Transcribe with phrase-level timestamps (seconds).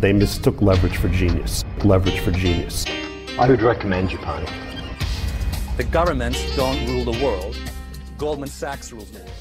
[0.00, 1.64] They mistook leverage for genius.
[1.84, 2.86] Leverage for genius.
[3.38, 4.46] I would recommend Japan.
[5.76, 7.56] The governments don't rule the world.
[8.16, 9.32] Goldman Sachs rules the world.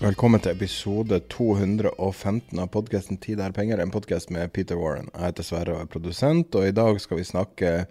[0.00, 5.10] Velkommen til episode 215 av podkasten 'Tid er penger', en podkast med Peter Warren.
[5.14, 7.86] Jeg heter Sverre og er produsent, og i dag skal vi snakke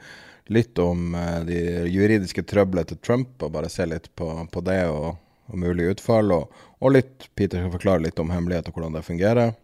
[0.47, 4.83] litt om eh, de juridiske trøblene til Trump, og bare se litt på, på det
[4.87, 5.15] og,
[5.47, 6.31] og mulig utfall.
[6.31, 9.55] Og, og litt, Peter skal forklare litt om hemmelighet og hvordan det fungerer.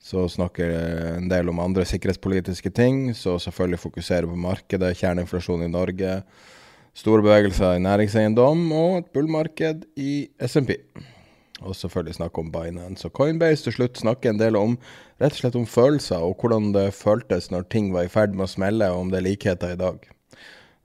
[0.00, 0.70] Så snakker
[1.16, 6.20] en del om andre sikkerhetspolitiske ting, så selvfølgelig fokuserer på markedet, kjerneinflasjon i Norge,
[6.98, 10.78] store bevegelser i næringseiendom og et bullmarked i SMP.
[11.58, 13.64] Og selvfølgelig snakke om Binance og Coinbase.
[13.66, 14.76] Til slutt snakke en del om
[15.18, 18.46] rett og slett om følelser, og hvordan det føltes når ting var i ferd med
[18.46, 20.06] å smelle, og om det er likheter i dag.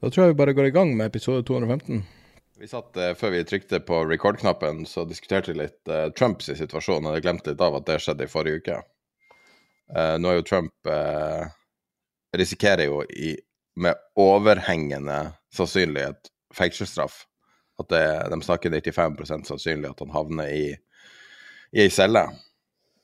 [0.01, 2.01] Da tror jeg vi bare går i gang med episode 215.
[2.59, 7.05] Vi satt, eh, Før vi trykte på record-knappen, så diskuterte vi litt eh, Trumps situasjon.
[7.05, 8.81] og Jeg glemte litt av at det skjedde i forrige uke.
[9.95, 11.43] Eh, nå er jo Trump eh,
[12.33, 13.35] Risikerer jo i,
[13.77, 17.23] med overhengende sannsynlighet fengselsstraff.
[17.81, 20.65] At det, de snakker 95 sannsynlig at han havner i,
[21.73, 22.25] ei celle.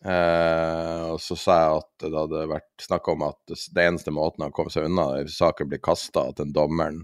[0.05, 4.45] Uh, og så sa jeg at det hadde vært snakk om at det eneste måten
[4.45, 7.01] han kom seg unna, er saken blir kasta, at den dommeren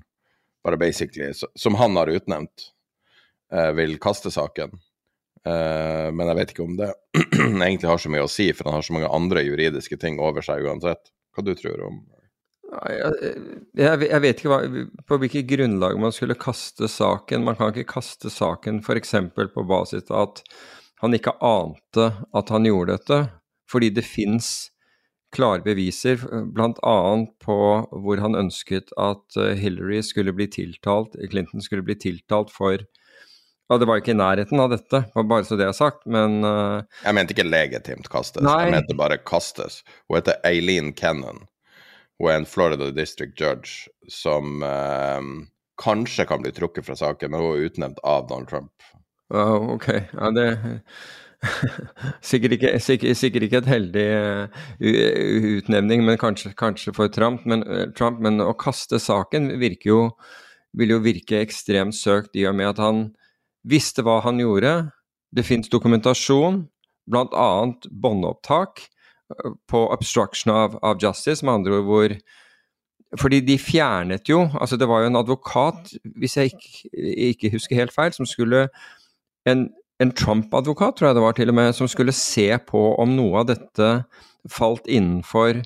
[0.63, 2.69] bare basically, som han har utnevnt,
[3.53, 4.77] uh, vil kaste saken.
[5.45, 6.89] Uh, men jeg vet ikke om det
[7.37, 10.45] egentlig har så mye å si, for han har så mange andre juridiske ting over
[10.45, 11.11] seg uansett.
[11.35, 12.03] Hva du tror om
[12.75, 17.45] jeg, jeg vet ikke hva, på hvilket grunnlag man skulle kaste saken.
[17.45, 19.13] Man kan ikke kaste saken f.eks.
[19.35, 20.41] på basis av at
[21.03, 23.19] han ikke ante at han gjorde dette,
[23.71, 24.71] fordi det fins
[25.35, 26.21] klare beviser,
[26.55, 26.97] bl.a.
[27.43, 27.57] på
[27.91, 32.79] hvor han ønsket at eh, Hillary skulle bli tiltalt, Clinton skulle bli tiltalt for
[33.69, 36.83] ja, Det var ikke i nærheten av dette, bare så det er sagt, men uh...
[37.01, 38.59] Jeg mente ikke legitimt kastes, Nei.
[38.67, 39.79] jeg mente bare kastes.
[40.05, 41.47] Hun heter Eileen Kennan.
[42.21, 45.17] Hun er en Florida District Judge som uh,
[45.81, 48.85] kanskje kan bli trukket fra saken, men hun er utnevnt av Donald Trump.
[49.33, 49.89] Ja, ok.
[50.13, 50.47] Ja, det
[52.29, 54.63] sikkert, ikke, sikkert, sikkert ikke et heldig uh,
[55.57, 57.49] utnevning, men kanskje, kanskje for Trump.
[57.49, 57.65] Men,
[57.97, 58.21] Trump.
[58.21, 60.01] men, å kaste saken virker jo,
[60.77, 63.07] vil jo virke ekstremt søkt i og med at han
[63.65, 64.73] visste hva han gjorde.
[65.35, 66.63] Det fins dokumentasjon,
[67.11, 67.49] bl.a.
[67.91, 68.85] båndopptak
[69.67, 72.17] på obstruction of, of, justice, med andre ord hvor
[73.17, 76.89] Fordi de fjernet jo Altså, det var jo en advokat, hvis jeg ikke,
[77.29, 78.67] ikke husker helt feil, som skulle
[79.47, 79.69] En,
[80.01, 83.43] en Trump-advokat, tror jeg det var til og med, som skulle se på om noe
[83.43, 83.89] av dette
[84.49, 85.61] falt innenfor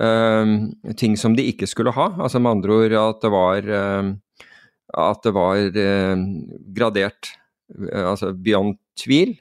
[0.00, 2.06] um, ting som de ikke skulle ha.
[2.16, 3.68] Altså med andre ord at det var
[4.00, 4.14] um,
[4.94, 6.16] at det var eh,
[6.76, 7.32] gradert,
[7.74, 9.34] eh, altså beyond tvil.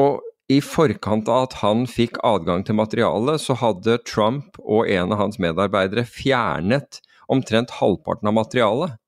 [0.00, 0.20] Og
[0.52, 5.22] i forkant av at han fikk adgang til materialet, så hadde Trump og en av
[5.22, 7.00] hans medarbeidere fjernet
[7.32, 8.98] omtrent halvparten av materialet.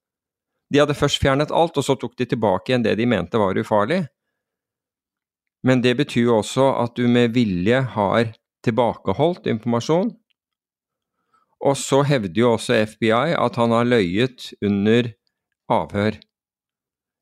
[0.73, 3.59] De hadde først fjernet alt, og så tok de tilbake igjen det de mente var
[3.61, 4.07] ufarlig.
[5.67, 8.33] Men det betyr jo også at du med vilje har
[8.67, 10.11] tilbakeholdt informasjon.
[11.67, 15.13] Og så hevder jo også FBI at han har løyet under
[15.73, 16.21] avhør,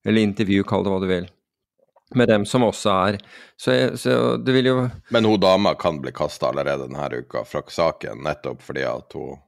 [0.05, 1.31] eller intervju, kall det hva du vil,
[2.15, 3.17] med dem som også er
[3.57, 4.75] Så, så det vil jo
[5.11, 9.41] Men hun dama kan bli kasta allerede denne uka fra saken, nettopp fordi at hun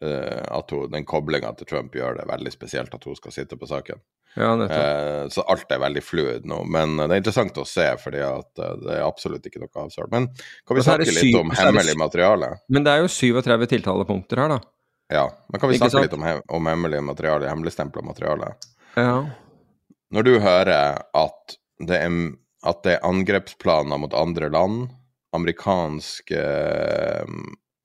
[0.00, 3.58] Uh, at hun, den koblinga til Trump gjør det veldig spesielt at hun skal sitte
[3.60, 3.98] på saken.
[4.32, 4.54] Ja.
[4.64, 6.62] Eh, så alt er veldig fluid nå.
[6.70, 10.08] Men det er interessant å se, fordi at uh, det er absolutt ikke noe avslørt.
[10.14, 10.30] Men
[10.64, 12.48] kan vi snakke litt om hemmelig materiale?
[12.72, 14.60] Men det er jo 37 tiltalepunkter her, da.
[15.10, 18.52] Ja, men kan vi snakke litt om, he- om hemmelig materiale, hemmeligstempla materiale?
[18.94, 19.26] Ja.
[20.14, 22.14] Når du hører at det er,
[22.66, 24.88] at det er angrepsplaner mot andre land,
[25.34, 27.22] amerikansk eh,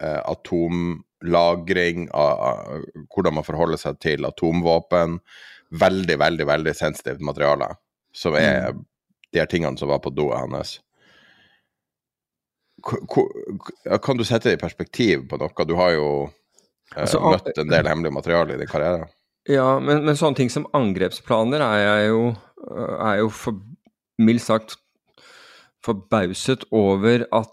[0.01, 5.19] eh, atomlagring, av, hvordan man forholder seg til atomvåpen,
[5.75, 7.71] veldig, veldig, veldig sensitivt materiale,
[8.13, 8.73] som er
[9.33, 10.77] de her tingene som var på doet hans.
[12.85, 13.29] Ko-
[14.03, 15.65] Kan du sette det i perspektiv på noe?
[15.65, 16.09] Du har jo
[16.93, 19.07] Altså, møtt en del hemmelig materiale i din karriere.
[19.49, 22.21] Ja, men, men sånne ting som angrepsplaner er jeg jo,
[22.97, 23.59] er jo for,
[24.21, 24.77] mildt sagt
[25.85, 27.51] forbauset over at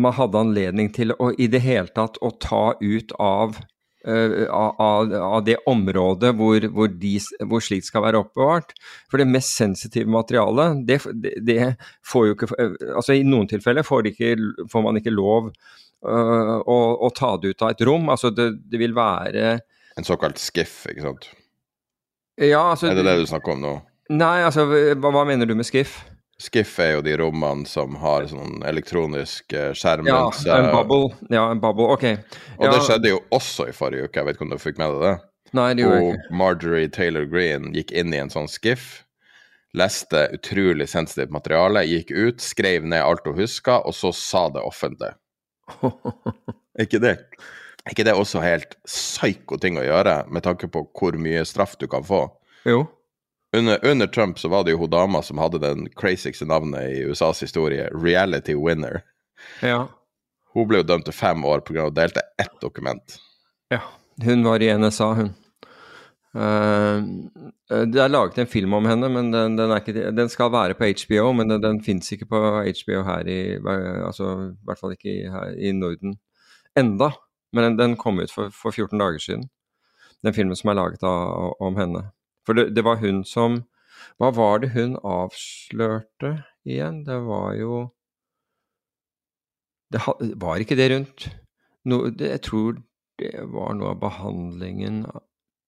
[0.00, 3.58] man hadde anledning til å i det hele tatt å ta ut av,
[4.08, 7.14] uh, av, av, det området hvor, hvor, de,
[7.50, 8.74] hvor slikt skal være oppbevart.
[9.10, 11.60] For det mest sensitive materialet, det, det, det
[12.06, 14.34] får jo ikke eh, Altså i noen tilfeller får, ikke,
[14.72, 15.52] får man ikke lov
[16.06, 18.08] eh, å, å ta det ut av et rom.
[18.12, 19.58] Altså det, det vil være
[19.98, 21.26] En såkalt skiff, ikke sant?
[22.40, 23.74] Ja, altså Er det det du snakker om nå?
[24.10, 26.00] Nei, altså hva, hva mener du med skiff?
[26.40, 30.22] Skiff er jo de rommene som har sånn elektronisk eh, skjerm Ja,
[30.56, 31.10] en bubble.
[31.28, 32.06] Ja, en bubble, ok.
[32.56, 34.80] Og ja, det skjedde jo også i forrige uke, jeg vet ikke om du fikk
[34.80, 35.12] med deg det?
[35.58, 36.26] Nei, det gjorde jeg Og.
[36.40, 39.02] Marjorie Taylor Greene gikk inn i en sånn skiff,
[39.76, 44.64] leste utrolig sensitivt materiale, gikk ut, skrev ned alt hun huska, og så sa det
[44.64, 45.12] offentlig.
[45.82, 47.16] Er ikke det?
[47.84, 51.76] Er ikke det også helt psyko ting å gjøre, med tanke på hvor mye straff
[51.80, 52.26] du kan få?
[52.68, 52.84] Jo.
[53.56, 57.00] Under, under Trump så var det jo hun dama som hadde den crazyste navnet i
[57.10, 59.00] USAs historie, Reality Winner.
[59.64, 59.88] Ja.
[60.54, 61.88] Hun ble jo dømt til fem år pga.
[61.88, 63.18] å delte ett dokument.
[63.72, 63.82] ja.
[64.20, 65.30] Hun var i NSA, hun.
[66.30, 66.98] Eh,
[67.90, 70.86] det er laget en film om henne, men den, den, ikke, den skal være på
[70.86, 75.16] HBO, men den, den fins ikke på HBO her i altså, I hvert fall ikke
[75.32, 76.18] her i Norden
[76.78, 77.10] enda.
[77.52, 79.48] Men den, kom ut for, for 14 dager siden,
[80.22, 82.04] den filmen som er laget av, om henne.
[82.46, 83.64] For det, det var hun som
[84.16, 86.30] Hva var det hun avslørte
[86.64, 87.02] igjen?
[87.04, 87.80] Det var jo
[89.92, 90.00] det
[90.40, 91.26] Var ikke det rundt
[91.84, 92.78] no, det, Jeg tror
[93.20, 95.02] det var noe av behandlingen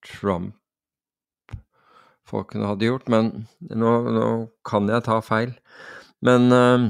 [0.07, 3.25] Trump-folkene hadde gjort, men
[3.71, 4.29] nå, nå
[4.69, 5.51] kan jeg ta feil.
[6.23, 6.81] Men, eh,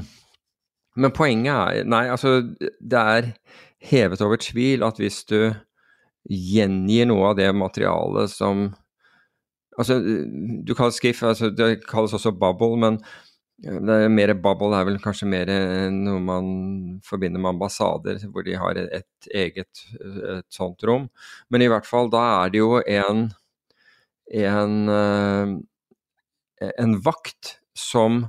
[0.95, 2.29] men poenget er Nei, altså,
[2.61, 3.31] det er
[3.83, 5.53] hevet over tvil at hvis du
[6.29, 8.75] gjengir noe av det materialet som
[9.73, 9.97] Altså,
[10.67, 12.99] du kaller skiff, altså det kalles også bubble, men
[13.63, 15.49] det er mer bubble er vel kanskje mer
[15.93, 16.47] noe man
[17.05, 19.85] forbinder med ambassader, hvor de har et, et eget
[20.37, 21.07] et sånt rom.
[21.49, 23.29] Men i hvert fall, da er det jo en
[24.31, 25.47] en, eh,
[26.77, 28.27] en vakt som,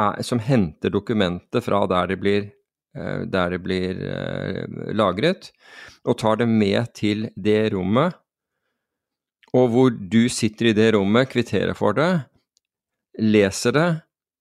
[0.00, 2.50] er, som henter dokumentet fra der det blir,
[2.96, 5.52] eh, der det blir eh, lagret,
[6.04, 8.18] og tar det med til det rommet.
[9.52, 12.24] Og hvor du sitter i det rommet, kvitterer for det,
[13.20, 13.90] leser det.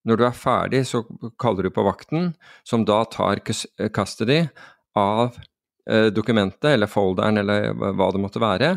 [0.07, 1.03] Når du er ferdig, så
[1.39, 2.31] kaller du på vakten,
[2.65, 4.43] som da tar cus- custody
[4.97, 5.35] av
[5.89, 8.71] eh, dokumentet, eller folderen, eller hva det måtte være,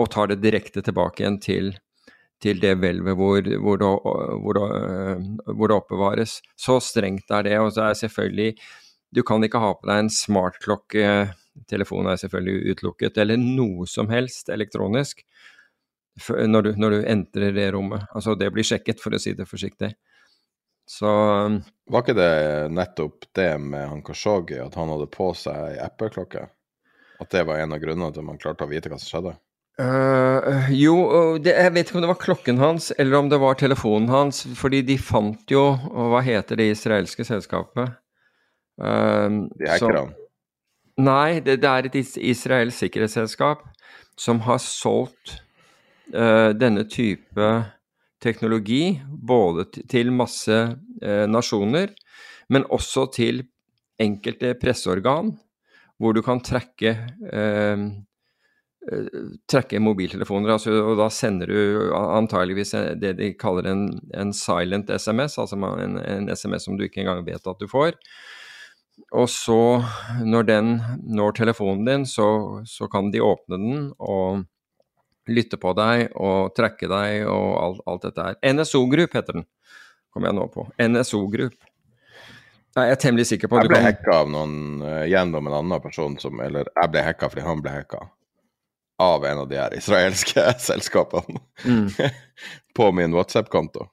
[0.00, 1.70] og tar det direkte tilbake igjen til,
[2.42, 3.84] til det hvelvet hvor, hvor,
[4.42, 6.38] hvor, øh, hvor det oppbevares.
[6.56, 7.56] Så strengt er det.
[7.60, 8.56] Og så er selvfølgelig
[9.14, 11.04] Du kan ikke ha på deg en smartklokke,
[11.70, 15.22] telefonen er selvfølgelig utelukket, eller noe som helst elektronisk
[16.26, 18.06] når du, når du entrer det rommet.
[18.14, 19.92] Altså, det blir sjekket, for å si det forsiktig.
[20.86, 21.10] Så
[21.90, 26.46] Var ikke det nettopp det med han Khashoggi, at han hadde på seg ei Apple-klokke?
[27.22, 29.34] At det var en av grunnene til at man klarte å vite hva som skjedde?
[29.76, 30.94] Uh, jo,
[31.42, 34.46] det, jeg vet ikke om det var klokken hans eller om det var telefonen hans,
[34.56, 37.92] fordi de fant jo Hva heter det israelske selskapet?
[38.80, 40.14] Uh, De hackerne.
[40.96, 43.66] Nei, det, det er et is israelsk sikkerhetsselskap
[44.16, 45.36] som har solgt
[46.16, 47.50] uh, denne type
[48.22, 51.92] teknologi både til masse øh, nasjoner,
[52.48, 53.44] men også til
[54.00, 55.34] enkelte presseorgan,
[55.98, 56.92] hvor du kan trekke
[57.32, 57.86] øh,
[58.92, 59.08] eh,
[59.48, 65.38] trekke mobiltelefoner, altså, og da sender du antageligvis det de kaller en, en silent SMS,
[65.38, 67.96] altså en, en SMS som du ikke engang vet at du får.
[69.12, 69.82] Og så,
[70.24, 74.44] når den når telefonen din, så, så kan de åpne den og
[75.28, 78.36] lytte på deg og trekke deg og alt, alt dette her.
[78.54, 79.46] NSO Group heter den,
[80.14, 80.66] kommer jeg nå på.
[80.80, 81.54] NSO Group.
[82.76, 85.80] Jeg er temmelig sikker på Jeg ble kan hacka av noen eh, gjennom en annen
[85.80, 88.02] person som Eller jeg ble hacka fordi han ble hacka.
[89.00, 91.88] av en av de her israelske selskapene Mm.
[92.76, 93.86] på min WhatsApp-konto.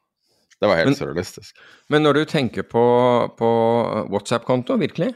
[0.59, 1.55] Det var helt Men- surrealistisk.
[1.89, 2.83] Men når du tenker på,
[3.39, 3.49] på
[4.11, 5.13] WhatsApp-konto, virkelig?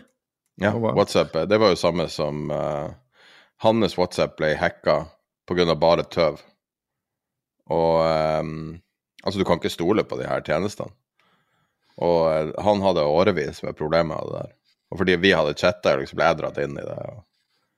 [0.59, 2.89] Ja, WhatsApp, eh, det var jo samme som uh,
[3.63, 5.05] Hans WhatsApp ble hacka
[5.47, 5.75] pga.
[5.75, 6.41] bare tøv.
[7.73, 7.99] Og
[8.41, 8.79] um,
[9.23, 10.93] altså, du kan ikke stole på de her tjenestene.
[11.97, 14.51] Og eh, han hadde årevis med problemer med det der.
[14.91, 16.97] Og fordi vi hadde chatta, liksom ble jeg dratt inn i det.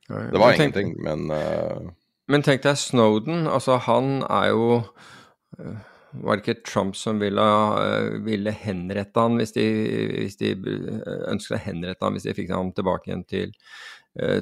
[0.10, 1.92] Det var Men tenk- ingenting, men uh,
[2.28, 4.66] Men tenk deg Snowden, altså han er jo
[5.60, 5.78] øh,
[6.12, 7.46] Var det ikke Trump som ville,
[8.26, 9.66] ville henrette han hvis de,
[10.18, 10.52] hvis de
[11.30, 13.54] ønsket å henrette han hvis de fikk ham tilbake igjen til,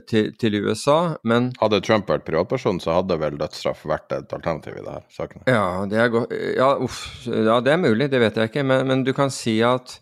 [0.10, 1.18] til, til USA?
[1.28, 5.04] Men hadde Trump vært privatperson, så hadde vel dødsstraff vært et alternativ i det her
[5.14, 5.44] sakene.
[5.50, 6.16] Ja, det er,
[6.56, 8.66] ja, uff, ja, det er mulig, det vet jeg ikke.
[8.68, 10.00] Men, men du kan si at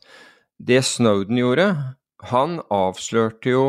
[0.55, 1.65] det Snowden gjorde
[2.31, 3.65] Han avslørte jo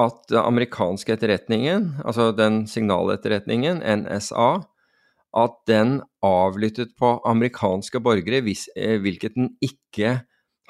[0.00, 4.64] at den amerikanske etterretningen, altså den signaletterretningen, NSA,
[5.36, 10.22] at den avlyttet på amerikanske borgere, hvis, eh, hvilket den ikke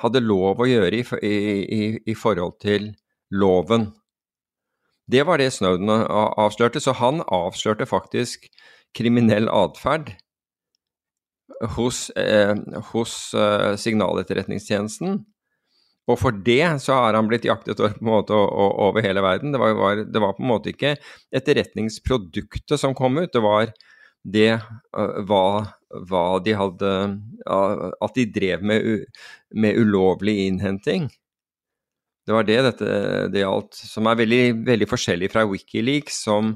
[0.03, 1.35] hadde lov å gjøre i, i,
[1.79, 1.83] i,
[2.13, 2.93] i forhold til
[3.31, 3.91] loven.
[5.11, 8.47] Det var det Snowden avslørte, så han avslørte faktisk
[8.97, 10.13] kriminell atferd
[11.77, 12.55] hos, eh,
[12.93, 15.23] hos eh, signaletterretningstjenesten.
[16.11, 19.55] Og for det så har han blitt jaktet måte, over hele verden.
[19.55, 20.97] Det var, var, det var på en måte ikke
[21.35, 23.71] etterretningsproduktet som kom ut, det var
[24.23, 25.45] det uh, hva,
[26.07, 26.91] hva de hadde
[27.51, 31.09] uh, At de drev med, u, med ulovlig innhenting.
[32.27, 32.93] Det var det dette
[33.33, 36.55] det gjaldt, som er veldig, veldig forskjellig fra Wikileaks, som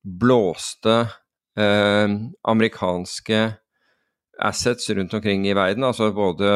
[0.00, 0.96] blåste
[1.56, 2.16] eh,
[2.52, 3.40] amerikanske
[4.40, 5.84] assets rundt omkring i verden.
[5.84, 6.52] Altså både,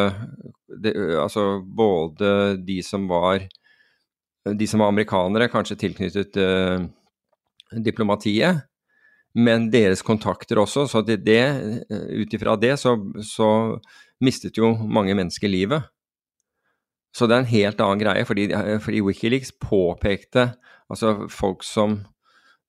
[0.69, 3.47] de, altså både de som var
[4.45, 6.85] de som var amerikanere, kanskje tilknyttet eh,
[7.81, 8.67] diplomatiet,
[9.35, 10.85] men deres kontakter også.
[10.91, 11.41] Så det, det,
[11.89, 13.49] ut ifra det så, så
[14.21, 15.89] mistet jo mange mennesker livet.
[17.15, 18.49] Så det er en helt annen greie, fordi,
[18.83, 20.49] fordi Wikileaks påpekte
[20.91, 22.01] altså folk som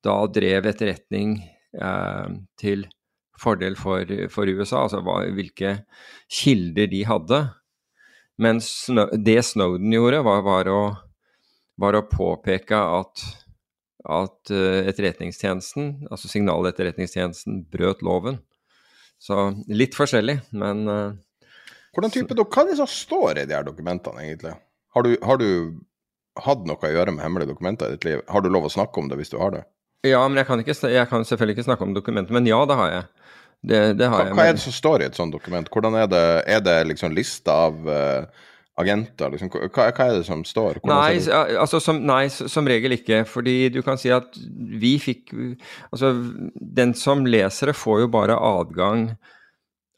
[0.06, 1.40] da drev etterretning
[1.82, 2.86] eh, til
[3.42, 5.80] fordel for, for USA, altså hva, hvilke
[6.32, 7.42] kilder de hadde.
[8.42, 10.82] Men Snow, det Snowden gjorde, var, var, å,
[11.82, 13.26] var å påpeke at,
[14.06, 18.42] at eh, etterretningstjenesten, altså signaletterretningstjenesten, brøt loven.
[19.22, 21.16] Så litt forskjellig, men eh,
[21.96, 24.56] Hvordan type Hva er det som står i de her dokumentene, egentlig?
[24.96, 25.48] Har du, har du
[26.44, 28.24] hatt noe å gjøre med hemmelige dokumenter i ditt liv?
[28.32, 29.64] Har du lov å snakke om det hvis du har det?
[30.06, 32.78] Ja, men jeg kan, ikke, jeg kan selvfølgelig ikke snakke om dokumenter, men ja, det
[32.78, 33.06] har jeg.
[33.66, 34.36] Det, det har Hva, jeg.
[34.38, 35.70] hva er det som står i et sånt dokument?
[35.72, 38.44] Hvordan er det, er det liksom lista av uh,
[38.82, 39.32] agenter?
[39.34, 39.50] Liksom?
[39.56, 40.82] Hva, hva er det som står?
[40.86, 43.24] Nei, det altså som, nei, som regel ikke.
[43.30, 44.38] Fordi du kan si at
[44.84, 45.34] vi fikk
[45.90, 46.12] Altså,
[46.54, 49.10] den som leser det, får jo bare adgang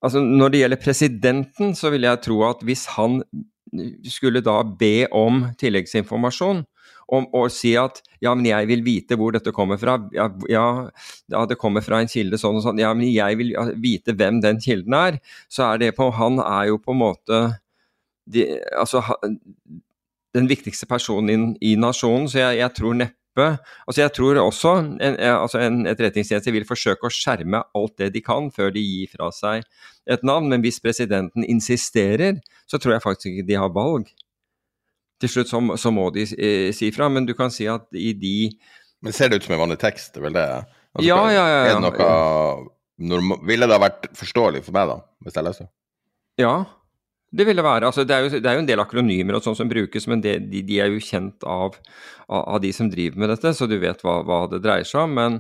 [0.04, 3.22] Altså, når det gjelder presidenten, så vil jeg tro at hvis han
[4.08, 6.64] skulle da be om tilleggsinformasjon,
[7.08, 11.44] om, og si at ja, men jeg vil vite hvor dette kommer fra, ja, ja,
[11.48, 14.60] det kommer fra en kilde sånn og sånn, ja, men jeg vil vite hvem den
[14.64, 17.40] kilden er, så er det på Han er jo på en måte
[18.28, 18.44] de,
[18.76, 19.04] altså,
[20.36, 24.74] den viktigste personen i, i nasjonen, så jeg, jeg tror neppe altså Jeg tror også
[24.80, 29.12] en, altså en etterretningstjeneste vil forsøke å skjerme alt det de kan før de gir
[29.14, 29.66] fra seg
[30.08, 34.08] et navn, men hvis presidenten insisterer, så tror jeg faktisk ikke de har valg.
[35.22, 38.14] Til slutt så, så må de eh, si fra, men du kan si at i
[38.14, 38.52] de
[39.02, 40.14] Men ser det ut som en vanlig tekst?
[40.14, 40.48] Det er vel det?
[40.48, 41.64] Altså, Ja, ja, ja, ja.
[41.72, 42.12] Er det noe
[42.98, 45.70] norma Ville det ha vært forståelig for meg, da, hvis jeg leser?
[46.38, 46.54] Ja,
[47.32, 47.90] det vil være.
[47.90, 50.22] Altså, det, er jo, det er jo en del akronymer og sånn som brukes, men
[50.24, 51.76] det, de, de er jo kjent av,
[52.32, 55.18] av, de som driver med dette, så du vet hva, hva det dreier seg om.
[55.18, 55.40] Men,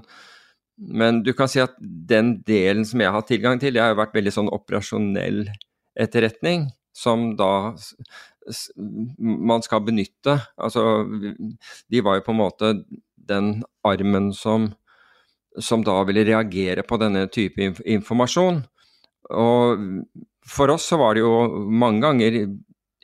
[0.78, 3.96] men du kan si at den delen som jeg har hatt tilgang til, det har
[3.96, 5.46] jo vært veldig sånn operasjonell
[5.98, 6.68] etterretning,
[6.98, 7.52] som da
[9.20, 10.38] man skal benytte.
[10.56, 11.06] Altså,
[11.92, 12.72] de var jo på en måte
[13.28, 14.72] den armen som,
[15.60, 18.62] som da ville reagere på denne type inf informasjon.
[19.36, 19.84] Og
[20.48, 21.34] for oss så var det jo
[21.68, 22.38] mange ganger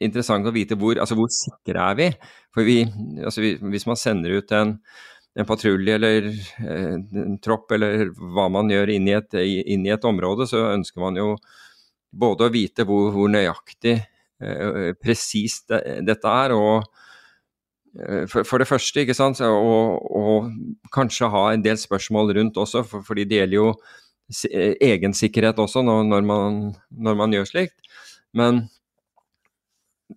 [0.03, 2.07] interessant å vite hvor, altså hvor sikre er vi.
[2.53, 2.81] For vi,
[3.23, 4.77] altså vi, hvis man sender ut en,
[5.39, 9.93] en patrulje eller eh, en tropp eller hva man gjør inn i, et, inn i
[9.93, 11.33] et område, så ønsker man jo
[12.13, 16.83] både å vite hvor, hvor nøyaktig eh, presist det, dette er, og
[17.97, 22.61] eh, for, for det første, ikke sant, og, og kanskje ha en del spørsmål rundt
[22.61, 23.69] også, for, fordi det gjelder jo
[24.31, 27.75] egensikkerhet også når, man, når man gjør slikt.
[28.33, 28.65] Men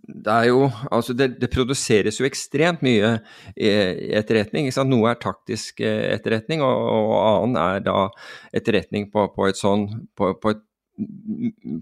[0.07, 3.19] det er jo Altså, det, det, produseres jo ekstremt mye
[3.57, 4.67] etterretning.
[4.67, 4.93] Ikke sant?
[4.93, 7.99] Noe er taktisk etterretning, og, og annen er da
[8.57, 10.63] etterretning på, på et sånn på, på, et,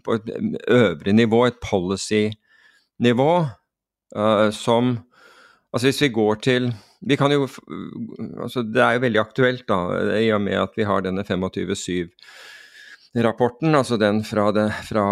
[0.05, 0.31] på, et,
[0.69, 3.33] øvre nivå, et policy-nivå,
[4.17, 4.97] uh, som
[5.75, 6.67] Altså, hvis vi går til
[7.05, 7.45] vi kan jo,
[8.41, 9.79] altså Det er jo veldig aktuelt, da,
[10.21, 12.11] i og med at vi har denne 25-7
[13.23, 15.07] rapporten, altså den fra, det, fra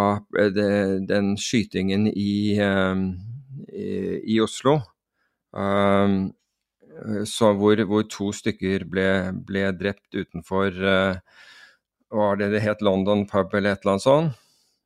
[0.54, 3.04] det, den skytingen i, um,
[3.68, 4.80] i, i Oslo.
[5.52, 6.32] Um,
[7.28, 9.06] så hvor, hvor, to stykker ble,
[9.46, 11.42] ble drept utenfor uh,
[12.12, 14.40] Var det det het London pub eller et eller annet sånt?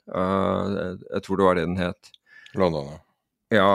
[0.07, 2.11] Uh, jeg tror det var det den het.
[2.55, 2.93] London,
[3.51, 3.71] ja.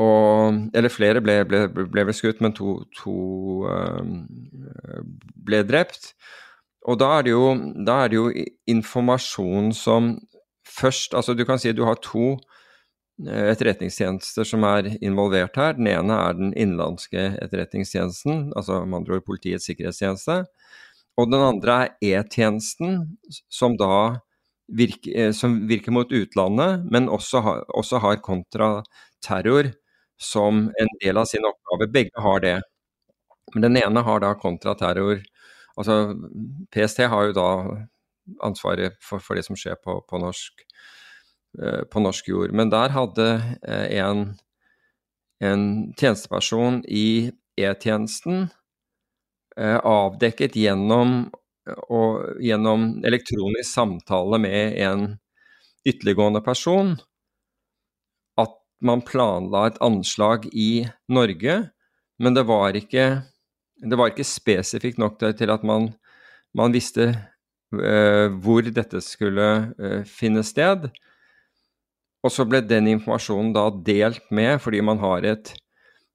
[0.00, 3.16] Og, eller flere ble, ble, ble vel skutt, men to, to
[3.68, 4.22] um,
[5.44, 6.14] ble drept.
[6.88, 7.52] Og da er, jo,
[7.86, 8.30] da er, det jo,
[8.72, 10.16] informasjon som
[10.72, 12.32] først Altså du kan si du har to
[13.26, 15.76] eh, etterretningstjenester som er involvert her.
[15.76, 20.40] Den ene er den innenlandske etterretningstjenesten, altså med andre ord Politiets sikkerhetstjeneste.
[21.20, 23.18] Og den andre er E-tjenesten,
[23.52, 24.22] som da
[24.72, 29.74] virker, eh, som virker, mot utlandet, men også, har, også har kontraterror
[30.22, 31.90] som en del av sin oppgave.
[31.92, 32.56] Begge har det.
[33.54, 35.20] Men den ene har da kontraterror
[35.80, 35.94] Altså
[36.68, 37.48] PST har jo da
[38.44, 40.64] ansvaret for, for det som skjer på, på, norsk,
[41.58, 42.52] uh, på, norsk, jord.
[42.56, 44.26] Men der hadde uh, en,
[45.42, 45.64] en,
[45.98, 48.50] tjenesteperson i E-tjenesten
[49.58, 51.32] uh, avdekket gjennom,
[51.88, 55.08] og, gjennom elektronisk samtale med en
[55.88, 56.98] ytterliggående person
[58.82, 61.58] man planla et anslag i Norge,
[62.22, 63.06] men det var ikke,
[63.82, 65.92] det var ikke spesifikt nok til at man,
[66.54, 67.12] man visste
[67.74, 69.48] uh, hvor dette skulle
[69.78, 70.90] uh, finne sted.
[72.22, 75.54] Og så ble den informasjonen da delt med, fordi man har et,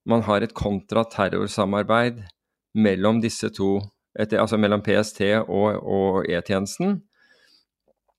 [0.08, 2.22] man har et kontraterrorsamarbeid
[2.78, 3.82] mellom disse to,
[4.18, 7.02] etter, altså mellom PST og, og E-tjenesten.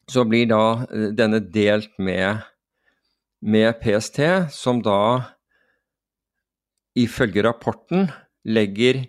[0.09, 2.45] Så blir da eh, denne delt med
[3.40, 5.00] med PST, som da
[6.99, 8.08] ifølge rapporten
[8.49, 9.04] legger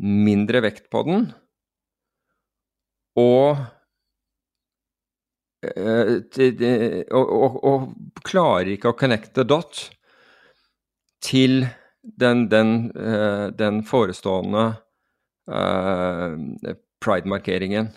[0.00, 1.28] mindre vekt på den,
[3.20, 3.62] og,
[5.64, 6.14] eh,
[7.10, 9.88] og, og, og klarer ikke å connecte dot
[11.24, 11.64] til
[12.02, 14.64] den, den, eh, den forestående
[15.50, 16.36] uh,
[17.02, 17.90] pride-markeringen.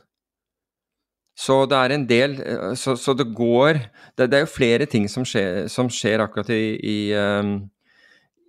[1.34, 3.80] Så det er en del eh, Så, så det går
[4.18, 7.56] det, det, er jo flere ting som skjer, som skjer akkurat i, i, um,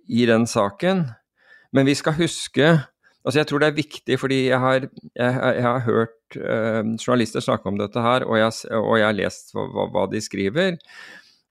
[0.07, 1.07] i, den saken.
[1.73, 2.75] Men vi skal huske
[3.25, 4.83] Altså, jeg tror det er viktig, fordi jeg har,
[5.17, 9.15] jeg, jeg har hørt uh, journalister snakke om dette her, og jeg, og jeg har
[9.17, 10.77] lest hva, hva, de skriver.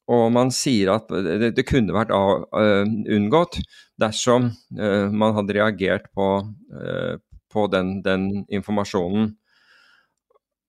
[0.07, 3.59] Og man sier at det, det kunne vært av, uh, unngått
[3.99, 6.29] dersom uh, man hadde reagert på,
[7.51, 9.33] på den, den informasjonen.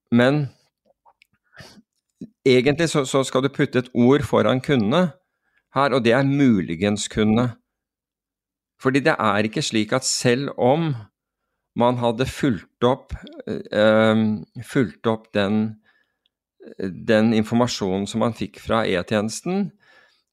[0.09, 0.47] Men
[2.45, 5.01] egentlig så, så, skal du putte et ord foran kunne
[5.75, 7.49] her, og det er muligens kunne.
[8.81, 10.93] Fordi det er ikke slik at selv om
[11.75, 13.13] man hadde fulgt opp,
[13.47, 14.15] øh,
[14.63, 15.75] fulgt opp den,
[16.79, 19.71] den, informasjonen som man fikk fra E-tjenesten,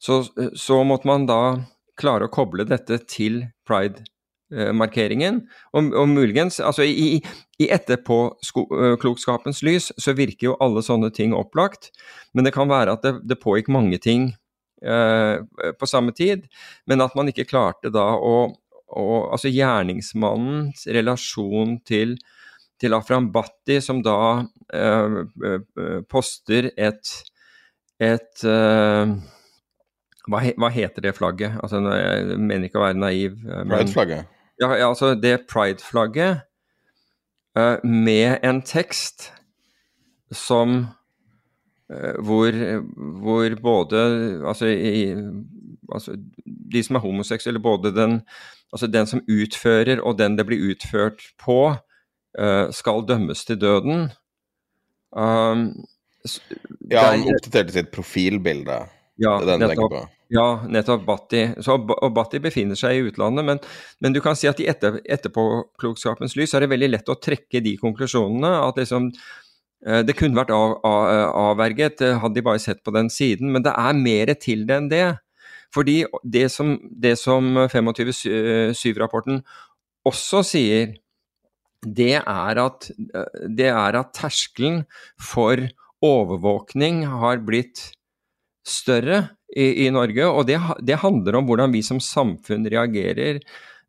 [0.03, 0.23] så,
[0.59, 1.41] så måtte man da
[1.99, 4.05] klare å koble dette til pride
[4.53, 5.43] markeringen.
[5.73, 7.23] Og, og muligens, altså i,
[7.63, 11.91] i etterpåklokskapens lys så virker jo alle sånne ting opplagt,
[12.35, 14.31] men det kan være at det, det pågikk mange ting
[14.85, 15.41] eh,
[15.79, 16.47] på samme tid,
[16.91, 18.37] men at man ikke klarte da å,
[18.93, 22.19] å Altså gjerningsmannens relasjon til,
[22.77, 27.15] til Afram Bhatti, som da eh, poster et,
[27.97, 29.15] et eh,
[30.29, 31.57] hva, hva, heter det flagget?
[31.65, 33.41] Altså, jeg mener ikke å være naiv.
[33.41, 34.29] Pride-flagget?
[34.63, 36.45] Ja, altså det pride-flagget
[37.59, 39.33] uh, med en tekst
[40.31, 40.87] som
[41.91, 42.55] uh, hvor,
[43.25, 44.03] hvor, både
[44.47, 45.11] altså, i,
[45.93, 46.15] altså,
[46.73, 48.21] de som er homoseksuelle, både den,
[48.73, 51.75] altså den som utfører og den det blir utført på,
[52.39, 54.11] uh, skal dømmes til døden.
[55.11, 55.73] Um,
[56.91, 58.85] ja, han oppdaterte sitt profilbilde.
[59.23, 59.97] Ja, det er den nettopp.
[60.33, 61.43] Ja, nettopp Batti.
[61.63, 63.61] Så, og Batti befinner seg i utlandet, men,
[64.01, 67.61] men du kan si at i etter, etterpåklokskapens lys er det veldig lett å trekke
[67.65, 68.53] de konklusjonene.
[68.65, 69.11] At liksom,
[69.87, 71.11] eh, det kunne vært av, av,
[71.53, 73.53] avverget, eh, hadde de bare sett på den siden.
[73.53, 75.05] Men det er mer til det enn det.
[75.73, 79.41] Fordi det som, det som 25-7-rapporten
[80.09, 80.97] også sier,
[81.83, 82.91] det er, at,
[83.51, 84.85] det er at terskelen
[85.21, 85.61] for
[86.03, 87.91] overvåkning har blitt
[88.67, 89.19] større
[89.57, 93.43] i, i Norge, og det, det, handler om hvordan vi som samfunn reagerer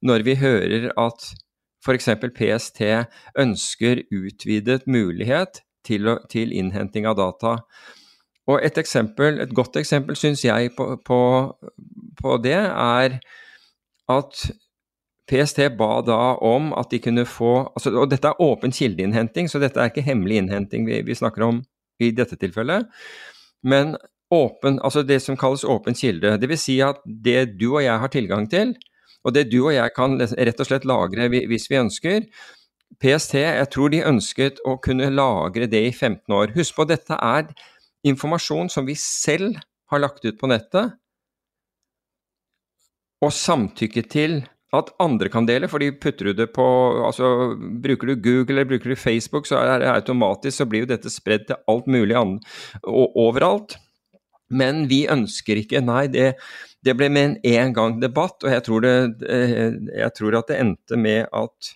[0.04, 1.30] når vi hører at
[1.84, 2.10] f.eks.
[2.36, 2.82] PST
[3.40, 7.58] ønsker utvidet mulighet til, til, innhenting av data.
[8.48, 11.20] Og et eksempel, et godt eksempel syns jeg på, på,
[12.20, 13.20] på det, er
[14.12, 14.46] at
[15.32, 19.62] PST ba da om at de kunne få altså, Og dette er åpen kildeinnhenting, så
[19.64, 21.62] dette er ikke hemmelig innhenting vi, vi snakker om
[22.04, 22.90] i dette tilfellet.
[23.64, 23.96] Men
[24.34, 26.36] åpen, altså det som kalles åpen kilde.
[26.41, 26.65] Dvs.
[26.65, 28.74] Si at det du og jeg har tilgang til,
[29.24, 32.26] og det du og jeg kan rett og slett lagre hvis vi ønsker
[33.02, 36.52] PST, jeg tror de ønsket å kunne lagre det i 15 år.
[36.58, 37.48] Husk på, dette er
[38.08, 39.58] informasjon som vi selv
[39.91, 40.98] har lagt ut på nettet,
[43.24, 44.41] og samtykke til
[44.74, 46.65] at andre kan dele, fordi putter du det på
[47.06, 50.89] altså Bruker du Google eller bruker du Facebook, så er det automatisk så blir jo
[50.89, 52.48] dette spredd til alt mulig annet
[52.82, 53.78] og overalt.
[54.50, 56.34] Men vi ønsker ikke Nei, det,
[56.84, 58.96] det ble med en en gang debatt, og jeg tror, det,
[59.30, 61.74] eh, jeg tror, at det endte med at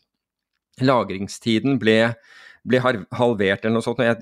[0.83, 2.13] lagringstiden ble,
[2.67, 4.03] ble halvert eller noe sånt.
[4.03, 4.19] Eh,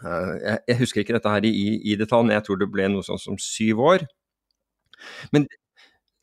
[0.00, 3.06] jeg, jeg, husker ikke dette her i, i detalj, men jeg tror det ble noe
[3.06, 4.08] sånt som syv år.
[5.34, 5.48] Men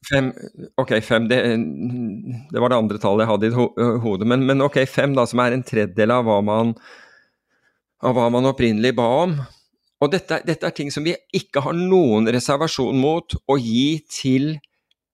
[0.03, 0.33] Fem,
[0.75, 1.37] ok, fem, det,
[2.51, 3.67] det, var det andre tallet jeg hadde i ho
[4.03, 4.27] hodet.
[4.27, 6.73] Men, men, ok, fem, da, som er en tredjedel av hva man,
[8.03, 9.37] av hva man opprinnelig ba om.
[10.03, 14.57] Og dette, dette, er ting som vi ikke har noen reservasjon mot å gi til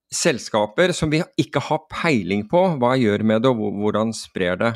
[0.10, 4.71] selskaper som vi ikke har peiling på hva gjør med det, og hvordan sprer det.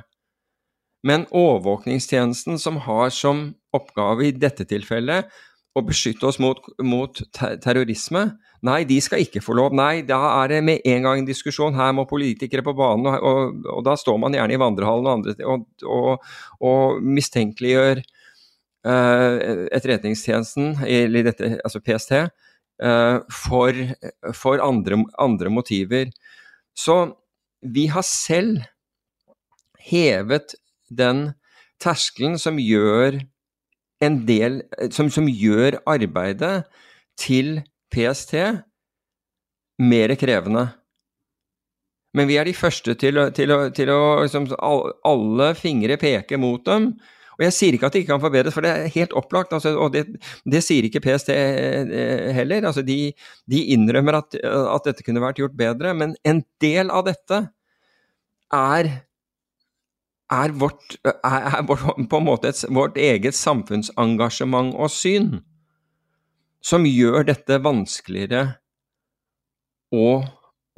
[1.03, 5.33] Men overvåkningstjenesten som har som oppgave i dette tilfellet
[5.73, 8.27] å beskytte oss mot, mot terrorisme,
[8.63, 9.73] Nei, de skal ikke få lov.
[9.75, 11.75] Nei, da er det med en gang en diskusjon.
[11.75, 15.17] Her må politikere på banen, og, og, og da står man gjerne i vandrehallen og,
[15.17, 15.33] andre,
[15.83, 16.29] og,
[16.63, 17.99] og mistenkeliggjør
[18.83, 23.83] Etterretningstjenesten, eller dette, altså PST, eh, for,
[24.35, 26.11] for andre, andre motiver.
[26.75, 27.15] Så
[27.63, 28.63] vi har selv
[29.83, 30.55] hevet
[30.91, 31.31] den
[31.83, 33.21] terskelen som gjør
[34.03, 36.63] en del som, som gjør arbeidet
[37.19, 37.61] til
[37.93, 38.35] PST
[39.83, 40.67] mer krevende.
[42.13, 46.91] Men vi er de første til, til, til å liksom, Alle fingre peker mot dem.
[47.37, 49.53] Og jeg sier ikke at det ikke kan forbedres, for det er helt opplagt.
[49.55, 50.05] Altså, og det,
[50.49, 52.67] det, sier ikke PST eh, heller.
[52.69, 53.13] Altså, de,
[53.49, 55.95] de, innrømmer at, at, dette kunne vært gjort bedre.
[55.97, 57.39] Men en del av dette
[58.53, 58.91] er,
[60.33, 65.33] er, vårt, er vårt, på en måte vårt eget samfunnsengasjement og syn
[66.63, 68.45] som gjør dette vanskeligere
[69.93, 70.21] å,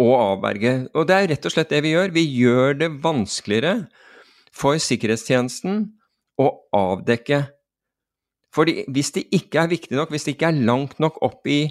[0.01, 0.77] å avverge.
[0.95, 2.15] Og det er rett og slett det vi gjør.
[2.15, 3.75] Vi gjør det vanskeligere
[4.55, 5.85] for sikkerhetstjenesten
[6.41, 7.41] å avdekke.
[8.55, 11.65] Fordi hvis det ikke er viktig nok, hvis det ikke er langt nok opp i,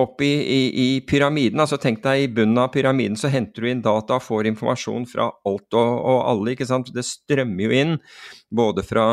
[0.00, 3.70] opp i, i, i pyramiden, altså tenk deg i bunnen av pyramiden så henter du
[3.70, 6.90] inn data og får informasjon fra alt og, og alle, ikke sant.
[6.94, 7.96] Det strømmer jo inn
[8.50, 9.06] både fra,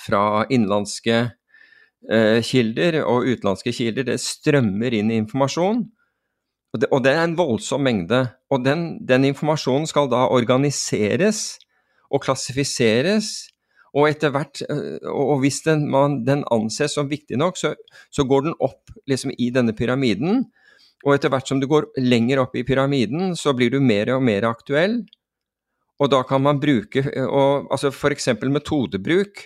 [0.00, 1.18] fra innenlandske
[2.08, 4.08] eh, kilder og utenlandske kilder.
[4.12, 5.84] Det strømmer inn informasjon,
[6.70, 8.22] og det, og det er en voldsom mengde.
[8.50, 11.58] Og den, den, informasjonen skal da organiseres
[12.10, 13.49] og klassifiseres.
[13.96, 17.74] Og etter hvert, eh, og hvis den, man, den anses som viktig nok, så,
[18.14, 20.44] så går den opp liksom i denne pyramiden.
[21.06, 24.22] Og etter hvert som du går lenger opp i pyramiden, så blir du mer og
[24.26, 25.00] mer aktuell.
[26.00, 28.30] Og da kan man bruke og, altså F.eks.
[28.48, 29.44] metodebruk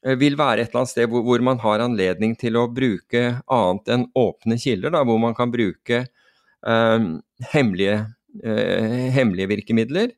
[0.00, 3.24] Eh, vil være et eller annet sted hvor, hvor, man har anledning til å bruke
[3.52, 7.08] annet enn åpne kilder, da, hvor man kan bruke eh,
[7.52, 7.98] hemmelige,
[8.40, 10.14] eh, hemmelige, virkemidler.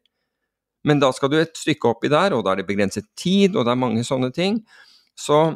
[0.88, 3.66] Men da skal du et stykke oppi der, og da er det begrenset tid, og
[3.66, 4.60] det er mange sånne ting.
[5.18, 5.54] Så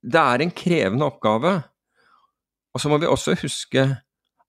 [0.00, 1.56] det er en krevende oppgave.
[2.74, 3.86] Og så må vi også huske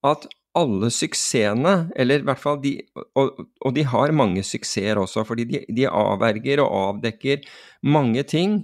[0.07, 2.73] at alle suksessene, eller i hvert fall de
[3.15, 7.45] og, og, de har mange suksesser også, fordi de, de, avverger og avdekker
[7.87, 8.59] mange ting.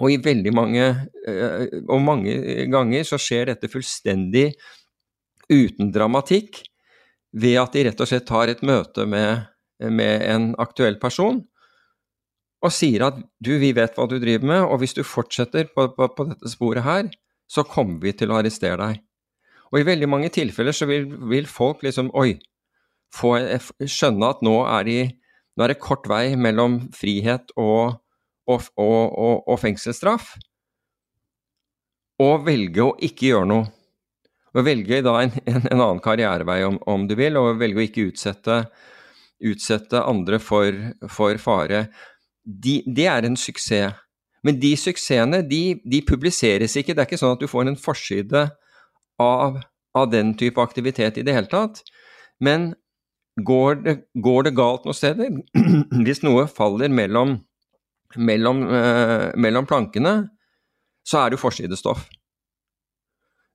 [0.00, 0.84] Og i veldig mange
[1.28, 2.32] eh, Og mange
[2.72, 4.46] ganger så skjer dette fullstendig
[5.50, 6.62] uten dramatikk,
[7.36, 9.44] ved at de rett og slett tar et møte med,
[9.88, 11.40] med en aktuell person
[12.60, 15.86] og sier at du, vi vet hva du driver med, og hvis du fortsetter på,
[15.96, 17.08] på, på dette sporet her,
[17.50, 19.00] så kommer vi til å arrestere deg.
[19.70, 22.34] Og i veldig mange tilfeller så vil, vil folk liksom Oi,
[23.14, 23.32] få,
[23.80, 24.98] skjønne at nå er, de,
[25.56, 28.00] nå er, det kort vei mellom frihet og,
[28.50, 30.34] og, og, og fengselsstraff.
[32.20, 33.70] Og velge å ikke gjøre noe.
[34.50, 37.86] Og velge da en, en, en annen karrierevei, om, om, du vil, og velge å
[37.86, 38.64] ikke utsette,
[39.40, 40.76] utsette andre for,
[41.08, 41.86] for fare.
[42.44, 43.96] De, det er en suksess.
[44.46, 46.94] Men de suksessene, de, de, publiseres ikke.
[46.96, 48.46] Det er ikke sånn at du får en forside
[49.20, 49.58] av,
[49.92, 51.82] av den type aktivitet i det hele tatt.
[52.40, 52.70] Men
[53.44, 55.36] går det, går det galt noen steder,
[56.06, 57.36] hvis noe faller mellom,
[58.16, 60.14] mellom, eh, mellom plankene,
[61.06, 62.06] så er det jo forsidestoff.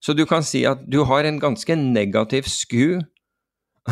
[0.05, 3.01] Så du kan si at du har en ganske negativ sku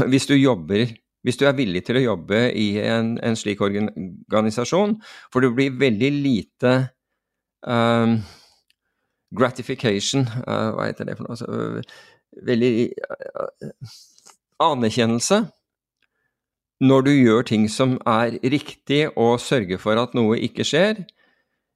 [0.09, 0.91] hvis du jobber
[1.23, 4.97] hvis du er villig til å jobbe i en, en slik organisasjon,
[5.31, 6.73] for det blir veldig lite
[7.63, 8.17] um,
[9.33, 11.37] gratification uh, Hva heter det for noe?
[11.37, 12.73] Altså, uh, veldig
[13.07, 13.93] uh,
[14.63, 15.43] anerkjennelse
[16.83, 21.05] når du gjør ting som er riktig og sørger for at noe ikke skjer,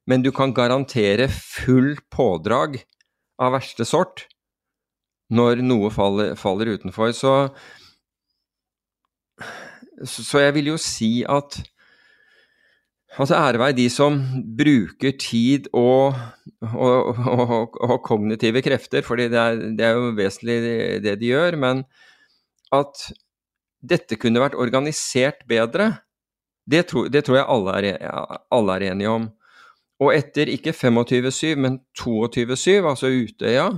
[0.09, 2.81] men du kan garantere full pådrag
[3.39, 4.25] av verste sort
[5.31, 7.13] når noe faller, faller utenfor.
[7.15, 7.33] Så,
[10.05, 11.61] så jeg vil jo si at
[13.17, 14.17] Altså ære være de som
[14.57, 16.13] bruker tid og,
[16.61, 20.57] og, og, og kognitive krefter, for det, det, er jo vesentlig
[21.01, 21.57] det de gjør.
[21.57, 21.81] Men
[22.75, 23.07] at
[23.81, 25.95] dette kunne vært organisert bedre,
[26.69, 29.29] det, tro, det tror jeg alle er, alle er, enige om.
[30.03, 33.69] Og etter ikke 25-7, men 22-7, altså Utøya,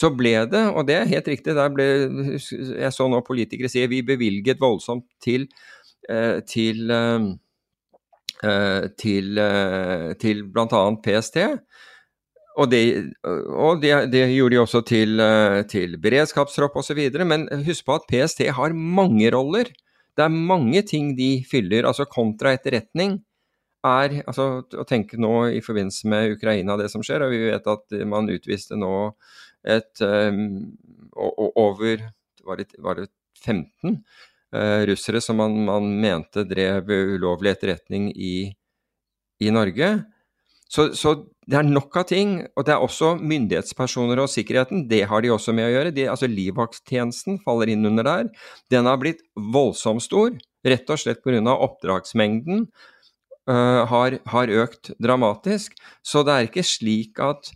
[0.00, 1.86] så ble det, og det er helt riktig, der ble
[2.38, 5.46] Jeg så nå politikere si vi bevilget voldsomt til,
[6.08, 10.82] eh, til, eh, til, eh, til bl.a.
[11.04, 11.42] PST.
[12.60, 12.82] Og, det,
[13.24, 15.20] og det, det, gjorde de også til,
[15.70, 16.98] til beredskapstropp osv.
[17.24, 19.70] Men husk på at PST har mange roller.
[20.16, 21.86] Det er mange ting de fyller.
[21.88, 23.20] altså Kontraetterretning
[23.86, 27.70] er altså Å tenke nå i forbindelse med Ukraina, det som skjer, og vi vet
[27.70, 28.92] at man utviste nå
[29.66, 30.72] et um,
[31.16, 32.06] over
[32.46, 33.08] var det, var det
[33.44, 33.98] 15 uh,
[34.56, 38.50] eh, russere som man, man, mente drev ulovlig etterretning i,
[39.40, 39.90] i Norge.
[40.70, 41.16] Så, så,
[41.50, 42.36] det er nok av ting.
[42.54, 44.86] Og det er også myndighetspersoner og sikkerheten.
[44.90, 45.94] Det har de også med å gjøre.
[45.96, 48.30] De, altså Livvakttjenesten faller inn under der.
[48.70, 51.42] Den har blitt voldsomt stor, rett og slett pga.
[51.56, 52.68] oppdragsmengden.
[53.50, 55.74] Uh, har, har, økt dramatisk.
[56.06, 57.50] Så det er ikke slik at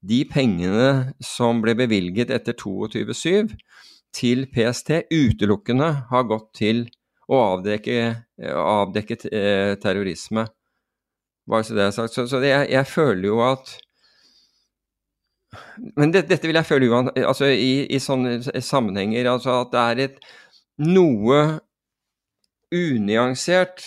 [0.00, 3.52] de pengene som ble bevilget etter 22.7
[4.16, 6.86] til PST, utelukkende har gått til
[7.30, 7.98] å avdekke,
[8.40, 10.48] avdekke eh, terrorisme.
[11.50, 12.14] Bare så det er sagt.
[12.14, 13.72] Så, så det, jeg, jeg, føler jo at
[15.98, 19.26] Men det, dette vil jeg føle uan, altså i, i, sånne sammenhenger.
[19.30, 20.20] Altså at det er et
[20.86, 21.40] noe
[22.70, 23.82] unyansert,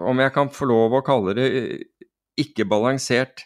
[0.00, 1.48] om jeg kan få lov å kalle det
[2.40, 3.44] ikke balansert,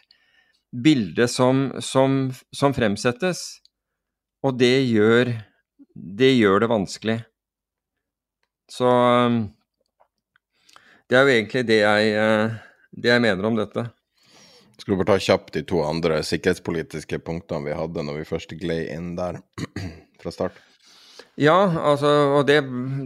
[0.83, 3.43] bilde som, som, som fremsettes.
[4.45, 5.31] Og det gjør,
[5.95, 7.17] det gjør det vanskelig.
[8.71, 8.89] Så
[11.09, 12.55] det er jo egentlig det jeg eh,
[12.95, 13.89] det jeg mener om dette.
[14.79, 18.55] Skal du bare ta kjapt de to andre sikkerhetspolitiske punktene vi hadde når vi først
[18.59, 19.41] gled inn der
[20.21, 20.57] fra start?
[21.35, 22.61] Ja, altså, og det,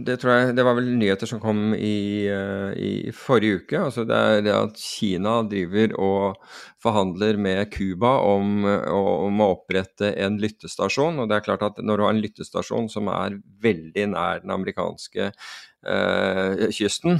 [0.06, 3.80] det, tror jeg Det var vel nyheter som kom i, uh, i forrige uke.
[3.88, 10.12] Altså det er det at Kina driver og forhandler med Cuba om, om, å opprette
[10.14, 11.18] en lyttestasjon.
[11.18, 14.54] Og det er klart at når du har en lyttestasjon som er veldig nær den
[14.54, 17.18] amerikanske eh, kysten,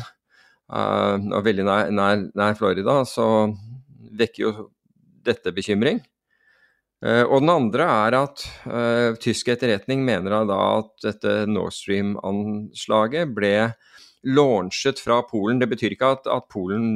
[0.70, 3.50] eh, og veldig nær, nær, nær, Florida, så
[4.14, 4.54] vekker jo
[5.26, 6.00] dette bekymring.
[7.00, 13.32] Uh, og den andre er at uh, tysk etterretning mener da at dette Nord Stream-anslaget
[13.32, 13.54] ble
[14.28, 15.62] launchet fra Polen.
[15.62, 16.90] Det betyr ikke at, at, Polen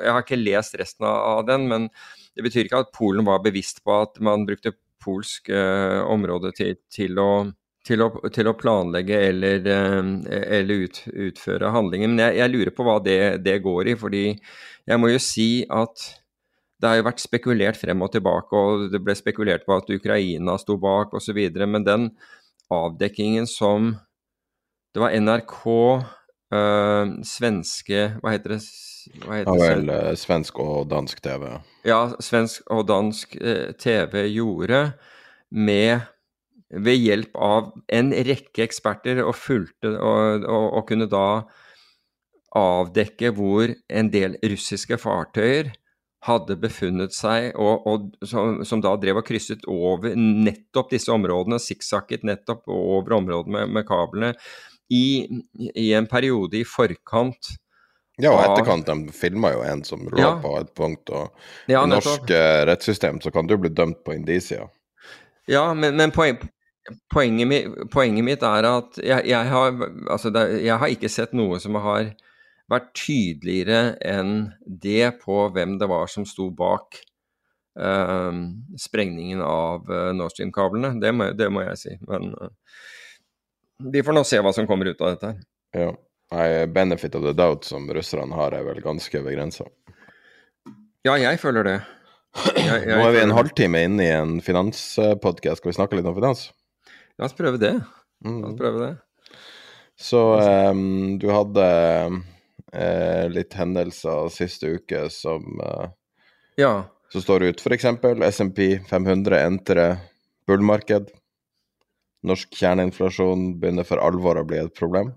[0.00, 1.90] Jeg har ikke lest resten av, den, men
[2.36, 4.72] det betyr ikke at Polen var bevisst på at man brukte
[5.04, 7.30] polsk uh, område til, til å
[7.86, 12.10] til å, til å, planlegge eller, uh, eller ut, utføre handlinger.
[12.10, 13.98] Men jeg, jeg, lurer på hva det, det, går i.
[14.00, 16.08] fordi jeg må jo si at
[16.76, 20.58] det har jo vært spekulert frem og tilbake, og det ble spekulert på at Ukraina
[20.60, 21.38] sto bak osv.
[21.64, 22.10] Men den
[22.72, 23.96] avdekkingen som
[24.96, 25.66] Det var NRK,
[26.56, 28.60] øh, svenske Hva heter det?
[29.26, 30.18] Hva heter ja vel, det?
[30.18, 31.50] svensk og dansk TV.
[31.84, 34.96] Ja, svensk og dansk eh, TV gjorde
[35.50, 36.00] med
[36.70, 41.44] ved hjelp av en rekke eksperter og, fulgte, og, og, og, kunne da
[42.56, 45.70] avdekke hvor en del russiske fartøyer
[46.26, 52.26] hadde befunnet seg, og, som, som, da drev og krysset over nettopp disse områdene, sikksakket
[52.26, 54.32] nettopp over områdene med, med kablene,
[54.92, 55.26] i,
[55.74, 57.54] i, en periode i forkant.
[58.22, 61.34] Ja, og etterkant, de filma jo en som lå ja, på et punkt, og
[61.68, 62.30] ja, i norsk
[62.70, 64.70] rettssystem så kan du bli dømt på indisia.
[65.50, 66.38] Ja, men, men poen,
[67.10, 69.72] Poenget, poenget, mitt er at jeg, jeg, har,
[70.06, 72.12] altså jeg, har, ikke sett noe som har
[72.70, 76.98] vært tydeligere enn det på hvem det var som sto bak
[77.78, 78.40] eh,
[78.82, 80.96] sprengningen av eh, Nord Stream-kablene.
[81.02, 81.94] Det, det må jeg si.
[82.10, 82.52] Men eh,
[83.92, 85.34] vi får nå se hva som kommer ut av dette.
[85.76, 85.92] Ja.
[86.34, 89.68] Nei, benefit of the doubt som russerne har, er vel ganske begrensa.
[91.06, 91.76] Ja, jeg føler det.
[92.56, 95.62] Jeg, jeg Nå er vi en halvtime inne i en finanspodkast.
[95.62, 96.48] Skal vi snakke litt om finans?
[97.16, 97.76] La oss prøve det.
[97.78, 98.42] La Mm.
[98.48, 98.90] oss prøve det.
[100.00, 100.18] Så
[100.72, 101.64] um, du hadde
[102.76, 105.88] eh, litt hendelser siste uke som, eh,
[106.60, 106.84] Ja.
[107.12, 107.60] som står ut.
[107.60, 107.84] F.eks.
[108.30, 109.96] SMP 500 entrer
[110.46, 111.10] bullmarked.
[112.26, 115.14] Norsk kjerneinflasjon begynner for alvor å bli et problem.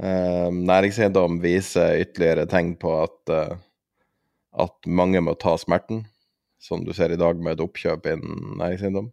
[0.00, 3.56] Eh, næringseiendom viser ytterligere tegn på at, eh,
[4.64, 6.06] at mange må ta smerten,
[6.58, 9.10] som du ser i dag med et oppkjøp innen næringseiendom.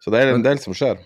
[0.00, 0.98] Så det er en del som skjer.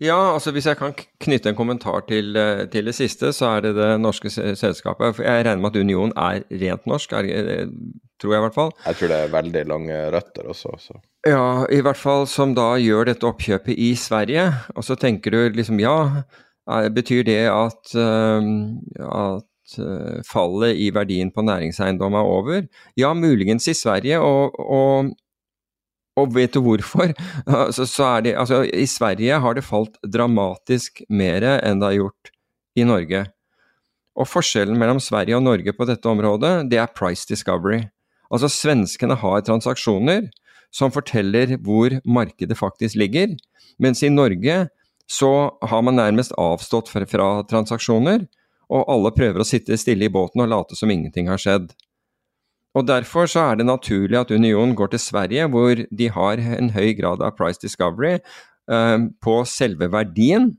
[0.00, 3.66] Ja, altså hvis jeg kan knytte en kommentar til, eh, til det siste, så er
[3.68, 5.16] det det norske selskapet.
[5.16, 7.68] For jeg regner med at Union er rent norsk, er,
[8.20, 8.72] tror jeg i hvert fall.
[8.86, 10.74] Jeg tror det er veldig lange røtter også.
[10.78, 11.00] Så.
[11.28, 14.46] Ja, i hvert fall som da gjør dette oppkjøpet i Sverige.
[14.76, 15.96] Og så tenker du liksom ja,
[16.70, 18.50] eh, betyr det at, eh,
[19.04, 22.62] at eh, fallet i verdien på næringseiendom er over?
[22.96, 25.12] Ja, muligens i Sverige, og, og,
[26.18, 27.12] og vet du hvorfor?
[27.76, 31.98] Så, så er det, altså, I Sverige har det falt dramatisk mer enn det har
[32.00, 32.32] gjort
[32.78, 33.24] i Norge.
[34.18, 37.84] Og forskjellen mellom Sverige og Norge på dette området, det er price discovery.
[38.30, 40.28] Altså svenskene har transaksjoner
[40.74, 43.34] som forteller hvor markedet faktisk ligger,
[43.82, 44.68] mens i Norge
[45.10, 45.30] så
[45.66, 48.28] har man nærmest avstått fra, fra transaksjoner,
[48.70, 51.72] og alle prøver å sitte stille i båten og late som ingenting har skjedd.
[52.78, 56.70] Og Derfor så er det naturlig at Union går til Sverige, hvor de har en
[56.70, 60.52] høy grad av price discovery eh, på selve verdien,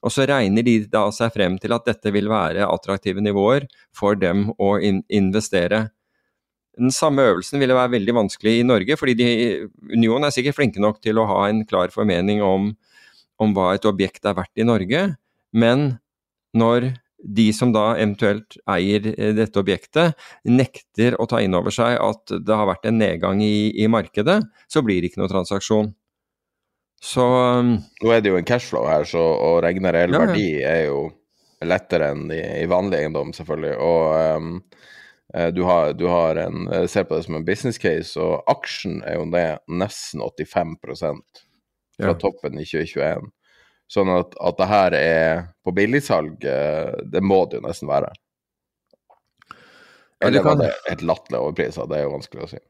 [0.00, 4.16] og så regner de da seg frem til at dette vil være attraktive nivåer for
[4.16, 5.90] dem å in investere.
[6.80, 9.28] Den samme øvelsen ville være veldig vanskelig i Norge, fordi de,
[9.92, 12.70] Union er sikkert flinke nok til å ha en klar formening om,
[13.36, 15.04] om hva et objekt er verdt i Norge,
[15.52, 15.90] men
[16.56, 20.16] når de som da eventuelt eier eh, dette objektet,
[20.48, 24.40] nekter å ta inn over seg at det har vært en nedgang i, i markedet,
[24.70, 25.92] så blir det ikke noe transaksjon.
[27.00, 30.26] Så um, Nå er det jo en cashflow her, så å regne reell Ja, ja.
[30.28, 30.98] verdi er jo
[31.64, 33.74] lettere enn i, i vanlig eiendom, selvfølgelig.
[33.84, 34.60] Og
[35.34, 38.44] eh, du, har, du har en eh, Ser på det som en business case, og
[38.52, 41.14] aksjen er jo ned nesten 85 fra
[42.00, 42.14] Ja.
[42.16, 43.28] toppen i 2021.
[43.90, 48.12] Sånn at, at det her er på billigsalg, eh, det må det jo nesten være.
[50.22, 51.78] Eller var det et latterlig overpris?
[51.80, 52.60] Det er jo vanskelig å si.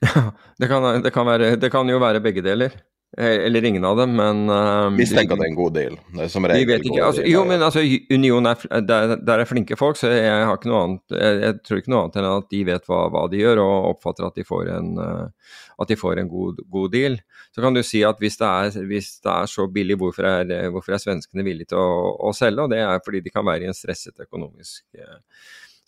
[0.62, 2.78] det, kan, det, kan være, det kan jo være begge deler.
[3.18, 5.96] Eh, Eller ingen av dem, men vi Mistenker at det er en god deal.
[6.14, 7.00] Det som Vi regel vet ikke.
[7.02, 7.82] Altså, jo, men altså,
[8.14, 11.56] Union er, der, der er flinke folk, så jeg, har ikke noe annet, jeg, jeg
[11.66, 14.38] tror ikke noe annet enn at de vet hva, hva de gjør, og oppfatter at
[14.38, 17.18] de får en, uh, at de får en god, god deal.
[17.50, 20.52] Så kan du si at hvis det er, hvis det er så billig, hvorfor er,
[20.70, 22.62] hvorfor er svenskene villige til å, å selge?
[22.62, 25.18] Og det er fordi de kan være i en stresset økonomisk uh,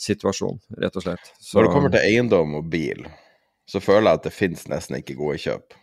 [0.03, 1.31] situasjon, rett og slett.
[1.39, 3.07] Så, Når det kommer til eiendom og bil,
[3.69, 5.79] så føler jeg at det finnes nesten ikke gode kjøp.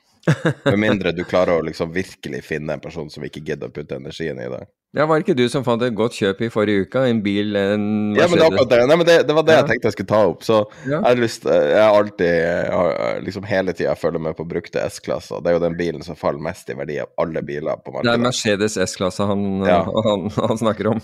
[0.66, 3.96] Med mindre du klarer å liksom virkelig finne en person som ikke gidder å putte
[3.98, 4.60] energien i det.
[4.98, 7.04] ja, Var det ikke du som fant et godt kjøp i forrige uke?
[7.10, 8.80] En bil, en Ja, men det, akkurat det.
[8.90, 9.60] Nei, men det, det var det Ja.
[9.62, 10.42] jeg tenkte jeg skulle ta opp.
[10.44, 11.00] Så Ja.
[11.00, 15.42] jeg har lyst Jeg har alltid jeg liksom hele tida følger med på brukte S-klasser.
[15.44, 18.14] Det er jo den bilen som faller mest i verdi av alle biler på Det
[18.14, 18.18] er.
[18.18, 19.84] Mercedes S-klasse han, Ja.
[20.10, 21.02] han, han snakker om.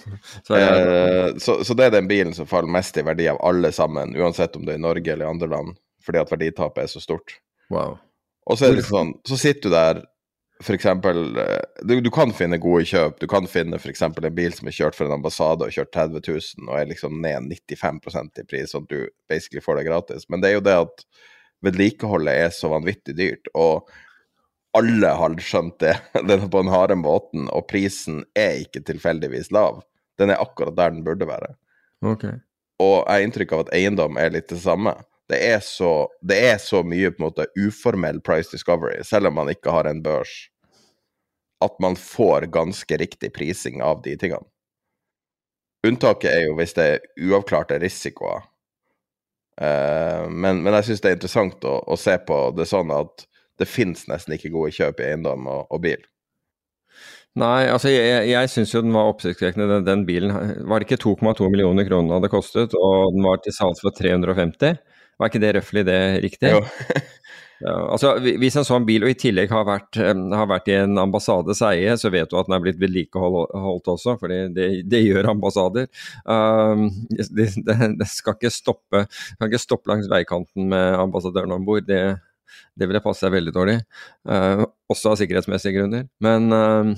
[0.47, 3.71] Så Eh, så, så det er den bilen som faller mest i verdi av alle
[3.71, 5.75] sammen, uansett om det er i Norge eller i andre land,
[6.05, 7.37] fordi at verditapet er så stort.
[7.69, 7.97] wow.
[8.45, 10.03] Og så er det litt sånn, så sitter du der
[10.73, 13.19] eksempel, eh, du, du kan finne gode kjøp.
[13.19, 16.21] Du kan finne eksempel en bil som er kjørt for en ambassade og kjørt 30
[16.27, 20.29] 000 og er liksom ned 95% i pris, sånn at du basically får det gratis.
[20.29, 21.05] Men det er jo det at
[21.65, 23.89] vedlikeholdet er så vanvittig dyrt, og
[24.75, 25.95] alle har skjønt det.
[26.27, 29.83] Den er på den harde måten, og prisen er ikke tilfeldigvis lav.
[30.19, 31.55] Den er akkurat der den burde være.
[32.05, 32.37] Okay.
[32.79, 34.93] Og jeg har inntrykk av at eiendom er litt det samme.
[35.29, 39.39] Det er så, det er så mye på en måte uformell price discovery, selv om
[39.39, 40.33] man ikke har en børs,
[41.65, 44.45] at man får ganske riktig prising av de tingene.
[45.85, 48.45] Unntaket er jo hvis det er uavklarte risikoer.
[49.55, 53.23] Uh, men, men jeg syns det er interessant å, å se på det sånn at
[53.61, 56.01] det fins nesten ikke gode kjøp i eiendom og, og bil.
[57.39, 59.67] Nei, altså jeg, jeg syns jo den var oppsiktsvekkende.
[59.71, 60.35] Den, den bilen
[60.69, 64.77] var det ikke 2,2 millioner kroner hadde kostet, og den var til salgs for 350.
[65.19, 66.51] Var ikke det røftlig det riktig?
[66.55, 66.63] Jo.
[67.63, 70.99] Ja, altså Hvis en sånn bil og i tillegg har vært, har vært i en
[70.99, 75.31] ambassades eie, så vet du at den er blitt vedlikeholdt også, for det, det, gjør
[75.31, 75.87] ambassader.
[76.27, 79.05] Um, det, det, skal ikke stoppe,
[79.39, 81.87] kan ikke stoppe langs veikanten med ambassadøren om bord.
[81.87, 82.01] Det,
[82.75, 83.79] det ville passe seg veldig dårlig.
[84.27, 86.09] Uh, også av sikkerhetsmessige grunner.
[86.23, 86.91] Men uh,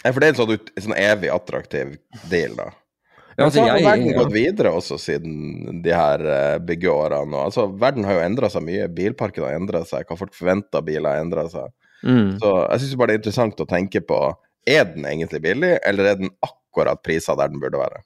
[0.00, 1.98] ja, For det er en sånn, en sånn evig attraktiv
[2.32, 2.70] del, da.
[3.40, 7.32] Ja, altså, så har jeg, verden gått videre også siden de her uh, byggeårene.
[7.32, 8.88] Og, altså, verden har jo endra seg mye.
[8.92, 10.04] Bilparken har endra seg.
[10.08, 11.72] Hva folk forventer biler har endra seg.
[12.04, 12.36] Mm.
[12.40, 14.20] Så jeg syns bare det er interessant å tenke på
[14.68, 18.02] er den egentlig billig, eller er den akkurat prisa der den burde være?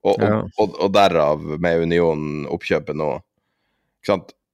[0.00, 0.36] Og, og, Ja.
[0.64, 3.10] og, og derav, med Union oppkjøpet nå,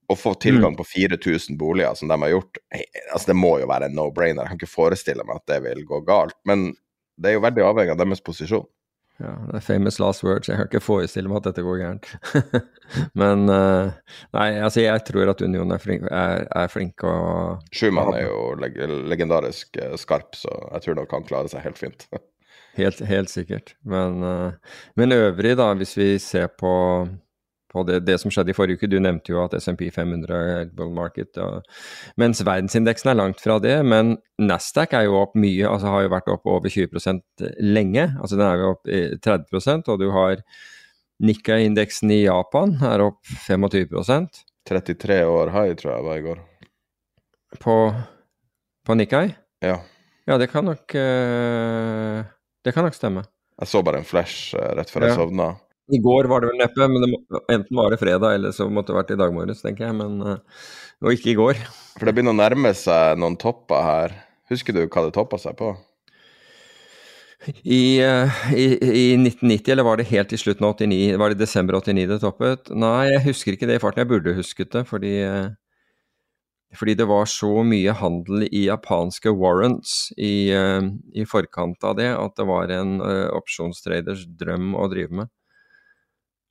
[0.07, 0.79] å få tilgang Mm.
[0.79, 4.43] på 4000 boliger som de har gjort, eh, altså det må jo være en no-brainer.
[4.43, 6.35] Jeg kan ikke forestille meg at det vil gå galt.
[6.45, 6.77] Men
[7.19, 8.67] det er jo veldig avhengig av deres posisjon.
[9.17, 10.51] Ja, det er famous last words.
[10.51, 12.09] Jeg kan ikke forestille meg at dette går gærent.
[13.21, 13.95] Men uh,
[14.37, 18.53] nei, altså jeg tror at Union er flink, er, er flink og Schumann er jo
[18.61, 18.77] leg
[19.09, 22.09] legendarisk eh, skarp, så jeg tror nok han klarer seg helt fint.
[22.77, 23.71] Helt, helt sikkert.
[23.89, 26.73] Men, uh, men øvrig, da, hvis vi ser på,
[27.77, 30.71] på det, det som skjedde i forrige uke Du nevnte jo at SMP 500 er
[30.77, 31.63] bull market, og,
[32.19, 33.77] mens verdensindeksen er langt fra det.
[33.85, 38.09] Men Nasdaq er jo opp mye, altså har jo vært opp over 20% lenge.
[38.17, 38.89] altså Den er jo opp
[39.29, 40.41] 30% og du har
[41.25, 46.41] Nikkei-indeksen i Japan er opp 25% 33 år high, tror jeg var i går.
[47.63, 47.77] på,
[48.85, 49.29] på Nikkei.
[49.65, 49.79] Ja.
[50.27, 52.25] Ja, det kan nok eh,
[52.67, 53.23] Det kan nok stemme.
[53.63, 55.17] Jeg så bare en flash eh, rett før jeg Ja.
[55.23, 55.47] sovna.
[55.87, 57.19] I går var det vel neppe, men det må,
[57.53, 59.95] enten var det fredag eller så måtte det vært i dag morges, tenker jeg.
[59.99, 60.65] Men, eh,
[61.05, 61.61] og ikke i går.
[61.97, 64.17] For det begynner å nærme seg noen topper her.
[64.51, 65.77] Husker du hva det toppa seg på?
[67.63, 71.39] I, eh, i, I 1990, eller var det helt i slutten av 89, var det
[71.39, 72.73] desember 89 det toppet?
[72.75, 74.03] Nei, jeg husker ikke det i farten.
[74.03, 75.55] Jeg burde husket det, fordi, eh,
[76.75, 82.35] fordi det var så mye handel i japanske warrants i, i forkant av det at
[82.37, 85.31] det var en uh, opsjonstraders drøm å drive med.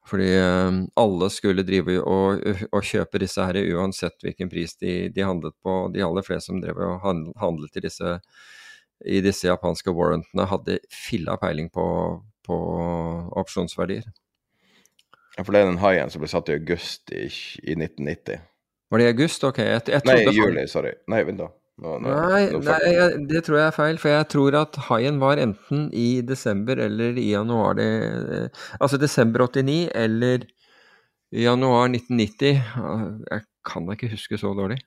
[0.05, 5.25] Fordi eh, alle skulle drive og, og kjøpe disse her uansett hvilken pris de, de
[5.25, 5.77] handlet på.
[5.93, 8.17] De aller fleste som drev og handl- handlet i disse,
[9.05, 11.87] i disse japanske warrantene, hadde filla peiling på,
[12.45, 12.59] på
[13.41, 14.05] opsjonsverdier.
[15.35, 17.25] Ja, For det er den haien som ble satt i august i,
[17.65, 18.45] i 1990.
[18.93, 19.43] Var det i august?
[19.43, 19.59] Ok.
[19.65, 20.93] Jeg, jeg Nei, i juli, sorry.
[21.11, 21.49] Nei, vent da.
[21.83, 23.15] Nå, nå, Nei, nå nei jeg.
[23.27, 23.97] det tror jeg er feil.
[23.99, 27.89] For jeg tror at haien var enten i desember eller i januar det,
[28.79, 30.45] Altså desember 89 eller
[31.35, 32.61] januar 1990.
[33.27, 34.79] Jeg kan da ikke huske så dårlig.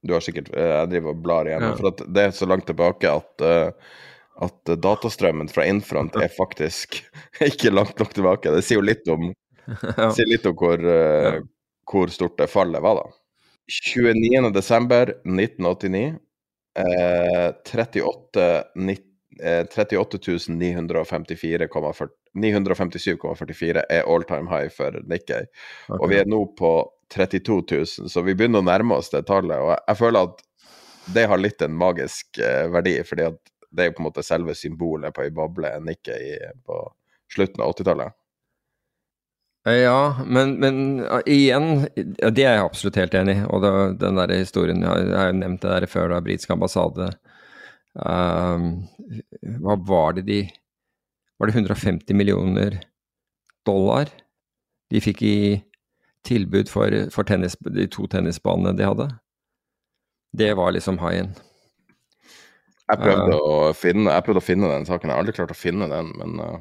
[0.00, 1.76] Du har sikkert eh, Jeg driver og blar igjennom, Ja.
[1.76, 3.92] for at det er så langt tilbake at eh,
[4.40, 7.02] at datastrømmen fra Infront er faktisk
[7.50, 8.48] ikke langt nok tilbake.
[8.56, 9.26] Det sier jo litt om,
[10.00, 10.06] ja.
[10.16, 11.42] sier litt om hvor, eh, Ja.
[11.92, 13.18] hvor stort det fallet var, da.
[13.70, 16.18] 29.12.1989.
[16.78, 19.06] Eh, 38, nitt-
[19.42, 20.18] eh, 38
[22.34, 25.44] 957,44 er all time high for Nikkei.
[25.88, 26.72] Og vi er nå på
[27.14, 29.58] 32 000, så vi begynner å nærme oss det tallet.
[29.58, 30.44] Og jeg, føler at
[31.14, 33.40] det har litt en magisk eh, verdi, fordi at
[33.70, 36.82] det er på en måte selve symbolet på ei boble Nikkei på
[37.30, 38.14] slutten av 80-tallet.
[39.68, 40.76] Ja, men, men
[41.28, 43.44] igjen, det er jeg absolutt helt enig i.
[43.52, 47.10] Og det, den der historien, jeg har- jo nevnt det der før, da britisk ambassade
[47.92, 48.70] um,
[49.60, 50.38] Hva var det de
[51.40, 52.78] Var det 150 millioner
[53.68, 54.08] dollar
[54.90, 55.36] de fikk i
[56.26, 59.06] tilbud for, for tennis, de to tennisbanene de hadde?
[60.36, 61.30] Det var liksom haien.
[62.90, 65.58] Jeg prøvde, å finne, jeg prøvde å finne den saken, jeg har aldri klart å
[65.58, 66.58] finne den, men uh,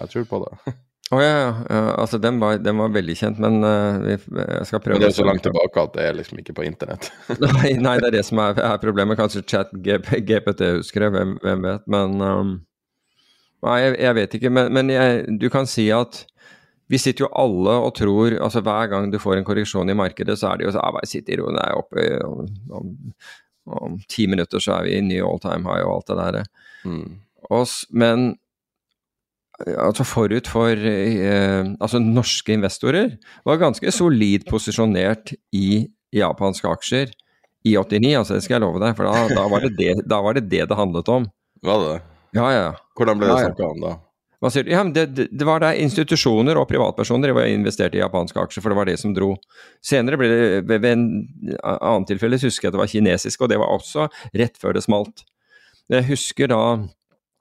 [0.00, 0.74] jeg tror på det.
[1.10, 1.78] Å ja, ja, ja.
[1.98, 5.08] Altså, den var, den var veldig kjent, men uh, vi, jeg skal prøve Men det
[5.10, 7.08] er så langt tilbake at det er liksom ikke på internett.
[7.58, 9.18] Nei, nei, det er det som er, er problemet.
[9.18, 11.86] Kanskje chat GPT husker det, hvem, hvem vet.
[11.90, 12.52] Men um,
[13.66, 14.52] Nei, jeg, jeg vet ikke.
[14.54, 16.22] Men, men jeg, du kan si at
[16.90, 20.34] vi sitter jo alle og tror altså Hver gang du får en korreksjon i markedet,
[20.40, 22.88] så er det jo sånn bare sitt i ro, det er oppe i- om, om,
[23.82, 26.48] om ti minutter så er vi i ny all time high og alt det der.
[26.86, 27.20] Mm.
[27.94, 28.24] Men
[29.68, 35.86] altså forut for eh, altså norske investorer var ganske solid posisjonert i
[36.16, 37.12] japanske aksjer
[37.68, 40.20] i 89, altså det skal jeg love deg, for da, da, var, det det, da
[40.24, 41.26] var det det det handlet om.
[41.66, 41.98] Var det det?
[42.38, 42.70] Ja, ja.
[42.96, 43.50] Hvordan ble det Ja, ja.
[43.50, 43.98] snakka om da?
[44.40, 48.78] Ja, det, det, var der institusjoner og privatpersoner var investert i japanske aksjer, for det
[48.78, 49.34] var det som dro.
[49.84, 51.04] Senere ble det ved, ved en
[51.60, 54.08] annen tilfelle husker jeg at det var kinesisk, og det var også
[54.40, 55.26] rett før det smalt.
[55.92, 56.62] Jeg husker da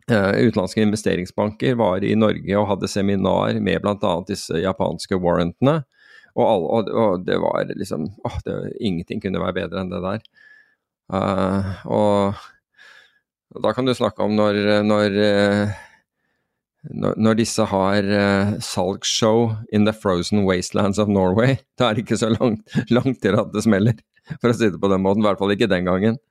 [0.10, 4.14] utenlandske investeringsbanker var i Norge og hadde seminar med bl.a.
[4.28, 5.82] disse japanske warrantene.
[6.38, 10.24] Og, alle, og, det var liksom åh, det, Ingenting kunne være bedre enn det der.
[11.10, 12.41] Uh, og,
[13.55, 15.18] og da kan du snakke om når, når,
[16.84, 21.57] når, når disse har uh, salgsshow in the frozen wastelands of Norway.
[21.80, 23.97] Da er det ikke så langt, langt til at det smeller,
[24.38, 25.26] for å si det på den måten.
[25.26, 26.22] I hvert fall ikke den gangen.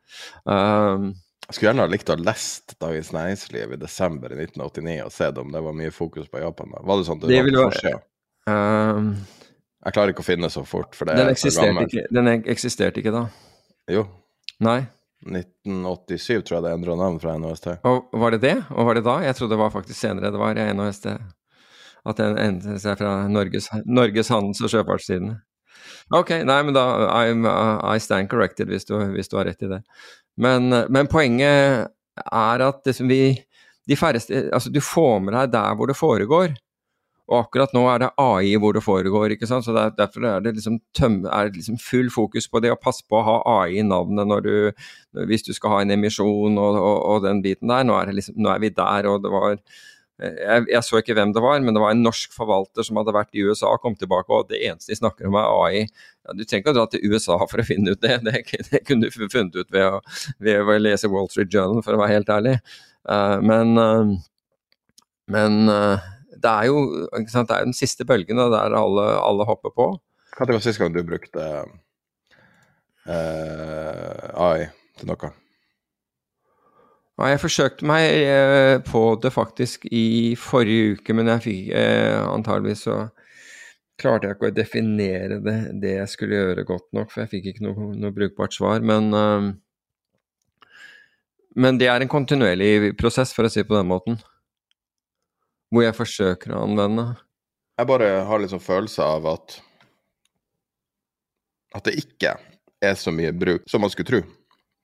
[0.48, 1.10] Uh,
[1.48, 5.12] jeg skulle gjerne ha likt å ha lest Dagens Næringsliv i desember i 1989 og
[5.14, 6.74] sett om det var mye fokus på Japan.
[6.74, 6.82] da.
[6.84, 7.92] Var det sånn at det, var på?
[8.48, 9.38] Uh,
[9.86, 11.94] jeg klarer ikke å finne så fort, for det den er gammelt.
[11.94, 13.24] Ikke, den eksisterte ikke da?
[13.88, 14.04] Jo.
[14.60, 14.82] Nei.
[15.24, 17.70] 1987 tror jeg det endra navn fra NHST.
[17.88, 18.54] Og Var det det?
[18.76, 19.16] Og var det da?
[19.24, 21.08] Jeg trodde det var faktisk senere det var NHST.
[22.08, 25.40] At den endret seg fra Norges, Norges handels- og sjøfartstidene.
[26.14, 29.70] Ok, nei, men da I'm, I stand corrected hvis du, hvis du, har rett i
[29.70, 29.82] det.
[30.40, 31.88] Men, men poenget
[32.24, 33.22] er at liksom vi
[33.88, 36.56] de færreste Altså, du får med deg der hvor det foregår.
[37.28, 39.66] Og akkurat nå er det AI hvor det foregår, ikke sant?
[39.66, 42.78] så der, derfor er det, liksom tømme, er det liksom full fokus på det å
[42.80, 44.54] passe på å ha AI i navnet når du,
[45.28, 47.84] hvis du skal ha en emisjon og, og, og den biten der.
[47.84, 49.60] Nå er, liksom, nå er, vi der, og det var
[50.18, 53.14] jeg, jeg, så ikke hvem det var, men det var en norsk forvalter som hadde
[53.14, 55.84] vært i USA og kom tilbake, og det eneste de snakker om er AI.
[56.26, 58.42] Ja, du trenger ikke å dra til USA for å finne ut det, det,
[58.72, 60.02] det kunne du funnet ut ved å,
[60.42, 62.56] ved å, lese Wall Street Journal, for å være helt ærlig.
[63.08, 64.10] Uh, men, uh,
[65.30, 66.82] men uh, det er jo
[67.30, 69.92] sant, det er den siste bølgen der alle, alle hopper på.
[70.38, 71.42] Når var sist gang du brukte
[73.08, 75.30] AI til noe?
[77.18, 82.84] Jeg forsøkte meg eh, på det faktisk i forrige uke, men jeg fikk eh, antageligvis
[82.86, 82.98] så
[83.98, 87.48] klarte jeg ikke å definere det, det, jeg skulle gjøre godt nok, for jeg fikk
[87.50, 88.84] ikke noe, noe brukbart svar.
[88.86, 89.48] Men, uh,
[91.58, 94.20] men det er en kontinuerlig prosess, for å si det på den måten
[95.68, 97.10] hvor jeg forsøker å anvende.
[97.76, 99.58] Jeg bare har litt sånn følelse av at
[101.76, 102.38] at det ikke
[102.80, 104.20] er så mye bruk som man skulle tro.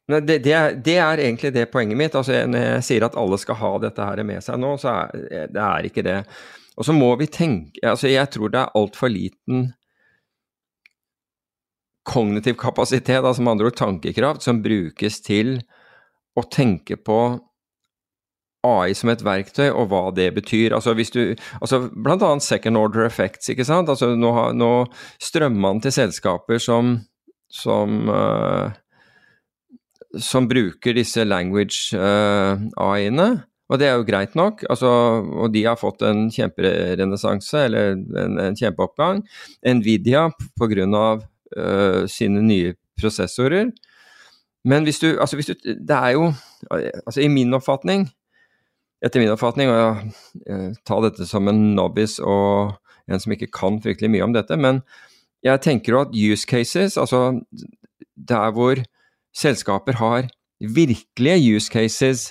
[0.05, 2.17] Det, det, er, det, er, egentlig det poenget mitt.
[2.19, 5.49] Altså, når jeg sier at alle skal ha dette her med seg nå, så er
[5.53, 6.19] det er ikke det.
[6.77, 9.69] Og så må vi tenke altså Jeg tror det er altfor liten
[12.05, 15.55] kognitiv kapasitet, altså med andre ord tankekraft, som brukes til
[16.37, 17.19] å tenke på
[18.65, 20.75] AI som et verktøy, og hva det betyr.
[20.77, 23.49] Altså hvis du, altså Blant annet second order effects.
[23.49, 23.89] ikke sant?
[23.89, 24.71] Altså Nå, nå
[25.23, 26.99] strømmer man til selskaper som,
[27.49, 28.73] som, uh,
[30.23, 33.45] som bruker disse language uh, AI-ene.
[33.73, 34.89] Og det er jo greit nok, altså,
[35.25, 39.23] og de har fått en kjemperenessanse, eller en, en, kjempeoppgang.
[39.65, 40.29] Nvidia
[40.61, 41.07] pga.
[41.55, 43.69] Uh, sine nye prosessorer.
[44.67, 46.33] Men hvis du, altså hvis du Det er jo
[47.07, 48.09] altså I min oppfatning
[49.05, 50.13] etter min oppfatning, og
[50.49, 52.73] jeg tar dette som en novice og
[53.05, 54.81] en som ikke kan fryktelig mye om dette, men
[55.45, 57.41] jeg tenker jo at use cases, altså
[58.17, 58.81] der hvor
[59.35, 60.31] selskaper har
[60.61, 62.31] virkelige use cases,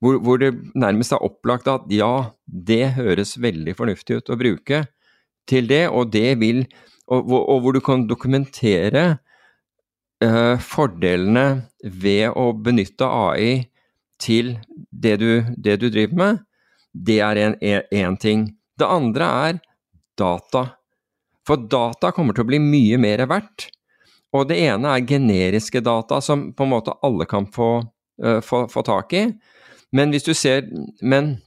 [0.00, 4.84] hvor, hvor det nærmest er opplagt at ja, det høres veldig fornuftig ut å bruke
[5.50, 6.64] til det, og det vil
[7.10, 9.18] Og, og hvor du kan dokumentere
[10.22, 13.64] uh, fordelene ved å benytte AI
[14.22, 14.52] til
[14.94, 16.38] det du, det du driver med,
[16.94, 17.40] det er
[17.90, 18.44] én ting.
[18.78, 19.58] Det andre er
[20.14, 20.68] data.
[21.42, 23.66] For data kommer til å bli mye mer verdt.
[24.36, 27.70] Og det ene er generiske data som på en måte alle kan få,
[28.24, 29.24] uh, få, få tak i.
[29.96, 30.68] Men hvis du ser
[31.02, 31.40] Men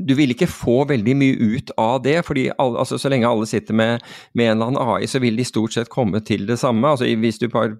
[0.00, 3.44] du vil ikke få veldig mye ut av det, fordi alle, altså, så lenge alle
[3.44, 6.56] sitter med, med, en eller annen AI, så vil de stort sett komme til det
[6.56, 6.88] samme.
[6.88, 7.76] Altså, hvis du bare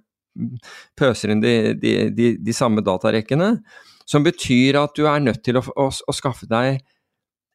[1.01, 3.55] pøser inn de, de, de, de, samme datarekkene,
[4.05, 6.83] som betyr at du er nødt til å, å, å skaffe deg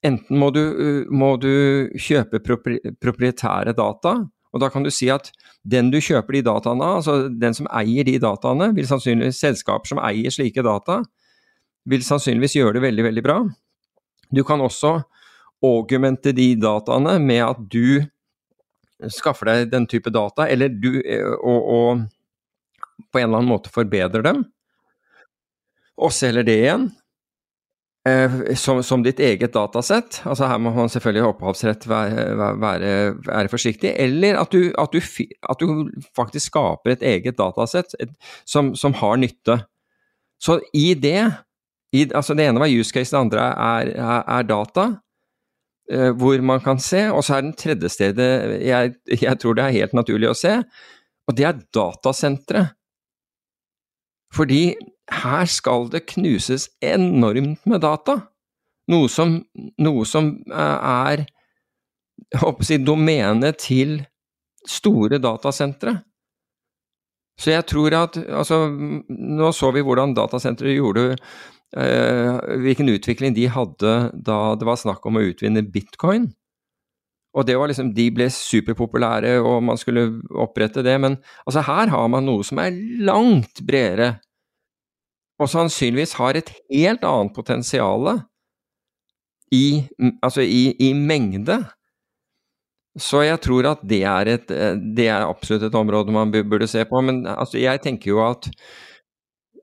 [0.06, 0.62] Enten må du,
[1.10, 4.12] må du kjøpe propri, proprietære data,
[4.56, 5.28] og da kan du si at
[5.68, 9.92] den du kjøper de dataene av, altså den som eier de dataene, vil sannsynligvis selskaper
[9.92, 11.02] som eier slike data,
[11.86, 13.38] vil sannsynligvis gjøre det veldig, veldig bra.
[14.32, 14.98] Du kan også
[15.66, 18.06] augmente de dataene med at du
[19.12, 20.94] skaffer deg den type data, eller du,
[21.44, 22.06] og, og
[23.12, 24.46] på en eller annen måte forbedrer dem,
[26.00, 27.05] og selger det igjen eh,
[28.54, 30.20] som, som, ditt eget datasett.
[30.30, 32.26] Altså her må man selvfølgelig i opphavsrett være,
[32.62, 32.92] være,
[33.26, 33.96] være, forsiktig.
[33.98, 37.96] Eller at du, at, du, at du, faktisk skaper et eget datasett
[38.46, 39.58] som, som, har nytte.
[40.38, 41.32] Så i det
[41.96, 44.88] i, altså Det ene var use case, det andre er, er, er data.
[45.86, 49.68] Uh, hvor man kan se, og så er den tredje stedet jeg, jeg tror det
[49.68, 50.56] er helt naturlig å se,
[51.30, 52.74] og det er datasenteret.
[54.34, 54.74] Fordi
[55.12, 58.20] her skal det knuses enormt med data.
[58.92, 59.38] Noe som,
[59.82, 61.26] noe som eh, er
[62.66, 64.00] si, domene til
[64.70, 66.00] store datasentre.
[67.36, 73.50] Så jeg tror at altså, Nå så vi hvordan datasentre gjorde eh, Hvilken utvikling de
[73.52, 76.30] hadde da det var snakk om å utvinne bitcoin.
[77.36, 80.96] Og det var liksom, De ble superpopulære, og man skulle opprette det.
[81.02, 84.16] Men altså, her har man noe som er langt bredere,
[85.42, 88.12] og sannsynligvis har et helt annet potensial
[89.54, 89.84] i,
[90.24, 91.60] altså i, i mengde.
[92.96, 94.52] Så jeg tror at det er, et,
[94.96, 97.02] det er absolutt et område man burde se på.
[97.04, 98.48] Men altså, jeg tenker jo at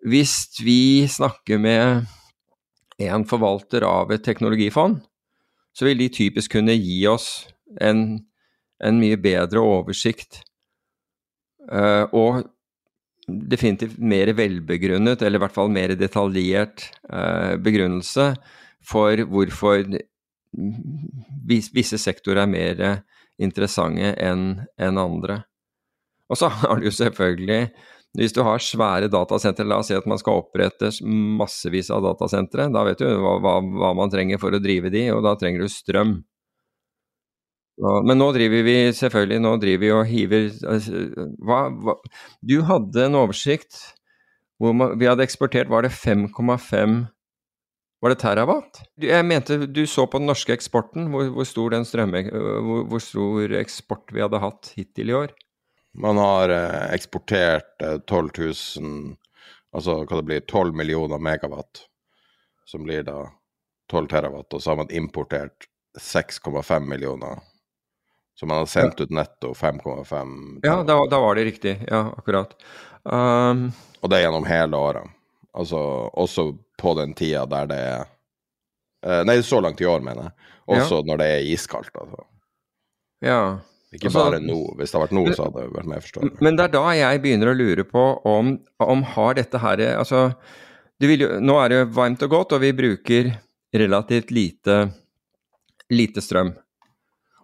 [0.05, 2.05] hvis vi snakker med
[3.03, 5.01] en forvalter av et teknologifond,
[5.73, 7.47] så vil de typisk kunne gi oss
[7.81, 8.21] en,
[8.85, 10.43] en mye bedre oversikt.
[11.73, 12.43] Uh, og
[13.29, 18.33] definitivt mer velbegrunnet, eller i hvert fall mer detaljert eh, begrunnelse
[18.83, 19.87] for hvorfor
[21.47, 22.83] visse sektorer er mer
[23.43, 24.47] interessante enn
[24.77, 25.43] en andre.
[26.33, 27.67] Og så har du jo selvfølgelig
[28.19, 30.91] hvis du har svære datasentre, la oss si at man skal opprette
[31.39, 35.07] massevis av datasentre, da vet du hva, hva, hva, man trenger for å drive de,
[35.15, 36.19] og da trenger du strøm.
[37.83, 41.01] Men nå driver vi selvfølgelig nå driver vi og hiver altså,
[41.43, 41.97] hva, hva,
[42.47, 43.81] Du hadde en oversikt
[44.63, 47.01] hvor man, vi hadde eksportert, var det 5,5
[48.03, 48.81] var det terawatt?
[48.99, 53.03] Jeg mente du så på den norske eksporten, hvor, hvor, stor, den strømme, hvor, hvor,
[53.03, 55.35] stor eksport vi hadde hatt hittil i år.
[56.03, 59.15] Man har eh, eksportert eh, 12 000,
[59.71, 61.85] altså hva det blir, 12 millioner megawatt,
[62.67, 63.21] som blir da
[63.93, 65.69] 12 terawatt, og så har man importert
[66.01, 67.39] 6,5 millioner.
[68.35, 71.77] Så man har sendt ut netto 5,5 Ja, da, da, var det riktig.
[71.89, 72.57] Ja, akkurat.
[73.03, 73.69] Um,
[74.01, 75.11] og det gjennom hele året.
[75.53, 75.79] Altså
[76.17, 78.07] også på den tida der det er
[79.07, 80.49] uh, Nei, så langt i år, mener jeg.
[80.73, 81.07] Også ja.
[81.11, 82.25] når det er iskaldt, altså.
[83.23, 83.43] Ja.
[83.93, 84.59] Ikke altså, bare nå.
[84.79, 86.33] Hvis det hadde vært nå, så hadde det vært mer forståelig.
[86.41, 90.25] Men det er da jeg begynner å lure på om, om har dette her Altså,
[91.03, 93.33] jo, nå er det varmt og godt, og vi bruker
[93.77, 94.79] relativt lite,
[95.93, 96.55] lite strøm.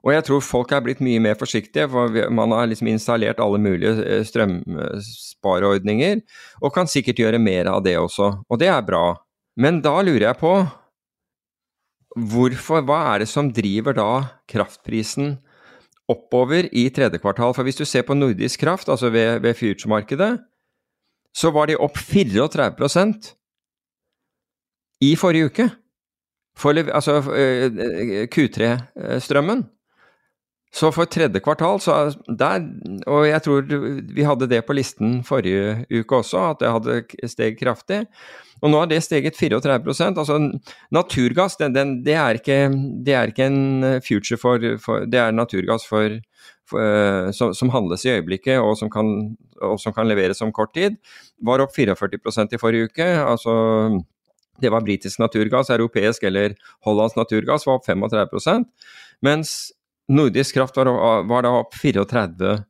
[0.07, 3.61] Og jeg tror folk er blitt mye mer forsiktige, for man har liksom installert alle
[3.63, 6.21] mulige eh, strømspareordninger,
[6.63, 8.31] og kan sikkert gjøre mer av det også.
[8.49, 9.17] Og det er bra.
[9.59, 10.53] Men da lurer jeg på
[12.19, 14.11] hvorfor, hva er det som driver da
[14.51, 15.37] kraftprisen
[16.11, 17.55] oppover i tredje kvartal?
[17.57, 20.39] For hvis du ser på nordisk kraft, altså ved, ved future-markedet,
[21.37, 23.35] så var de opp 34%
[25.05, 25.69] i forrige uke.
[26.59, 29.67] For, altså eh, Q3-strømmen.
[30.75, 31.95] Så for tredje kvartal, så
[32.29, 32.67] der,
[33.09, 33.71] og jeg tror
[34.13, 38.03] vi hadde det på listen forrige uke også, at det hadde steg kraftig.
[38.63, 40.39] Og nå har det steget 34% altså
[40.95, 42.59] Naturgass den, den, det, er ikke,
[43.07, 46.19] det, er ikke, en future for, for Det er naturgass for,
[46.69, 50.75] for, som, som, handles i øyeblikket og som, kan, og som kan leveres om kort
[50.75, 50.99] tid.
[51.39, 53.07] Var opp 44% i forrige uke.
[53.07, 54.03] altså
[54.59, 58.67] det var britisk naturgass, europeisk eller hollandsk naturgass var opp 35%
[59.23, 59.71] mens
[60.09, 60.89] Nordisk Kraft var,
[61.29, 62.65] var da opp 34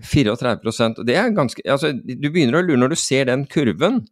[0.00, 0.72] 34 og
[1.06, 4.06] Det er ganske altså, Du begynner å lure når du ser den kurven.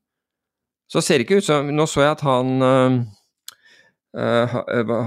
[0.89, 2.95] Så ser det ikke ut som Nå så jeg at han uh,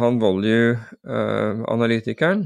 [0.01, 2.41] Han Volue-analytikeren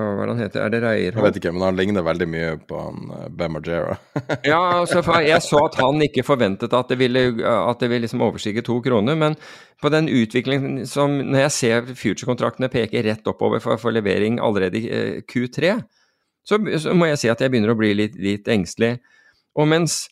[0.00, 0.62] hva er han heter?
[0.64, 1.18] Er det Reierholt?
[1.18, 3.96] Jeg vet ikke, men han ligner veldig mye på han uh, Ben Margera.
[4.52, 8.24] ja, altså, jeg så at han ikke forventet at det ville, at det ville liksom
[8.26, 9.36] overstige to kroner, men
[9.80, 14.80] på den utviklingen som Når jeg ser future-kontraktene peke rett oppover for, for levering allerede
[14.80, 15.76] i uh, Q3,
[16.44, 18.98] så, så, må jeg si at jeg begynner å bli litt, litt engstelig.
[19.58, 20.06] Og mens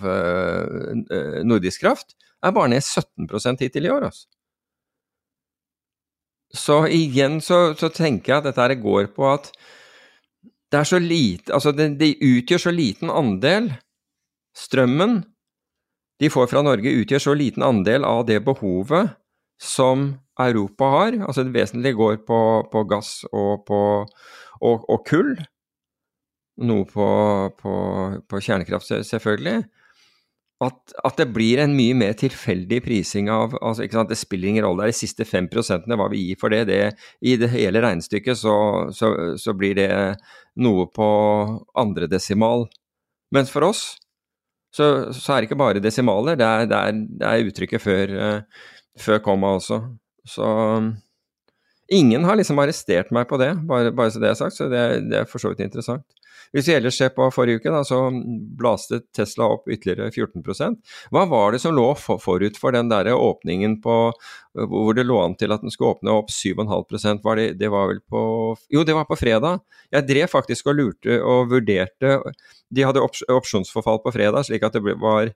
[1.48, 2.10] Nordisk Kraft
[2.42, 4.26] er bare ned 17 hittil i år, altså.
[6.52, 9.54] Så igjen så, så, tenker jeg at dette går på at
[10.72, 13.72] det er så lite Altså, det, det utgjør så liten andel
[14.58, 15.22] Strømmen
[16.22, 19.16] de får fra Norge, utgjør så liten andel av det behovet
[19.58, 20.20] som
[20.50, 21.20] Europa har.
[21.28, 22.40] Altså det vesentlige går på,
[22.72, 23.82] på gass og, på,
[24.62, 25.36] og, og kull.
[26.62, 27.06] Noe på,
[27.62, 29.62] på kjernekraft, selvfølgelig.
[30.62, 34.84] At, at, det blir en mye mer tilfeldig prising av altså, Det spiller ingen rolle.
[34.84, 36.68] Det er de siste fem prosentene hva vi gir for det.
[36.70, 36.94] det
[37.26, 38.56] I det hele regnestykket så,
[38.94, 39.10] så,
[39.42, 39.90] så, blir det
[40.62, 41.08] noe på
[41.82, 42.68] andre desimal.
[43.34, 43.84] Mens for oss
[44.76, 46.78] så, så er det ikke bare desimaler, det det
[47.20, 48.70] det er uttrykket før, uh,
[49.00, 49.82] før komma også.
[50.28, 50.48] Så
[51.92, 54.84] Ingen har liksom arrestert meg på det, bare, bare så det er sagt, så det,
[55.12, 56.06] det er for så vidt interessant.
[56.52, 57.98] Hvis vi ellers ser på forrige uke, da, så
[58.60, 63.78] blaste Tesla opp ytterligere 14% Hva var det som lå forut for den der åpningen
[63.84, 63.98] på
[64.52, 67.88] hvor det lå an til at den skulle åpne opp 7,5% var det, det var
[67.94, 68.24] vel på
[68.72, 69.64] Jo, det var på fredag.
[69.96, 72.18] Jeg drev faktisk og lurte og vurderte
[72.72, 75.32] De hadde ops, opsjonsforfall på fredag, slik at det var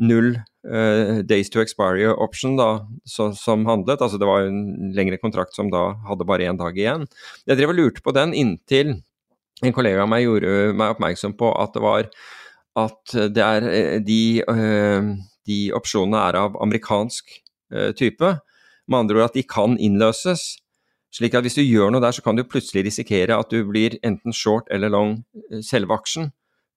[0.00, 0.34] null
[0.66, 4.00] uh, days to expiry option da, så, som handlet.
[4.00, 7.06] Altså det var en lengre kontrakt som da hadde bare én dag igjen.
[7.46, 8.96] Jeg drev og lurte på den inntil
[9.60, 12.08] en kollega av meg gjorde meg oppmerksom på at det var
[12.80, 15.10] at det er eh, de, uh,
[15.48, 17.34] de opsjonene er av amerikansk
[17.74, 18.36] uh, type.
[18.90, 20.54] Med andre ord at de kan innløses.
[21.12, 23.98] Slik at hvis du gjør noe der, så kan du plutselig risikere at du blir
[24.06, 25.16] enten short eller long
[25.66, 26.30] selve aksjen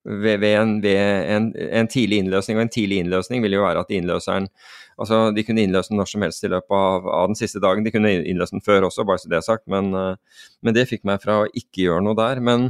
[0.04, 2.58] ved, ved, en, ved en, en, tidlig innløsning.
[2.58, 4.50] Og en tidlig innløsning ville jo være at innløseren
[4.94, 7.82] Altså, de kunne innløse den når som helst i løpet av, av, den siste dagen.
[7.82, 10.86] De kunne innløse den før også, bare så det er sagt, men, uh, men, det
[10.86, 12.38] fikk meg fra å ikke gjøre noe der.
[12.38, 12.68] Men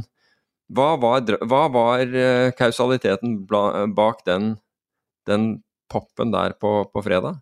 [0.73, 4.55] hva var, hva var uh, kausaliteten bak den,
[5.29, 5.51] den,
[5.85, 7.37] poppen der på, på, fredag?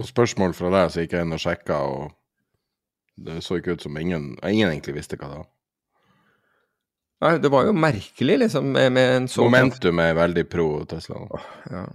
[0.00, 3.84] På spørsmål fra deg så gikk jeg inn og sjekka, og det så ikke ut
[3.84, 5.50] som ingen, ingen egentlig visste hva det var.
[7.24, 11.22] Nei, det var jo merkelig, liksom, med, med en sånn Momentum er veldig pro Tesla.
[11.32, 11.86] Oh, ja.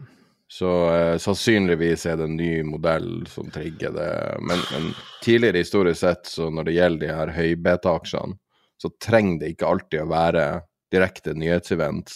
[0.51, 4.09] Så eh, sannsynligvis er det en ny modell som trigger det.
[4.43, 4.89] Men, men
[5.24, 8.36] tidligere historisk sett, så når det gjelder de her høybeta-aksjene,
[8.82, 10.45] så trenger det ikke alltid å være
[10.91, 12.11] direkte nyhetsevent.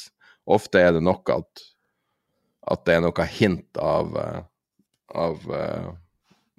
[0.51, 1.63] Ofte er det nok at,
[2.73, 4.41] at det er noe hint av, eh,
[5.15, 5.89] av uh,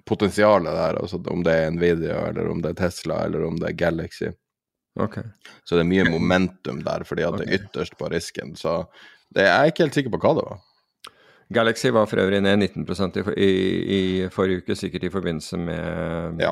[0.07, 1.01] potensialet der.
[1.03, 4.31] Altså om det er Nvidia, eller om det er Tesla, eller om det er Galaxy.
[4.97, 5.23] Okay.
[5.63, 7.45] Så det er mye momentum der, fordi at okay.
[7.45, 8.55] det er ytterst på risken.
[8.57, 8.79] Så
[9.35, 10.63] det, jeg er ikke helt sikker på hva det var.
[11.53, 12.83] Galaxy var for øvrig ned 19
[13.37, 13.51] i, i,
[13.97, 16.51] i, forrige uke, sikkert i forbindelse med Ja.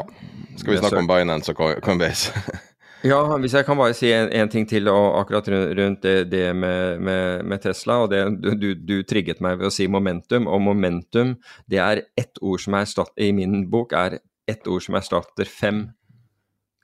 [0.57, 2.31] Skal vi snakke om Binance og Coinbase?
[3.11, 6.55] ja, hvis jeg kan bare si en, en ting til og akkurat rundt det, det
[6.55, 7.93] med, med, med, Tesla.
[7.93, 8.23] og det,
[8.61, 11.35] du, du, trigget meg ved å si momentum, og momentum
[11.67, 12.87] det er ett ord som er
[13.17, 15.89] i min bok er ett ord som erstatter fem.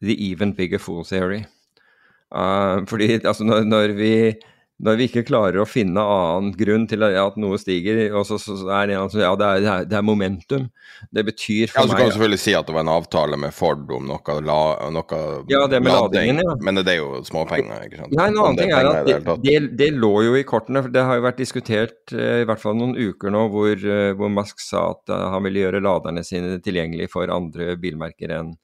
[0.02, 1.46] The even bigger fool theory.
[2.32, 4.14] Uh, fordi altså når, når vi
[4.82, 8.56] når vi ikke klarer å finne annen grunn til at noe stiger, og så, så
[8.74, 10.68] er det en som ja, det er, det er, momentum.
[11.14, 13.38] Det betyr for ja, altså, meg kan du selvfølgelig si at det var en avtale
[13.44, 14.58] med Ford om noe, la,
[14.94, 15.22] noe
[15.52, 16.58] ja, det med ladingen, ja.
[16.66, 18.16] men det er jo småpenger, ikke sant?
[18.18, 20.82] Nei, en annen ting er at det, det, det, lå jo i kortene.
[20.86, 24.14] for Det har jo vært diskutert eh, i hvert fall noen uker nå hvor, eh,
[24.18, 28.56] hvor Musk sa at han ville gjøre laderne sine tilgjengelig for andre bilmerker enn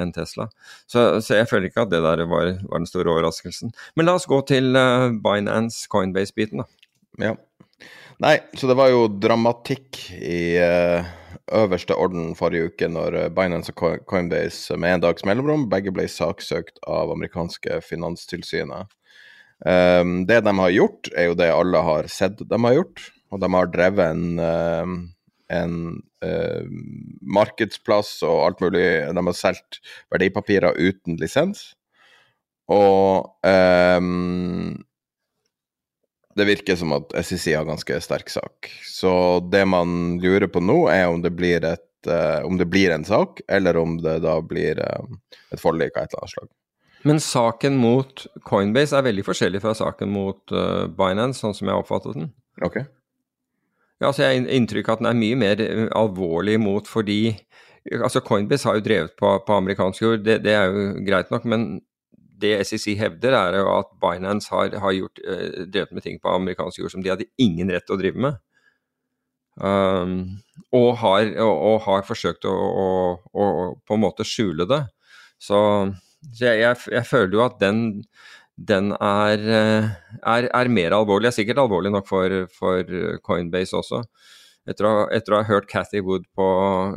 [0.00, 0.48] enn Tesla.
[0.86, 3.72] Så, så, jeg føler ikke at det der var, var, den store overraskelsen.
[3.96, 6.68] Men la oss gå til uh, Binance Coinbase-biten, da.
[7.20, 7.34] Ja.
[8.22, 11.08] Nei, så det var jo dramatikk i uh,
[11.52, 16.06] øverste orden forrige uke når uh, Binance og Coinbase med en dags mellomrom begge ble
[16.10, 18.92] saksøkt av amerikanske finanstilsynet.
[19.62, 23.10] Um, det de har gjort, er jo det alle har sett de har gjort.
[23.32, 24.40] Og de har drevet en
[25.52, 25.74] en
[26.24, 26.64] eh,
[27.22, 28.86] markedsplass og alt mulig.
[29.12, 29.82] De har solgt
[30.12, 31.72] verdipapirer uten lisens.
[32.72, 34.00] Og eh,
[36.34, 38.70] det virker som at SEC har ganske sterk sak.
[38.88, 39.12] Så
[39.52, 43.04] det man lurer på nå, er om det blir, et, eh, om det blir en
[43.04, 45.14] sak, eller om det da blir eh,
[45.52, 46.50] et forlik av et eller annet slag.
[47.02, 51.82] Men saken mot Coinbase er veldig forskjellig fra saken mot uh, Binance, sånn som jeg
[51.82, 52.28] oppfattet den.
[52.62, 52.86] Okay.
[54.02, 57.36] Ja, altså Jeg har inntrykk av at den er mye mer eh, alvorlig mot fordi
[57.92, 61.46] altså Coinbase har jo drevet på, på amerikansk jord, det, det, er jo greit nok.
[61.50, 61.66] Men
[62.42, 66.30] det SEC hevder, er jo at Binance har, har gjort, uh, drevet med ting på
[66.30, 68.38] amerikansk jord som de hadde ingen rett til å drive med.
[69.62, 70.14] Um,
[70.72, 72.86] og, har, og, og, har, forsøkt å, å,
[73.34, 73.46] å,
[73.86, 74.80] på en måte skjule det.
[75.42, 75.58] Så,
[76.30, 77.84] så jeg, jeg, jeg, føler jo at den
[78.56, 79.88] den er, eh,
[80.20, 81.30] er, er, mer alvorlig.
[81.30, 84.02] Er sikkert alvorlig nok for, for Coinbase også.
[84.68, 86.46] Etter å, etter å, ha hørt Cathy Wood på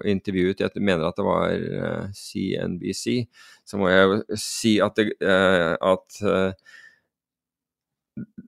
[0.05, 3.23] intervjuet, jeg mener at det var uh, eh, CNBC,
[3.65, 6.19] så må jeg jo si at det, uh, at,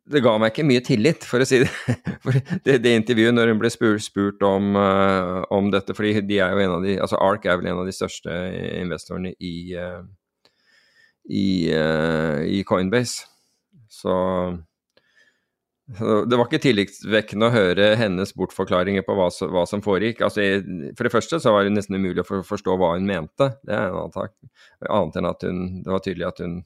[0.07, 1.71] det ga meg ikke mye tillit, for å si det.
[2.27, 6.53] For det, det intervjuet, når hun ble spurt, spurt om, om, dette, fordi de er
[6.53, 8.37] jo en av de, altså ARK er vel en av de største
[8.77, 10.05] investorene i, uh,
[11.27, 13.25] i Coinbase.
[13.91, 14.13] Så,
[15.87, 20.21] det var ikke tillitvekkende å høre hennes bortforklaringer på hva, hva som foregikk.
[20.25, 20.43] Altså,
[20.97, 23.53] for det første så var det nesten umulig å for, forstå hva hun mente.
[23.63, 24.35] Det er en annen tak.
[24.83, 26.57] Annet enn at hun Det var tydelig at hun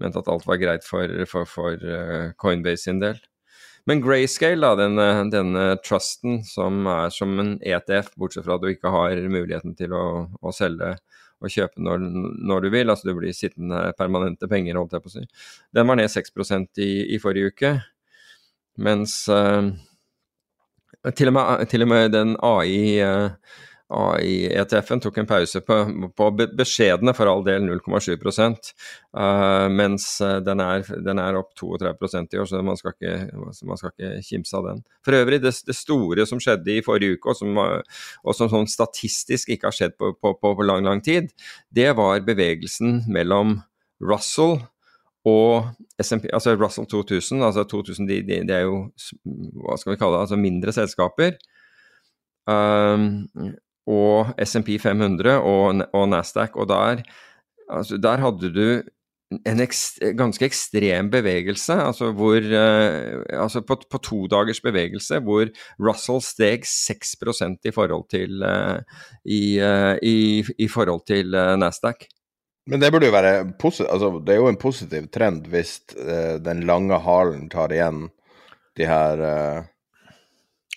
[0.00, 3.18] mente at alt var greit for, for, for uh, Coinbase sin del.
[3.90, 8.70] Men Grayscale, da, denne, denne, trusten som er som en ETF, bortsett fra at du
[8.70, 10.04] ikke har muligheten til å,
[10.40, 10.94] å selge
[11.44, 12.04] å kjøpe når,
[12.50, 12.92] når, du vil.
[12.92, 15.24] Altså du blir sittende permanente penger, holdt jeg på å si.
[15.74, 17.74] Den var ned 6% i, i forrige uke.
[18.84, 19.70] Mens uh,
[21.14, 23.60] til, og med, til, og med, den AI uh,
[23.92, 25.76] AI-ETF-en tok en pause på,
[26.16, 32.32] på beskjedne, for all del, 0,7 uh, mens eh, den er, den er, opp 32%
[32.32, 33.16] i år, så man skal, ikke,
[33.68, 34.80] man skal ikke kimse av den.
[35.04, 38.70] For øvrig, det, det, store som skjedde i forrige uke, og som, og som sånn
[38.72, 41.28] statistisk ikke har skjedd på, på, på lang, lang tid,
[41.68, 43.58] det var bevegelsen mellom
[44.04, 44.62] Russell
[45.28, 48.88] og SMP, altså Russell 2000, altså 2000 de, de, de, er jo
[49.60, 51.36] hva skal vi kalle det, altså mindre selskaper.
[52.44, 53.24] Um,
[53.90, 56.56] og SMP 500 og, og Nasdaq.
[56.56, 57.02] Og der,
[57.68, 58.68] altså, der hadde du
[59.34, 65.48] en ekst, ganske ekstrem bevegelse, altså hvor uh, altså på, på to dagers bevegelse hvor
[65.82, 68.78] Russell steg 6% i forhold til, uh,
[69.24, 72.06] i, uh, i, i, forhold til Nasdaq.
[72.70, 75.80] Men det burde jo være altså, det er jo en positiv trend hvis
[76.44, 78.06] den lange halen tar igjen
[78.78, 79.20] de her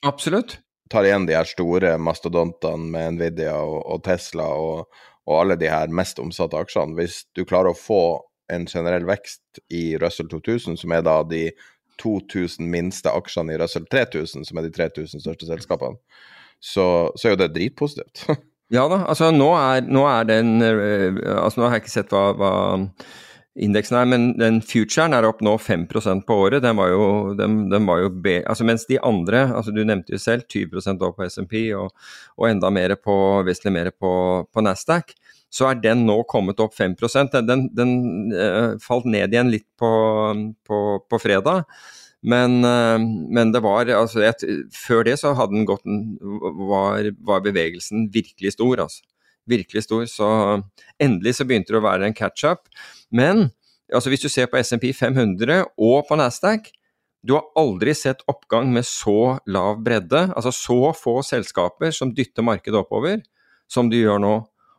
[0.03, 0.59] Absolutt
[0.89, 4.87] tar igjen de her store mastodontene med Nvidia og, og Tesla og,
[5.27, 8.03] og, alle de her mest omsatte aksjene, hvis du klarer å få
[8.53, 11.49] en generell vekst i Russell 2000, som er da de
[12.01, 15.99] 2000 minste aksjene i Russell 3000, som er de 3000 største selskapene,
[16.63, 18.23] så, så er jo det dritpositivt.
[18.75, 22.13] ja da, altså nå er, nå er den eh, Altså nå har jeg ikke sett
[22.15, 22.53] hva, hva
[23.57, 26.63] indeksen er, men den futuren er opp nå 5% på året.
[26.65, 30.15] Den var jo, den, den var jo be, altså Mens de andre, altså du nevnte
[30.15, 31.89] jo selv 20% opp på SMP og,
[32.37, 34.13] og, enda mer på, på,
[34.53, 35.13] på Nasdaq,
[35.49, 36.95] så er den nå kommet opp 5
[37.47, 37.93] Den, den,
[38.35, 39.91] uh, falt ned igjen litt på,
[41.09, 41.63] på fredag.
[42.21, 44.43] Men, uh, men, det var altså et,
[44.75, 45.85] Før det så hadde den gått
[46.67, 49.05] var, var bevegelsen virkelig stor, altså
[49.49, 50.05] virkelig stor.
[50.09, 50.29] Så
[51.01, 52.67] endelig så begynte det å være en catch-up.
[53.11, 53.49] Men
[53.93, 56.71] altså hvis du ser på SMP 500 og på Nasdaq,
[57.27, 62.45] du har aldri sett oppgang med så lav bredde, altså så få selskaper som dytter
[62.45, 63.23] markedet oppover,
[63.67, 64.35] som du gjør nå.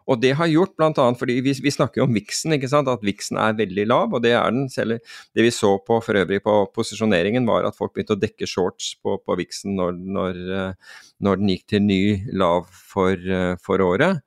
[0.08, 0.92] Og det har gjort bl.a.
[1.20, 2.88] fordi vi, vi, snakker jo om viksen, ikke sant?
[2.88, 4.70] at viksen er veldig lav, og det er den.
[4.72, 5.02] Selv
[5.36, 8.94] det vi så på for øvrig på posisjoneringen, var at folk begynte å dekke shorts
[9.02, 10.96] på, på viksen når, når, eh,
[11.26, 12.00] når, den gikk til ny
[12.40, 14.24] lav for, eh, for året.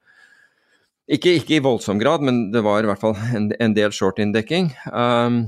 [1.11, 4.69] Ikke, ikke, i voldsom grad, men det var i hvert fall en, en del short-inndekking.
[4.95, 5.43] Um,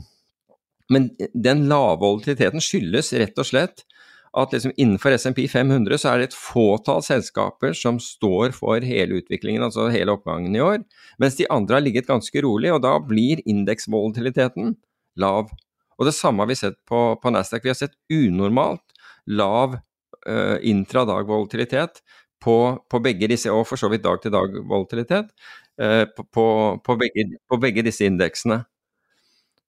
[0.91, 3.86] men den lave volatiliteten skyldes rett og slett
[4.34, 9.22] at liksom innenfor SMP 500 så er det et fåtall selskaper som står for hele
[9.22, 10.82] utviklingen, altså hele oppgangen i år,
[11.22, 14.74] mens de andre har ligget ganske rolig, og da blir indeksvolatiliteten
[15.22, 15.53] lav.
[15.99, 17.61] Og det samme har vi sett på, på Nasdaq.
[17.64, 18.82] Vi har sett unormalt
[19.30, 22.01] lav uh, intradag-volatilitet
[22.44, 22.58] på,
[22.89, 25.32] på, begge disse, og for så vidt dag-til-dag-volatilitet,
[25.80, 26.46] eh, på, på,
[26.84, 28.64] på, begge, disse indeksene.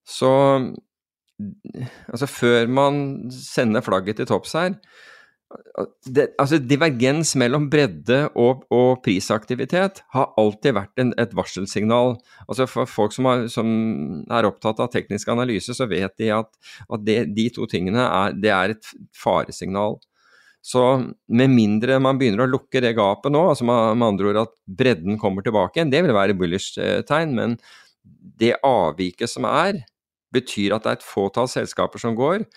[0.05, 0.31] Så
[2.07, 3.03] altså før man
[3.33, 4.75] sender flagget til topps her
[6.09, 12.15] det, altså Divergens mellom bredde og, og prisaktivitet har alltid vært en, et varselsignal.
[12.47, 13.69] Altså For folk som, har, som,
[14.25, 16.49] er opptatt av teknisk analyse, så vet de at,
[16.89, 19.99] at det, de to tingene er, det er et faresignal.
[20.65, 20.81] Så
[21.29, 25.19] med mindre man begynner å lukke det gapet nå, altså med, andre ord at bredden
[25.21, 27.53] kommer tilbake igjen, det vil være bullish-tegn, men
[28.41, 29.83] det avviket som er,
[30.33, 32.47] betyr at det er et fåtall selskaper som går.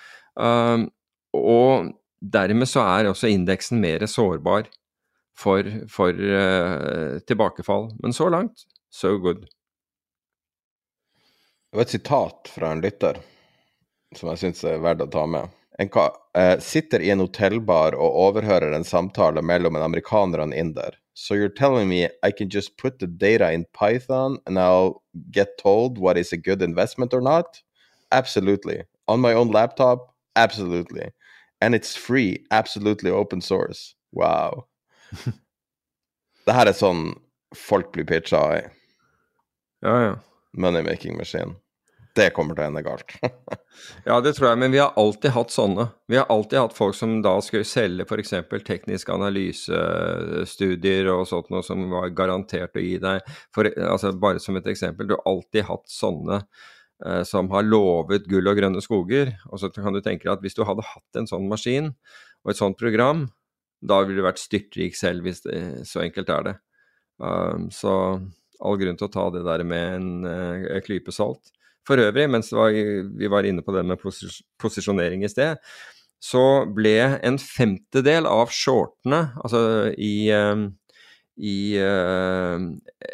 [0.40, 0.88] Um,
[1.36, 4.70] og dermed så er også indeksen mer sårbar
[5.38, 7.90] for, for uh, tilbakefall.
[8.00, 9.44] Men så langt, so good.
[11.68, 13.20] Det var et sitat fra en lytter
[14.16, 18.16] som jeg syns er verdt å ta med en uh, sitter i en hotellbar og
[18.26, 20.96] overhører en samtale mellom en amerikaner og en inder.
[21.14, 25.58] So you're telling me I can just put the data in Python and I'll get
[25.58, 27.62] told what is a good investment or not?
[28.10, 28.84] Absolutely.
[29.06, 30.14] On my own laptop?
[30.36, 31.10] Absolutely.
[31.60, 32.44] And it's free.
[32.50, 33.94] Absolutely open source.
[34.12, 34.66] Wow.
[36.46, 37.14] det her er sånn
[37.54, 38.60] folk blir pitcha i.
[39.82, 40.14] Ja, ja.
[40.56, 41.54] Money-making machine
[42.18, 43.14] det kommer til å ende galt.
[44.08, 45.88] ja, det tror jeg, men vi har alltid hatt sånne.
[46.10, 48.34] Vi har alltid hatt folk som da skulle selge f.eks.
[48.66, 53.22] tekniske analysestudier og sånt noe som var garantert å gi deg
[53.54, 58.28] for, altså Bare som et eksempel, du har alltid hatt sånne eh, som har lovet
[58.30, 59.36] gull og grønne skoger.
[59.52, 61.92] Og så kan du tenke deg at hvis du hadde hatt en sånn maskin
[62.44, 63.28] og et sånt program,
[63.78, 66.56] da ville du vært styrtrik selv, hvis det, så enkelt er det.
[67.18, 67.92] Um, så
[68.58, 71.52] all grunn til å ta det der med en uh, klype salt.
[71.88, 72.74] For øvrig, mens var,
[73.18, 75.56] vi var inne på det med posis posisjonering i sted,
[76.20, 79.60] så ble en femtedel av shortene, altså
[79.94, 80.66] i, um,
[81.38, 82.58] i uh,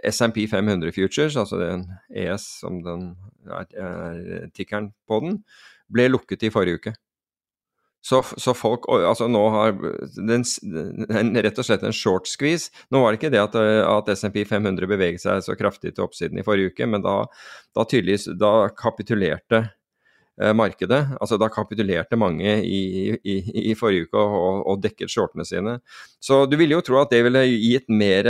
[0.08, 3.10] SMP 500 Futures, altså den ES som den
[3.44, 5.38] er, er tikkeren på den,
[5.92, 6.94] ble lukket i forrige uke.
[8.05, 9.70] Så, så, folk altså nå har
[10.18, 10.42] den,
[11.09, 12.68] den, rett og slett en short squeeze.
[12.92, 16.40] Nå var det ikke det at, at SMP 500 beveget seg så kraftig til oppsiden
[16.40, 17.22] i forrige uke, men da,
[17.72, 19.64] da tydeligvis da kapitulerte
[20.35, 21.14] markedet.
[21.20, 23.35] Altså Da kapitulerte mange i, i,
[23.70, 25.76] i forrige uke og, og, dekket shortene sine.
[26.22, 28.28] Så du ville jo tro at det ville gitt mer,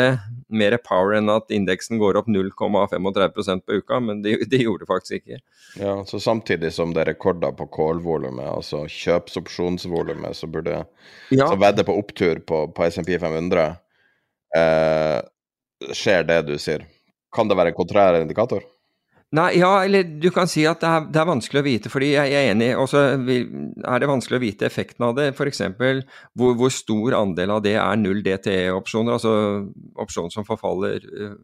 [0.52, 4.90] mer power enn at indeksen går opp 0,35% på uka, men det, det, gjorde det
[4.90, 5.40] faktisk ikke.
[5.80, 10.82] Ja, så Samtidig som det er rekorder på call-volumet, altså kjøpsopsjonsvolumet, så burde
[11.30, 11.48] ja.
[11.48, 13.66] så vedde på opptur på, på SMP 500,
[14.56, 15.18] eh,
[15.92, 16.84] skjer det du sier.
[17.34, 18.62] Kan det være en kontrær indikator?
[19.34, 22.12] Nei, ja, eller du kan si at det er, det er vanskelig å vite, fordi
[22.12, 22.68] jeg, er enig.
[22.78, 25.32] Og så er det vanskelig å vite effekten av det.
[25.32, 25.62] F.eks.
[25.74, 29.34] Hvor, hvor stor andel av det er null DTE-opsjoner, altså
[30.04, 31.34] opsjoner som forfaller uh,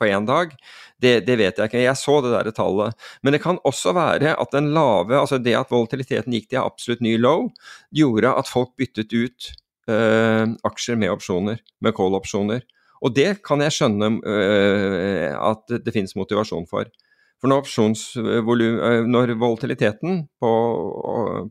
[0.00, 0.56] på én dag.
[0.98, 1.84] Det, det, vet jeg ikke.
[1.84, 2.98] Jeg så det der tallet.
[3.22, 7.04] Men det kan også være at den lave, altså det at volatiliteten gikk til absolutt
[7.04, 7.46] ny low,
[7.94, 9.52] gjorde at folk byttet ut
[9.92, 12.66] øh, aksjer med opsjoner, med call-opsjoner.
[13.04, 16.90] Og det kan jeg skjønne uh, at det, finnes motivasjon for.
[17.38, 20.52] For når, uh, når volatiliteten på,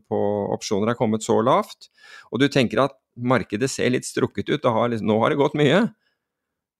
[0.04, 0.20] på,
[0.56, 1.88] opsjoner er kommet så lavt,
[2.32, 5.88] og du tenker at markedet ser litt strukket ut, har, nå har det gått mye,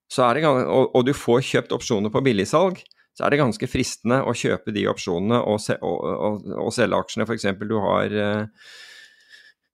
[0.08, 2.78] det, og, og, du får kjøpt opsjoner på billigsalg,
[3.16, 7.26] så er det ganske fristende å kjøpe de opsjonene og, se, og, og selge aksjene.
[7.26, 7.48] F.eks.
[7.66, 8.44] du har Eh,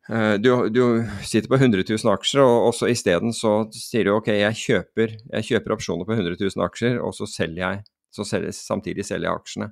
[0.05, 0.83] du, du,
[1.25, 5.15] sitter på 100 000 aksjer, og, og så isteden så sier du ok, jeg kjøper,
[5.31, 7.85] jeg kjøper, opsjoner på 100 000 aksjer, og så selger jeg
[8.15, 9.71] så selger, samtidig selger jeg aksjene.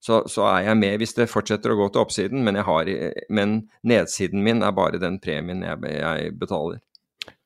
[0.00, 2.88] Så, så, er jeg med hvis det fortsetter å gå til oppsiden, men, har,
[3.28, 6.80] men nedsiden min er bare den premien jeg, jeg betaler.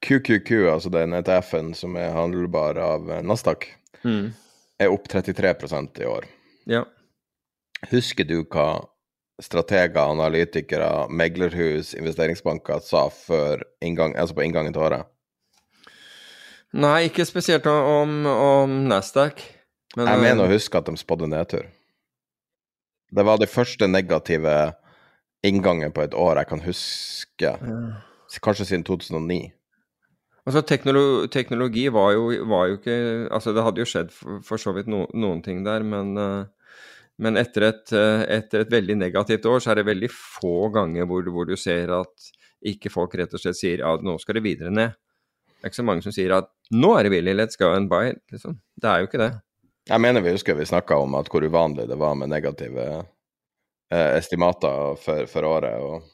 [0.06, 3.66] QQQ, altså den ETF-en som er handelbar av Nasdaq,
[4.06, 4.28] mm.
[4.78, 6.28] er opp 33% i år.
[6.70, 6.84] Ja.
[7.90, 8.68] Husker du hva
[9.42, 15.10] strateger, analytikere, meglerhus, investeringsbanker sa før inngang, altså på inngangen til året?
[16.74, 19.42] Nei, ikke spesielt om, om Nasdaq.
[19.94, 21.68] Men, jeg mener å eh, huske at de spådde nedtur.
[23.14, 24.54] Det var de første negative
[25.46, 27.52] inngangen på et år jeg kan huske.
[28.42, 29.52] Kanskje siden 2009.
[30.44, 34.60] Altså, teknologi, teknologi var, jo, var, jo, ikke Altså, det hadde jo skjedd for, for
[34.60, 36.44] så vidt no, noen ting der, men uh,
[37.22, 41.06] men etter et, eh, etter et, veldig negativt år, så er det veldig få ganger
[41.06, 42.30] hvor, hvor, du ser at
[42.64, 44.96] ikke folk rett og slett sier ja, nå skal det videre ned.
[45.46, 47.90] Det er ikke så mange som sier at nå er det billig, let's go and
[47.92, 48.14] buy.
[48.32, 48.58] Liksom.
[48.80, 49.30] Det er jo ikke det.
[49.88, 54.10] Jeg mener vi husker vi snakka om at hvor uvanlig det var med negative eh,
[54.16, 55.78] estimater for, for året.
[55.78, 56.10] og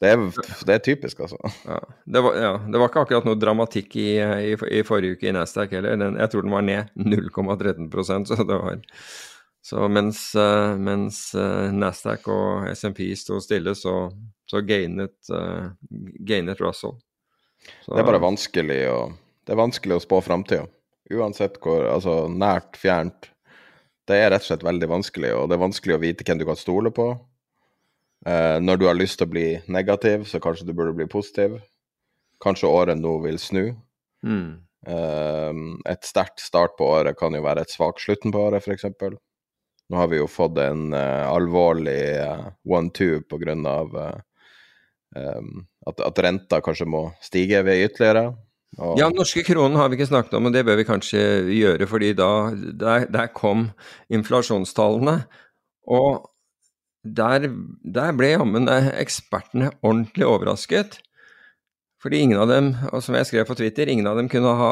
[0.00, 0.24] det er,
[0.68, 1.38] det er, typisk, altså.
[1.64, 5.30] Ja det, var, ja det, var, ikke akkurat noe dramatikk i, i, i forrige uke
[5.30, 5.96] i Nasdaq heller.
[5.96, 8.76] Den, jeg tror den var ned 0,13% så det var
[9.66, 13.96] så mens, uh, mens uh, Nasdaq og SMP sto stille, så,
[14.46, 15.72] så gainet, uh,
[16.22, 16.94] gainet, Russell.
[17.82, 19.00] Så, det er bare vanskelig å,
[19.42, 20.68] det er vanskelig å spå framtida.
[21.10, 23.32] Uansett hvor altså, nært, fjernt.
[24.06, 26.46] Det er rett og slett veldig vanskelig, og det er vanskelig å vite hvem du
[26.46, 27.08] kan stole på.
[28.62, 31.58] når du har lyst til å bli negativ, så kanskje du burde bli positiv.
[32.42, 33.64] Kanskje året nå vil snu.
[34.22, 34.62] Mm.
[35.90, 38.86] et sterkt start på året kan jo være et svak slutten på året, f.eks.
[39.90, 43.54] Nå har vi jo fått en uh, alvorlig uh, one-two pga.
[43.54, 44.16] Uh,
[45.14, 48.32] um, at, at renta kanskje må stige ved ytterligere.
[48.76, 48.96] Og...
[48.98, 51.20] Ja, norske kronen har vi ikke snakket om, og det bør vi kanskje
[51.54, 51.86] gjøre.
[51.86, 53.70] fordi da, der, der kom
[54.12, 55.20] inflasjonstallene.
[55.86, 56.26] Og
[57.06, 57.46] der,
[57.86, 60.98] der ble jammen ekspertene ordentlig overrasket.
[62.02, 64.70] Fordi ingen av dem, og som jeg skrev på Twitter, ingen av dem kunne ha,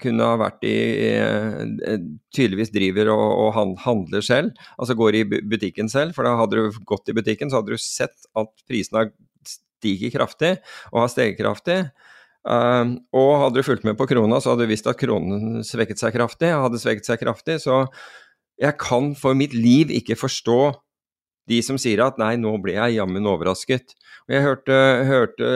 [0.00, 0.76] kunne ha vært i
[1.10, 1.96] eh,
[2.34, 6.14] Tydeligvis driver og, og, handler selv, altså går i butikken selv.
[6.14, 9.08] For da hadde du gått i butikken, så hadde du sett at prisene
[9.44, 10.52] stiger kraftig,
[10.92, 11.80] og har steget kraftig.
[12.44, 15.98] Uh, og hadde du fulgt med på krona, så hadde du visst at kronen svekket
[15.98, 16.54] seg kraftig.
[16.54, 17.82] Hadde svekket seg kraftig, så
[18.62, 20.60] jeg kan for mitt liv ikke forstå
[21.50, 23.94] de som sier at nei, nå ble jeg jammen overrasket.
[24.24, 25.48] Og Jeg hørte, hørte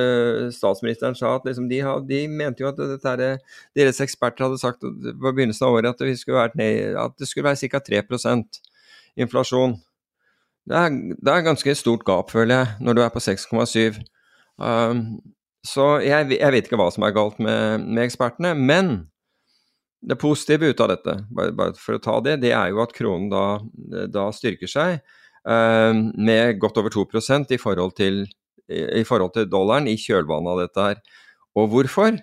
[0.52, 3.30] statsministeren sa at liksom de, de, mente jo at dette,
[3.78, 7.80] deres eksperter hadde sagt på begynnelsen av året at det skulle være, være ca.
[7.88, 8.60] 3%
[9.24, 9.78] inflasjon.
[10.68, 14.02] Det er, det er ganske stort gap, føler jeg, når du er på 6,7.
[14.60, 15.22] Um,
[15.64, 18.52] så jeg, jeg, vet ikke hva som er galt med, med ekspertene.
[18.52, 19.08] Men
[20.04, 22.92] det positive ut av dette, bare, bare, for å ta det, det er jo at
[22.94, 23.46] kronen da,
[24.12, 25.00] da styrker seg.
[25.48, 28.26] Eh, med godt over 2% i forhold, til,
[28.68, 31.02] i forhold til dollaren i kjølvannet av dette her.
[31.56, 32.18] Og hvorfor?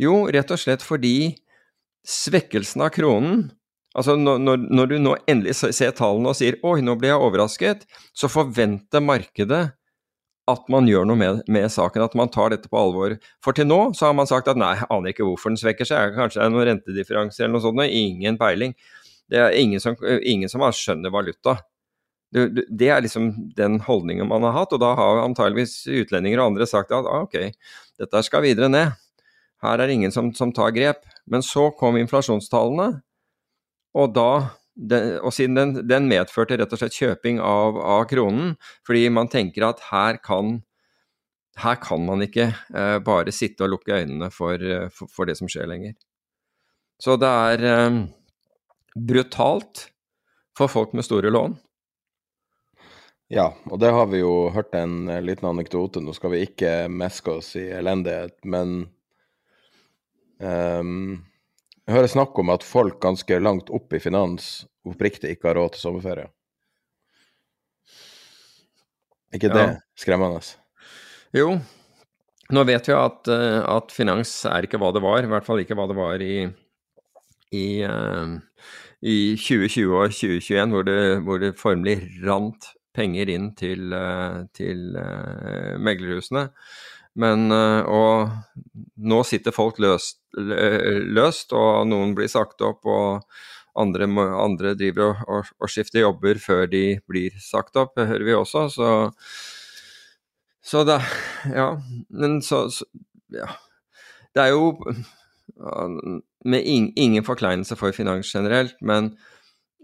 [0.00, 1.34] Jo, rett og slett fordi
[2.04, 3.46] svekkelsen av kronen
[3.94, 4.40] Altså når,
[4.74, 8.98] når, du nå endelig ser tallene og sier 'oi, nå ble jeg overrasket', så forventer
[8.98, 9.60] markedet
[10.50, 13.14] at man gjør noe med, med, saken, at man tar dette på alvor.
[13.38, 15.88] For til nå så har man sagt at nei, jeg aner ikke hvorfor den svekker
[15.88, 18.74] seg, kanskje det er noen rentedifferanser eller noe sånt, ingen peiling.
[19.30, 21.56] Det er ingen som, ingen som skjønner valuta.
[22.34, 26.66] Det, er liksom den holdningen man har hatt, og da har antageligvis utlendinger og andre
[26.66, 27.54] sagt at ah, ok,
[28.02, 28.96] dette skal videre ned.
[29.62, 31.06] Her er det ingen som, som tar grep.
[31.30, 32.90] Men så kom inflasjonstallene,
[33.94, 34.30] og da
[34.74, 38.54] den, og siden den, den, medførte rett og slett kjøping av, av, kronen,
[38.86, 40.58] fordi man tenker at her kan,
[41.62, 45.38] her kan man ikke eh, bare sitte og lukke øynene for, eh, for, for, det
[45.38, 45.94] som skjer lenger.
[46.98, 48.00] Så det er eh,
[48.98, 49.88] brutalt
[50.58, 51.54] for folk med store lån.
[53.32, 56.02] Ja, og det har vi jo hørt en eh, liten anekdote.
[56.04, 58.74] Nå skal vi ikke meske oss i elendighet, men
[60.38, 61.22] um,
[61.84, 65.74] jeg hører snakk om at folk ganske langt opp i finans oppriktig ikke har råd
[65.74, 66.28] til sommerferie.
[69.34, 69.72] ikke det ja.
[69.98, 70.44] skremmende?
[71.34, 71.56] Jo,
[72.54, 75.64] nå vet vi at, eh, at, finans er ikke hva det var, i hvert fall
[75.64, 76.44] ikke hva det var i,
[77.56, 78.36] i, uh,
[79.00, 84.94] i 2020 og 2021, hvor det, hvor det formelig rant penger inn til, uh, til
[84.98, 86.48] uh, meglerhusene.
[87.14, 88.32] Men og
[89.06, 93.22] nå sitter folk løst, løst, og noen blir sagt opp, og
[93.78, 98.26] andre, andre driver og, og, og, skifter jobber før de blir sagt opp, det hører
[98.26, 98.64] vi også.
[98.74, 98.88] Så,
[100.58, 100.98] så det
[101.54, 101.76] Ja.
[102.10, 102.84] Men så, så,
[103.30, 103.46] Ja.
[104.34, 104.74] Det er jo
[106.44, 106.62] med
[106.96, 109.16] ingen forkleinelse for finans generelt, men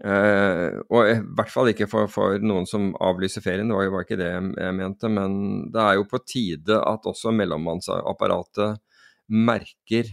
[0.01, 3.99] Uh, og i hvert fall ikke for, for, noen som avlyser ferien, det var jo
[4.01, 5.11] ikke det jeg mente.
[5.13, 5.35] Men
[5.73, 8.81] det er jo på tide at også mellommannsapparatet
[9.31, 10.09] merker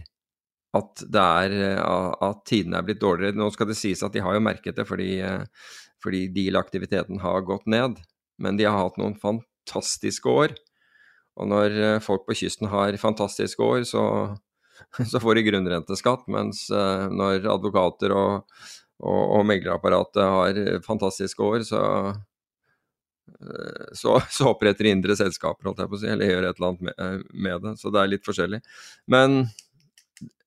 [0.77, 1.79] at, er, eh,
[2.21, 3.33] at tidene er blitt dårligere.
[3.35, 5.71] Nå skal det sies at de har jo merket det fordi, eh,
[6.03, 7.97] fordi deal-aktiviteten har gått ned.
[8.39, 10.53] Men de har hatt noen fantastiske år.
[11.41, 14.03] Og når folk på kysten har fantastiske år, så,
[15.11, 16.29] så får de grunnrenteskatt.
[16.29, 18.61] Mens når advokater og,
[18.99, 21.81] og, og meglerapparatet har fantastiske år, så,
[23.95, 26.87] så, så oppretter indre selskaper, holdt jeg på å si, eller gjør et eller annet
[26.89, 27.75] med, med det.
[27.81, 28.61] Så det er litt forskjellig.
[29.11, 29.45] Men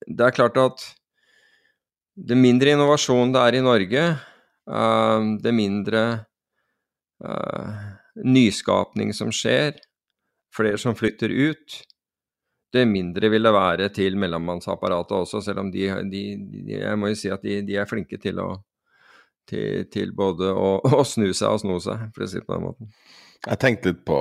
[0.07, 0.85] det er klart at
[2.13, 4.03] det mindre innovasjon det er i Norge,
[5.43, 6.03] det mindre
[8.21, 9.79] nyskapning som skjer,
[10.53, 11.79] flere som flytter ut,
[12.73, 17.13] det mindre vil det være til mellommannsapparatet også, selv om de, de, de, Jeg må
[17.13, 18.51] jo si at de, de er flinke til å
[19.49, 22.55] til, til både å, å, snu seg og sno seg, for å si det på
[22.55, 22.93] den måten.
[23.43, 24.19] Jeg tenkte litt på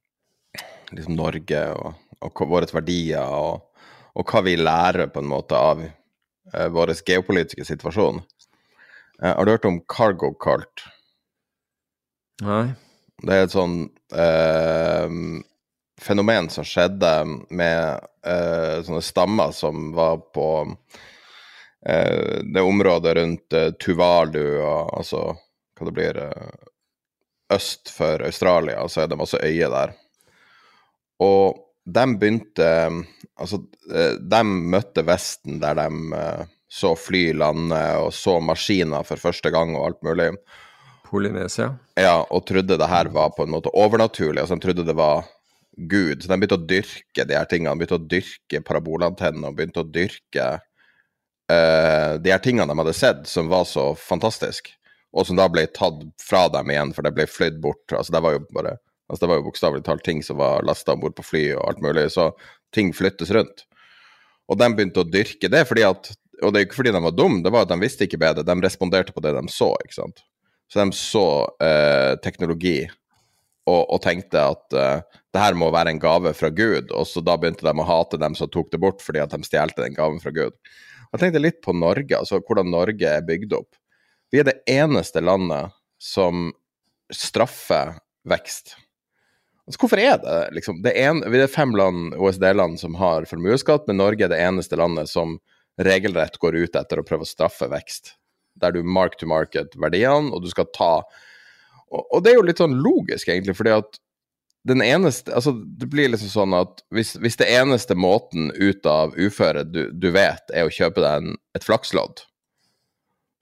[0.96, 3.62] liksom Norge og, og våre verdier og
[4.14, 8.22] og hva vi lærer på en måte av uh, vår geopolitiske situasjon.
[9.22, 10.86] Uh, har du hørt om cargo cult?
[12.44, 12.74] Nei.
[13.24, 13.76] Det er et sånn
[14.14, 15.18] uh,
[16.00, 17.10] fenomen som skjedde
[17.54, 18.00] med
[18.84, 20.46] sånne stammer som var på
[21.84, 25.20] det området rundt Tuvalu og altså
[25.76, 26.20] hva det blir
[27.52, 29.92] øst for Australia, og så er det masse øyer der.
[31.20, 32.70] Og de begynte
[33.34, 33.58] Altså,
[34.20, 39.74] de møtte Vesten der de uh, så fly lande og så maskiner for første gang
[39.74, 40.28] og alt mulig.
[41.08, 41.72] Polynesia?
[41.98, 44.40] Ja, og trodde det her var på en måte overnaturlig.
[44.42, 45.26] altså De trodde det var
[45.76, 46.22] Gud.
[46.22, 47.74] Så de begynte å dyrke de her tingene.
[47.74, 50.46] De begynte å dyrke parabolantennene og begynte å dyrke
[51.50, 54.72] uh, de her tingene de hadde sett, som var så fantastisk.
[55.14, 57.84] Og som da ble tatt fra dem igjen, for det ble flydd bort.
[57.92, 60.94] altså Det var jo bare Altså Det var jo bokstavelig talt ting som var lasta
[60.94, 62.30] om bord på fly og alt mulig, så
[62.72, 63.66] ting flyttes rundt.
[64.48, 66.08] Og de begynte å dyrke det, fordi at,
[66.40, 68.46] og det er ikke fordi de var dumme, det var at de visste ikke bedre,
[68.48, 69.68] de responderte på det de så.
[69.84, 70.24] ikke sant?
[70.72, 71.26] Så de så
[71.62, 72.78] eh, teknologi
[73.64, 77.22] og, og, tenkte at uh, det her må være en gave fra Gud, og så
[77.24, 79.96] da begynte de å hate dem som tok det bort fordi at de stjelte den
[79.96, 80.56] gaven fra Gud.
[81.14, 83.76] Jeg tenkte litt på Norge, altså hvordan Norge er bygd opp.
[84.34, 86.50] Vi er det eneste landet som
[87.12, 87.94] straffer
[88.28, 88.74] vekst.
[89.64, 93.28] Altså, hvorfor er det liksom det er, en, Vi er fem land, OECD-land som har
[93.30, 95.38] formuesskatt, men Norge er det eneste landet som
[95.80, 98.14] regelrett går ut etter å prøve å straffe vekst.
[98.60, 100.92] Der du mark to market verdiene, og du skal ta
[101.92, 104.00] og, og, det er jo litt sånn logisk, egentlig, fordi at
[104.64, 109.12] den eneste Altså, det blir liksom sånn at hvis, hvis det eneste måten ut av
[109.16, 112.24] uføret du, du vet, er å kjøpe deg en, et flakslodd,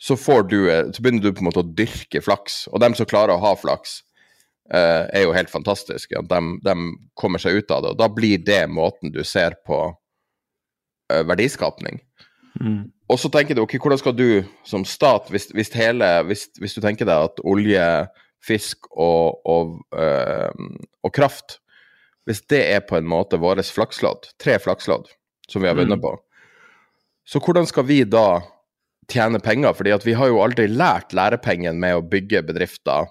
[0.02, 2.64] så, får du, så begynner du på en måte å dyrke flaks.
[2.74, 4.00] Og dem som klarer å ha flaks,
[4.74, 6.24] eh, er jo helt fantastiske.
[6.26, 6.74] De, de,
[7.14, 7.92] kommer seg ut av det.
[7.94, 12.02] Og da blir det måten du ser på eh, verdiskapning.
[12.58, 12.90] Mm.
[13.12, 16.74] Og så tenker du ok, hvordan skal du som stat, hvis, hvis, hele, hvis, hvis
[16.74, 17.86] du tenker deg at olje,
[18.46, 20.50] fisk og, og, øh,
[21.02, 21.58] og kraft
[22.26, 25.08] Hvis det er på en måte våre flakslodd, tre flakslodd
[25.50, 26.04] som vi har vunnet Mm.
[26.04, 26.12] på,
[27.26, 28.42] så hvordan skal vi da
[29.10, 29.74] tjene penger?
[29.74, 33.10] Fordi vi har jo aldri lært lærepengen med å bygge bedrifter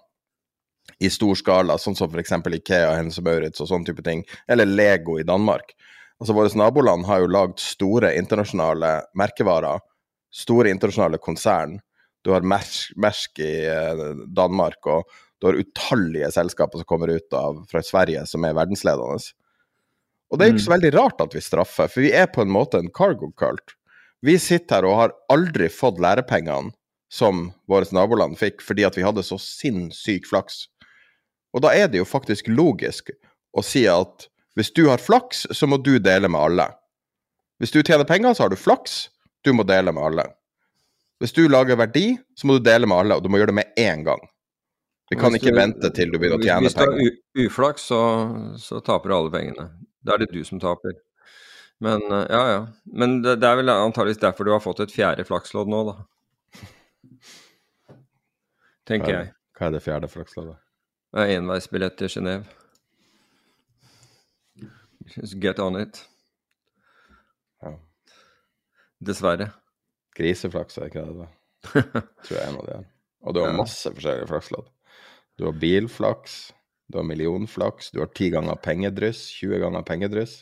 [0.99, 2.31] i stor skala, sånn som f.eks.
[2.31, 5.73] Ikea, Hennes og Maurits og sånne type ting, eller Lego i Danmark.
[6.21, 9.81] Altså Våre naboland har jo lagd store internasjonale merkevarer,
[10.31, 11.79] store internasjonale konsern.
[12.25, 15.09] Du har Mersk, Mersk i eh, Danmark, og
[15.41, 19.31] du har utallige selskaper som kommer ut av fra Sverige som er verdensledende.
[20.31, 22.53] Og det er ikke så veldig rart at vi straffer, for vi er på en
[22.53, 23.73] måte en cargo cult.
[24.21, 26.75] Vi sitter her og har aldri fått lærepengene
[27.11, 30.67] som våre naboland fikk, fordi at vi hadde så sinnssyk flaks.
[31.51, 33.11] Og da er det jo faktisk logisk
[33.51, 36.67] å si at hvis du har flaks, så må du dele med alle.
[37.59, 39.09] Hvis du tjener penger, så har du flaks,
[39.43, 40.27] du må dele med alle.
[41.21, 42.05] Hvis du lager verdi,
[42.37, 44.21] så må du dele med alle, og du må gjøre det med én gang.
[45.11, 46.97] Vi kan Hvis ikke du- vente til du begynner å tjene penger.
[46.97, 47.99] Hvis du har uflaks, så,
[48.57, 49.67] så taper du alle pengene.
[50.01, 50.95] Da er det du som taper.
[51.81, 52.61] Men eh, ja, ja.
[52.85, 55.95] Men det, det er vel antakeligvis derfor du har fått et fjerde flakslodd nå, da.
[58.89, 59.31] Tenker jeg.
[59.57, 60.57] Hva er det fjerde flaksloddet?
[61.13, 62.45] Det enveisbillett til Genéve.
[65.17, 66.01] Just get on it.
[67.61, 67.75] Ja.
[69.03, 69.51] Dessverre.
[70.21, 71.29] Griseflaks, er ikke det det?
[72.25, 72.87] Tror jeg er en av de her.
[73.21, 74.69] Og du har masse forskjellige flakslodd.
[75.37, 76.37] Du har bilflaks,
[76.91, 80.41] du har millionflaks, du har ti ganger pengedryss, 20 ganger pengedryss.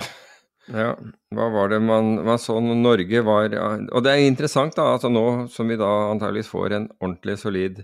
[0.64, 0.94] Ja,
[1.36, 4.94] hva var det man, man så Norge var Og det er interessant, da.
[4.94, 7.82] altså Nå som vi da antageligvis får en ordentlig solid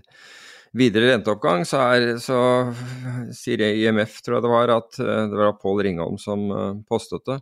[0.73, 2.39] videre renteoppgang, så, er, så
[3.35, 7.25] sier IMF, tror jeg det var, at eh, det var Pål Ringholm som eh, postet
[7.27, 7.37] det,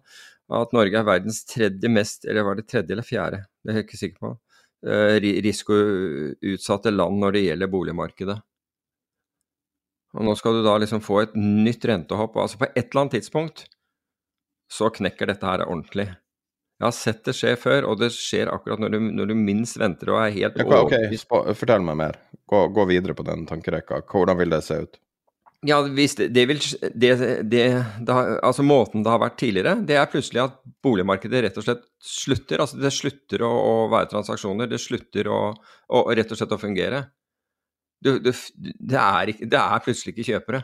[0.50, 3.88] at Norge er verdens tredje mest, eller var det tredje eller fjerde, det er jeg
[3.88, 4.32] ikke sikker på,
[4.88, 8.40] eh, risikoutsatte land når det gjelder boligmarkedet.
[10.18, 12.38] Og nå skal du da liksom få et nytt rentehopp.
[12.42, 13.68] altså På et eller annet tidspunkt
[14.70, 16.08] så knekker dette her ordentlig.
[16.80, 19.78] Jeg har sett det skje før, og det skjer akkurat når du, når du minst
[19.82, 21.28] venter og er helt Ja, ok, overbevist.
[21.60, 22.20] Fortell meg mer.
[22.50, 24.02] Gå, gå videre på den tankerekka.
[24.10, 25.00] Hvordan vil det se ut?
[25.68, 26.60] Ja, det, det vil
[26.96, 27.10] det,
[27.52, 27.64] det,
[28.08, 31.82] har, Altså måten det har vært tidligere, det er plutselig at boligmarkedet rett og slett
[32.00, 32.64] slutter.
[32.64, 35.40] Altså det slutter å, å være transaksjoner, det slutter å,
[35.92, 37.02] å rett og slett å fungere.
[38.00, 40.62] Du, du, er ikke, det er plutselig ikke kjøpere.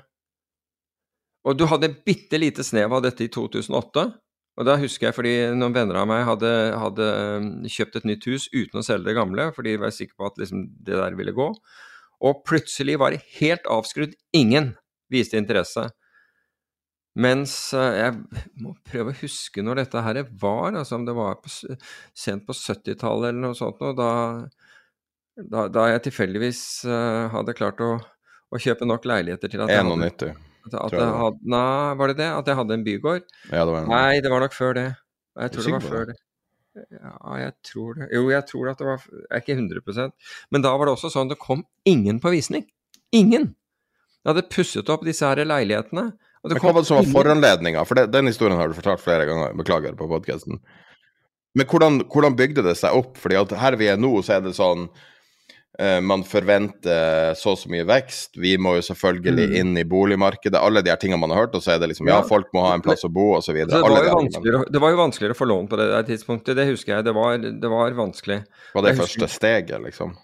[1.45, 4.05] Og du hadde bitte lite snev av dette i 2008.
[4.55, 7.09] Og da husker jeg fordi noen venner av meg hadde, hadde
[7.43, 10.29] um, kjøpt et nytt hus uten å selge det gamle, fordi de var sikre på
[10.29, 11.51] at liksom, det der ville gå.
[12.23, 14.15] Og plutselig var det helt avskrudd.
[14.31, 14.71] Ingen
[15.11, 15.87] viste interesse.
[17.15, 21.37] Mens eh, jeg må prøve å huske når dette her var, altså om det var
[21.39, 21.51] på,
[22.17, 24.09] sent på 70-tallet eller noe sånt, og da,
[25.39, 26.59] da, da jeg tilfeldigvis
[26.89, 27.93] eh, hadde klart å,
[28.51, 30.43] å kjøpe nok leiligheter til at jeg hadde, 91.
[30.67, 32.29] at, jeg hadde Nei, var det det?
[32.35, 33.33] At jeg hadde en bygård?
[33.47, 34.87] Ja, det var en Nei, det var nok før det.
[35.39, 36.19] Jeg tror det var før det.
[36.75, 38.09] Ja, jeg tror det.
[38.11, 40.11] Jo, jeg tror at det var Jeg er ikke 100%
[40.51, 42.65] Men da var det også sånn det kom ingen på visning.
[43.15, 43.53] Ingen!
[44.25, 46.09] Jeg hadde pusset opp disse her leilighetene.
[46.45, 47.83] Men hva var det som var foranledninga?
[47.85, 50.57] For det, den historien har du fortalt flere ganger, beklager, på podkasten.
[51.55, 53.19] Men hvordan, hvordan bygde det seg opp?
[53.21, 54.87] Fordi at her vi er nå, så er det sånn
[55.79, 58.33] eh, Man forventer så og så mye vekst.
[58.41, 60.57] Vi må jo selvfølgelig inn i boligmarkedet.
[60.57, 61.57] Alle de her tingene man har hørt.
[61.57, 62.29] Og så er det liksom ja, Mm.
[62.33, 63.53] Folk må ha en plass å bo, osv.
[63.53, 66.69] Så det, var det var jo vanskeligere å få lån på det der tidspunktet, det
[66.73, 67.09] husker jeg.
[67.09, 68.41] Det var, det var vanskelig.
[68.73, 70.17] Var det første steget, liksom?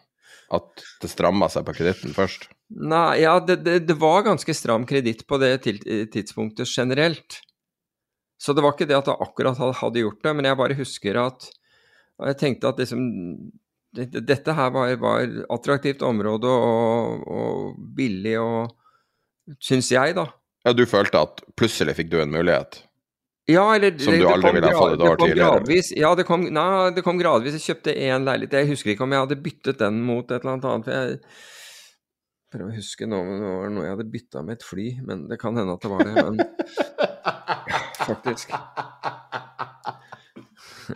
[0.52, 2.50] At det stramma seg på kreditten først?
[2.72, 7.40] Nei, ja, det, det, det var ganske stram kreditt på det tidspunktet generelt.
[8.42, 11.20] Så det var ikke det at jeg akkurat hadde, gjort det, men jeg bare husker
[11.28, 11.50] at
[12.22, 13.02] Jeg tenkte at liksom
[13.96, 18.76] det, det- Dette her var, var attraktivt område og, og billig og
[19.60, 20.28] Syns jeg, da.
[20.66, 22.84] Ja, du følte at plutselig fikk du en mulighet?
[23.52, 25.48] Ja, eller Som du aldri ville ha fått et år tidligere.
[25.60, 27.58] Gradvis, ja, det kom, nei, det kom gradvis.
[27.60, 28.58] Jeg kjøpte én leilighet.
[28.62, 30.86] Jeg husker ikke om jeg hadde byttet den mot et eller annet annet.
[30.86, 31.20] for jeg
[32.52, 35.38] prøver å huske nå, det var noe jeg hadde bytta med et fly, men det
[35.40, 36.16] kan hende at det var det.
[36.20, 36.36] Men
[38.10, 38.52] faktisk.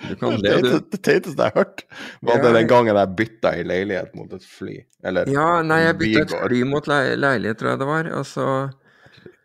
[0.10, 0.70] Du kan Det, du.
[0.70, 1.84] det, det teiteste jeg har hørt,
[2.22, 2.44] var Ja.
[2.44, 4.82] det den gangen jeg bytta i leilighet mot et fly.
[5.08, 8.10] Eller Ja, nei, jeg bytta et fly mot le leilighet, tror jeg det var.
[8.20, 8.48] Altså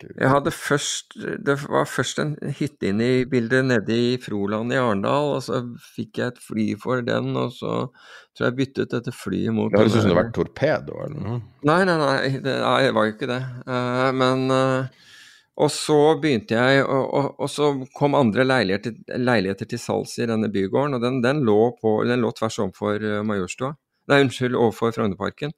[0.08, 4.78] Jeg hadde først Det var først en hytte inne i bildet nede i Froland i
[4.80, 5.60] Arendal, og så
[5.96, 7.74] fikk jeg et fly for den, og så
[8.36, 11.26] tror jeg byttet dette flyet mot Det høres ut som det har vært torpedo eller
[11.26, 11.38] noe.
[11.68, 13.40] Nei, nei, nei, det, nei, det var jo ikke det.
[13.68, 15.08] Uh, men uh,
[15.60, 20.28] Og så begynte jeg, og, og, og så kom andre leiligheter, leiligheter, til salgs i
[20.30, 23.74] denne bygården, og den, den, lå, på, den lå, tvers overfor uh, Majorstua.
[24.08, 25.52] Nei, unnskyld, overfor Frognerparken.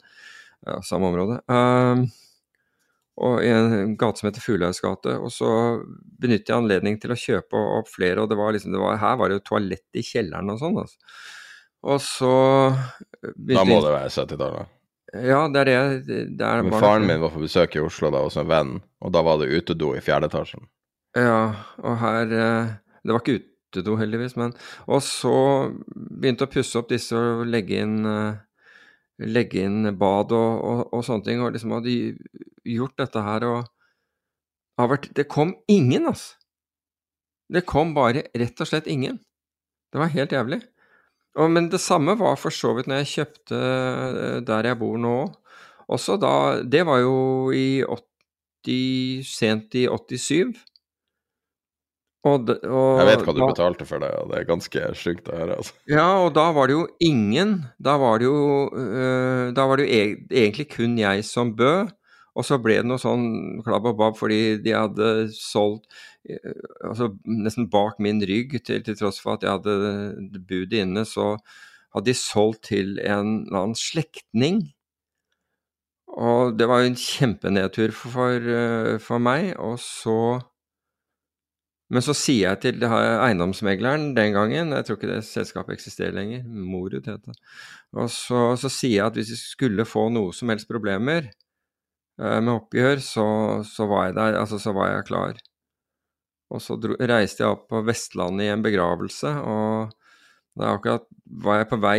[0.67, 1.39] Ja, samme område.
[1.51, 2.09] Um,
[3.21, 5.17] og i en gate som heter Fuglehaugs gate.
[5.21, 5.51] Og så
[6.23, 9.19] benyttet jeg anledningen til å kjøpe opp flere, og det var liksom, det var, her
[9.21, 10.79] var det jo toalett i kjelleren og sånn.
[10.83, 11.17] Altså.
[11.93, 12.35] Og så
[13.37, 14.79] Da må det være 70-tallet?
[15.13, 16.21] Ja, det er det.
[16.39, 19.13] det er Men faren min var på besøk i Oslo da hos en venn, og
[19.13, 20.65] da var det utedo i fjerde etasjen.
[21.19, 21.53] Ja,
[21.85, 22.71] og her eh,
[23.05, 24.55] Det var ikke utedo, heldigvis, men
[24.87, 25.35] Og så
[25.93, 28.41] begynte å pusse opp disse og legge inn eh,
[29.29, 31.93] legge inn bad og, og, og, sånne ting, og liksom hadde
[32.69, 33.71] gjort dette her og
[34.81, 36.39] har vært Det kom ingen, altså!
[37.53, 39.19] Det kom bare rett og slett ingen.
[39.93, 40.63] Det var helt jævlig.
[41.37, 44.97] Og, men det samme var for så vidt når jeg kjøpte eh, der jeg bor
[45.01, 45.17] nå
[45.93, 46.17] også.
[46.21, 46.35] Da,
[46.65, 47.17] det var jo
[47.57, 50.61] i 80, sent i 87.
[52.23, 55.27] Og, og, jeg vet hva du da, betalte for det, og det er ganske sjukt
[55.27, 55.57] å høre.
[55.59, 55.75] Altså.
[55.91, 57.57] Ja, og da var det jo ingen.
[57.83, 60.05] Da var det jo, øh, da var det jo e
[60.45, 61.91] egentlig kun jeg som bød.
[62.33, 65.91] Og så ble det noe sånn klabb og babb fordi de hadde solgt
[66.31, 66.53] Eh,
[66.87, 71.35] altså nesten bak min rygg, til, til, tross for at jeg hadde budet inne, så
[71.95, 74.63] hadde de solgt til en eller annen slektning.
[76.13, 79.55] Og det var jo en kjempenedtur for, eh, for meg.
[79.59, 80.43] Og så
[81.93, 86.47] Men så sier jeg til eiendomsmegleren den gangen, jeg tror ikke det selskapet eksisterer lenger,
[86.49, 87.35] Morud heter det,
[87.93, 91.29] og så, så, sier jeg at hvis vi skulle få noe som helst problemer
[92.23, 93.27] med oppgjør, så,
[93.67, 95.41] så, var jeg der, altså så var jeg klar.
[96.53, 99.93] Og så dro, reiste jeg opp på Vestlandet i en begravelse, og
[100.59, 101.07] da akkurat
[101.43, 101.99] var jeg på vei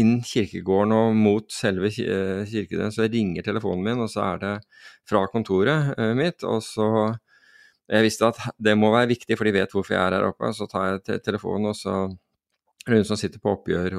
[0.00, 4.54] inn kirkegården og mot selve kirkedøren, så ringer telefonen min, og så er det
[5.08, 6.44] fra kontoret eh, mitt.
[6.44, 6.88] Og så
[7.84, 10.48] Jeg visste at det må være viktig, for de vet hvorfor jeg er her oppe.
[10.56, 11.96] Så tar jeg telefonen, og så
[12.90, 13.94] hun som sitter på oppgjør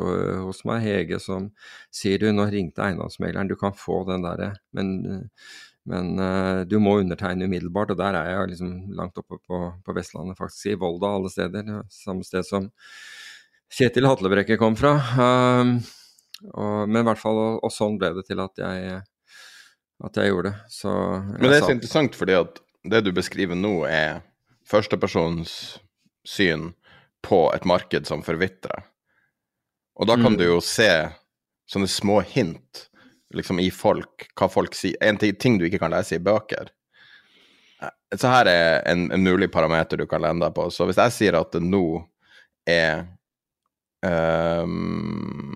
[0.46, 1.50] hos meg, Hege, som
[1.94, 4.92] sier du, nå ringte eiendomsmegleren, du kan få den derre, men
[5.86, 9.94] men uh, du må undertegne umiddelbart, og der er jeg liksom langt oppe på, på
[9.94, 10.72] Vestlandet, faktisk.
[10.72, 11.68] I Volda, alle steder.
[11.94, 12.72] Samme sted som
[13.76, 14.96] Kjetil Hatlebrekke kom fra.
[15.20, 15.76] Um,
[16.52, 18.96] og, men i hvert fall, og, og, sånn ble det til at jeg,
[20.10, 20.74] at jeg gjorde det.
[20.74, 20.96] Så
[21.36, 24.24] Men det er så interessant, fordi at det du beskriver nå, er
[24.66, 25.54] førstepersonens
[26.26, 26.72] syn
[27.26, 28.86] på et marked som forvitrer.
[29.96, 30.38] Og da kan mm.
[30.40, 30.90] du jo se
[31.72, 32.86] sånne små hint
[33.36, 34.98] liksom i folk, hva folk sier.
[35.04, 36.70] En ting du ikke kan lese i bøker.
[37.82, 40.68] Eh, så her er en, en mulig parameter du kan lene deg på.
[40.72, 41.86] Så hvis jeg sier at det nå
[42.70, 43.06] er
[44.02, 45.54] um,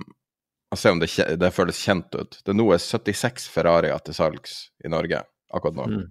[0.77, 1.07] Se om det,
[1.41, 2.35] det, føles kjent ut.
[2.45, 5.87] Det nå er 76 Ferrarier til salgs i Norge akkurat nå.
[5.89, 6.03] Mm.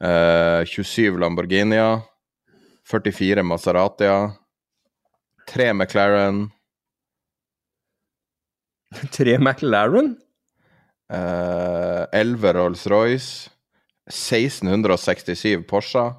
[0.00, 2.00] Uh, 27 Lamborghinier.
[2.88, 4.14] 44 Maseratia.
[5.50, 6.46] 3 McLaren.
[9.12, 10.16] Tre McLaren?
[11.06, 13.50] Uh, 11 Rolls-Royce.
[14.10, 16.12] 1667 Porsche.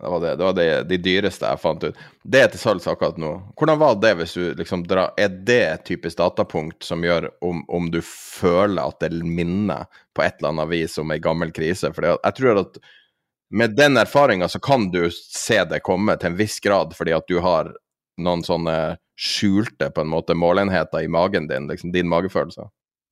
[0.00, 1.96] Det var, det, det var det, de dyreste jeg fant ut.
[2.22, 3.32] Det er til salgs akkurat nå.
[3.58, 7.64] Hvordan var det hvis du liksom drar Er det et typisk datapunkt som gjør om,
[7.66, 11.90] om, du føler at det minner på et eller annet vis om ei gammel krise?
[11.96, 12.78] For jeg tror at
[13.50, 17.28] med den erfaringa så kan du se det komme til en viss grad, fordi at
[17.28, 17.72] du har
[18.18, 22.68] noen sånne skjulte på en måte målenheter i magen din, liksom din magefølelse?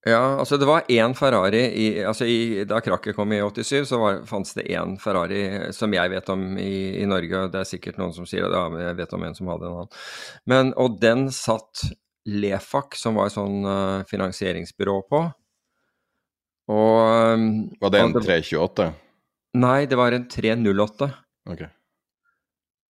[0.06, 3.98] Ja, altså det var én Ferrari i, altså i, Da krakket kom i 87, så
[4.26, 7.48] fantes det én Ferrari som jeg vet om i, i, Norge.
[7.50, 9.80] Det er sikkert noen som sier det, ja, jeg vet om en som hadde en
[9.80, 10.04] annen.
[10.46, 11.88] Men, og den satt
[12.26, 15.24] Lefac, som var et sånn uh, finansieringsbyrå på.
[16.70, 18.88] Og Var det en 328?
[19.56, 21.08] Nei, det var en 308.
[21.52, 21.70] Okay.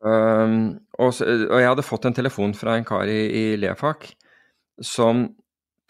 [0.07, 4.11] Um, og, og, jeg hadde fått en telefon fra en kar i, i Lefak
[4.85, 5.25] som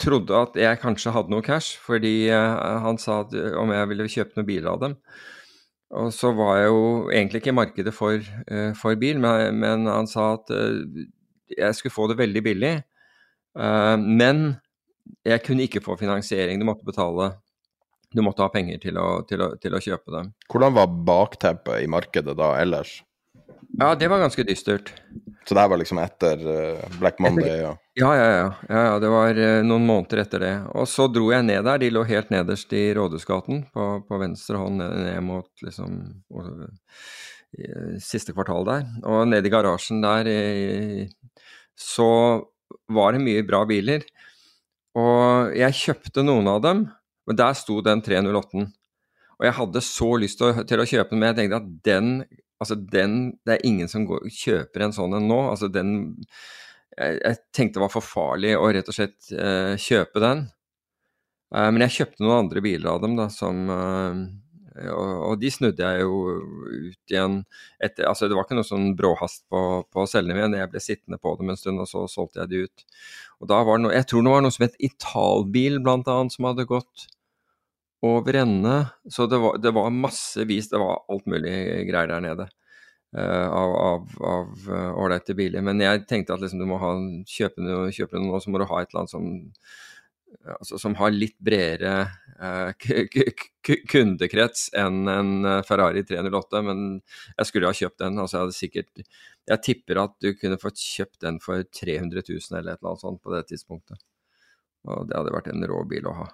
[0.00, 4.10] trodde at jeg kanskje hadde noe cash, fordi uh, han sa at, om jeg ville
[4.12, 4.98] kjøpe noen biler av dem.
[5.96, 6.84] Og så var jeg jo
[7.14, 11.02] egentlig ikke i markedet for, uh, for bil, men, men, han sa at uh,
[11.56, 12.76] jeg skulle få det veldig billig.
[13.56, 14.40] men
[15.24, 17.30] jeg kunne ikke få finansiering, du måtte betale
[18.14, 20.32] du måtte ha penger til å, til å, til å kjøpe dem.
[20.52, 23.00] Hvordan var bakteppet i markedet da ellers?
[23.76, 24.92] Ja, det var ganske dystert.
[25.46, 27.60] Så det her var liksom etter uh, Black Monday?
[27.60, 27.74] Ja.
[27.96, 28.96] Ja, ja, ja, ja.
[29.02, 30.54] Det var uh, noen måneder etter det.
[30.74, 31.82] Og så dro jeg ned der.
[31.82, 36.00] De lå helt nederst i Rådhusgaten, på, på venstre hånd ned, mot liksom
[36.34, 36.66] uh,
[38.02, 38.88] siste kvartal der.
[39.06, 40.30] Og nede i garasjen der
[41.76, 42.10] så
[42.90, 44.06] var det mye bra biler.
[44.96, 46.86] Og jeg kjøpte noen av dem,
[47.26, 48.68] Men der sto den 308-en.
[49.36, 51.72] Og jeg hadde så lyst til å, til å, kjøpe den, men jeg tenkte at
[51.86, 52.12] den
[52.56, 55.36] Altså, den Det er ingen som går, kjøper en sånn en nå.
[55.50, 55.90] Altså, den
[56.96, 60.46] jeg, jeg, tenkte det var for farlig å rett og slett eh, kjøpe den.
[61.52, 64.22] Eh, men jeg kjøpte noen andre biler av dem, da, som eh,
[64.92, 67.36] og, og, de snudde jeg jo ut igjen
[67.82, 69.60] etter Altså, det var ikke noe sånn bråhast på,
[69.92, 70.56] på å selge dem igjen.
[70.60, 72.86] Jeg ble sittende på dem en stund, og så solgte jeg de ut.
[73.40, 76.36] Og da var det noe Jeg tror det var noe som het Italbil, blant annet,
[76.36, 77.06] som hadde gått
[78.04, 78.76] over ende.
[79.08, 81.56] Så det var, det var massevis Det var alt mulig
[81.88, 82.48] greier der nede.
[83.16, 84.10] Uh, av
[84.98, 85.62] ålreite uh, biler.
[85.64, 86.90] Men jeg tenkte at liksom, du må ha,
[87.30, 89.30] kjøpe noe, noe, så må du ha et eller annet som
[90.44, 91.92] altså, som har litt bredere
[92.40, 92.88] eh,
[93.90, 96.84] kundekrets enn en eh, Ferrari 308, men
[97.36, 98.20] jeg skulle ha kjøpt den.
[98.22, 99.04] altså Jeg hadde sikkert
[99.52, 103.04] Jeg tipper at du kunne fått kjøpt den for 300 000 eller et eller annet
[103.04, 104.02] sånt på det tidspunktet.
[104.86, 106.28] Og det hadde vært en rå bil å ha.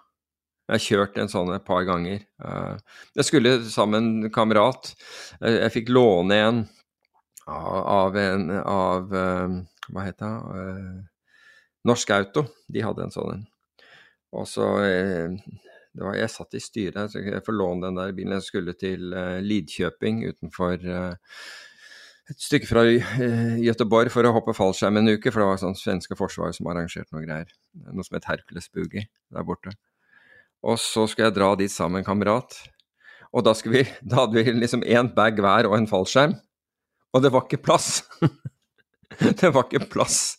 [0.68, 2.22] Jeg har kjørt en sånn et par ganger.
[2.44, 4.92] Eh, jeg skulle sammen med en kamerat.
[5.42, 6.60] Jeg fikk låne en
[7.50, 9.56] av en av eh,
[9.92, 10.30] Hva het det?
[11.90, 12.46] Norsk Auto.
[12.70, 13.44] De hadde en sånn en.
[14.38, 15.34] Og så eh,
[15.98, 18.38] var, Jeg satt i styret, så jeg får låne den der bilen.
[18.38, 19.10] Jeg skulle til
[19.42, 20.78] Lidkjøping utenfor
[22.30, 26.16] et stykke fra Gøteborg for å hoppe fallskjerm en uke, for det var sånn svenske
[26.16, 27.50] forsvaret som arrangerte noe greier.
[27.90, 29.74] Noe som het Hercules Boogie der borte.
[30.62, 32.56] Og så skulle jeg dra dit sammen med en kamerat.
[33.32, 36.36] Og da, vi, da hadde vi liksom én bag hver og en fallskjerm.
[37.12, 38.02] Og det var ikke plass!
[39.40, 40.38] det var ikke plass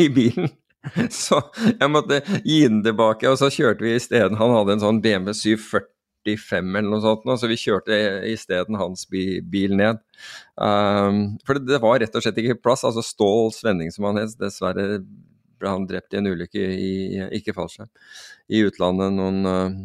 [0.00, 0.50] i bilen.
[1.12, 5.00] Så jeg måtte gi den tilbake, og så kjørte vi isteden Han hadde en sånn
[5.04, 7.98] BMW 745 eller noe sånt, så vi kjørte
[8.30, 10.00] isteden hans bil ned.
[10.56, 12.86] Um, for det, var rett og slett ikke plass.
[12.88, 15.02] Altså Stål Svenning, som han het, dessverre
[15.60, 16.92] ble han drept i en ulykke i
[17.36, 17.90] ikke fallskjerm,
[18.50, 19.44] i utlandet noen,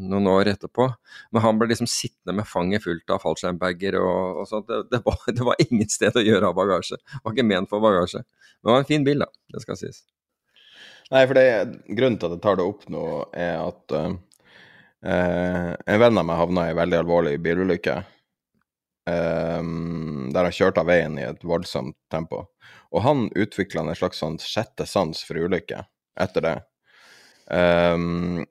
[0.09, 0.87] noen, år etterpå.
[1.35, 4.55] Men han ble liksom sittende med fanget fullt av fallskjermbager og, og.
[4.69, 6.99] Det, det, var, det, var, ingen sted å gjøre av bagasje.
[6.99, 8.23] Det var ikke ment for bagasje.
[8.23, 9.29] Men det var en fin bil, da.
[9.53, 10.03] Det skal sies.
[11.11, 11.45] Nei, for det,
[11.85, 13.05] grunnen til at jeg tar det opp nå,
[13.37, 14.15] er at uh,
[15.05, 17.99] en venn av meg havna i veldig alvorlig bilulykke.
[19.05, 22.47] Um, der han kjørte av veien i et voldsomt tempo.
[22.89, 25.85] Og han utvikla en slags sånn sjette sans for ulykker
[26.21, 26.55] etter det.
[27.45, 28.41] Um,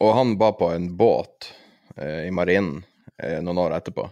[0.00, 1.50] og han var på en båt
[1.96, 2.80] eh, i marinen
[3.22, 4.08] eh, noen år etterpå.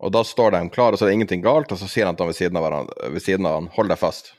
[0.00, 2.16] Og da står de klare, og så er det ingenting galt, og så sier han
[2.16, 4.32] til han ved siden av, hverandre, ved siden av han, hold deg fast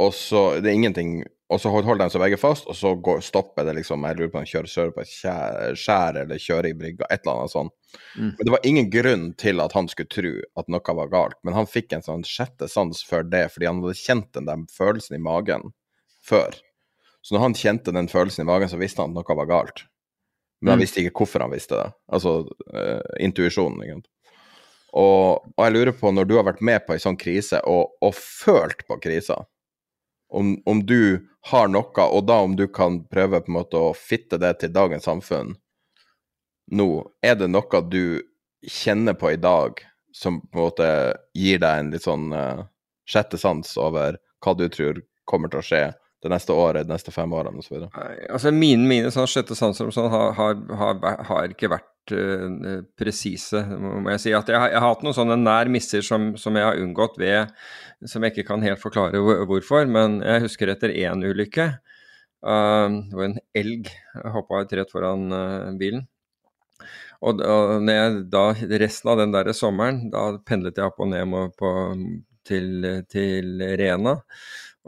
[0.00, 1.12] og så det er ingenting
[1.50, 4.30] og så holder de seg begge fast, og så går, stopper det liksom Jeg lurer
[4.30, 7.54] på om de kjører sør på et skjær, eller kjører i brygga, et eller annet
[7.56, 7.74] sånt.
[8.14, 8.28] Mm.
[8.28, 10.32] Men det var ingen grunn til at han skulle tro
[10.62, 13.82] at noe var galt, men han fikk en sånn sjette sans for det, fordi han
[13.82, 15.72] hadde kjent den der følelsen i magen
[16.26, 16.54] før.
[17.20, 19.84] Så når han kjente den følelsen i magen, så visste han at noe var galt.
[20.60, 20.84] Men han mm.
[20.86, 21.90] visste ikke hvorfor han visste det.
[22.14, 23.82] Altså uh, intuisjonen.
[23.82, 24.10] Ikke sant?
[24.90, 27.94] Og, og, jeg lurer på, når du har vært med på ei sånn krise, og,
[28.02, 29.38] og følt på krisa
[30.30, 33.92] om, om, du har noe, og da om du kan prøve på en måte å
[33.96, 35.56] fitte det til dagens samfunn
[36.70, 36.88] nå,
[37.22, 38.22] er det noe du
[38.66, 39.80] kjenner på i dag
[40.14, 40.90] som på en måte
[41.34, 42.66] gir deg en litt sånn uh,
[43.08, 45.82] sjette sans over hva du tror kommer til å skje
[46.20, 47.86] det neste året, de neste fem årene osv.?
[48.28, 50.98] Altså, mine, mine sånn sjette sanser sånn, har, har, har,
[51.28, 54.34] har, ikke vært uh, presise, må jeg si.
[54.36, 57.54] At jeg, jeg, har hatt noen sånne nær misser som, som, jeg har unngått ved
[58.08, 61.70] Som jeg ikke kan helt forklare hvorfor, men jeg husker etter én ulykke
[62.44, 63.88] uh, hvor en elg
[64.36, 66.04] hoppa rett foran uh, bilen.
[67.20, 68.44] Og, og jeg, da,
[68.80, 71.72] resten av den der sommeren, da pendlet jeg opp og ned på,
[72.48, 74.14] til, til Rena.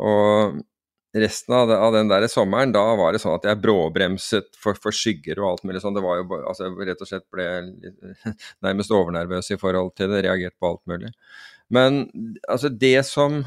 [0.00, 0.62] Og
[1.12, 4.92] resten av, av, den der sommeren, da var det sånn at jeg bråbremset for, for
[4.96, 5.96] skygger og alt mulig sånn.
[5.96, 7.98] Det var jo altså, rett og slett ble litt,
[8.64, 11.10] nærmest overnervøs i forhold til det, reagert på alt mulig.
[11.72, 11.88] Men
[12.48, 13.44] altså det som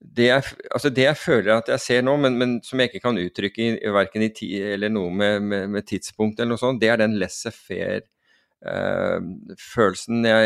[0.00, 0.42] det jeg,
[0.72, 3.60] altså det jeg føler at jeg ser nå, men, men som jeg ikke kan uttrykke
[3.66, 6.98] i, verken i tid eller noe med, med, med, tidspunkt eller noe sånt, det er
[7.02, 10.44] den laissez-faire-følelsen eh, jeg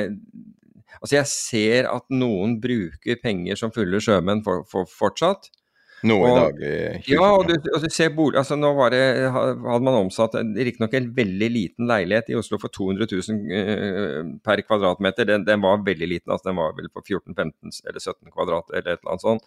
[1.02, 5.50] Altså jeg ser at noen bruker penger som fulle sjømenn for, for, fortsatt.
[6.04, 6.58] Nå i dag?
[7.08, 9.00] ja, og du, og du, ser bolig, altså nå var det,
[9.32, 14.60] hadde man omsatt riktignok en veldig liten leilighet i Oslo for 200 000 uh, per
[14.66, 15.30] kvadratmeter.
[15.32, 18.96] Den, den, var veldig liten, altså den var vel på 14-15 eller 17 kvadrat eller
[18.96, 19.46] et eller annet sånt.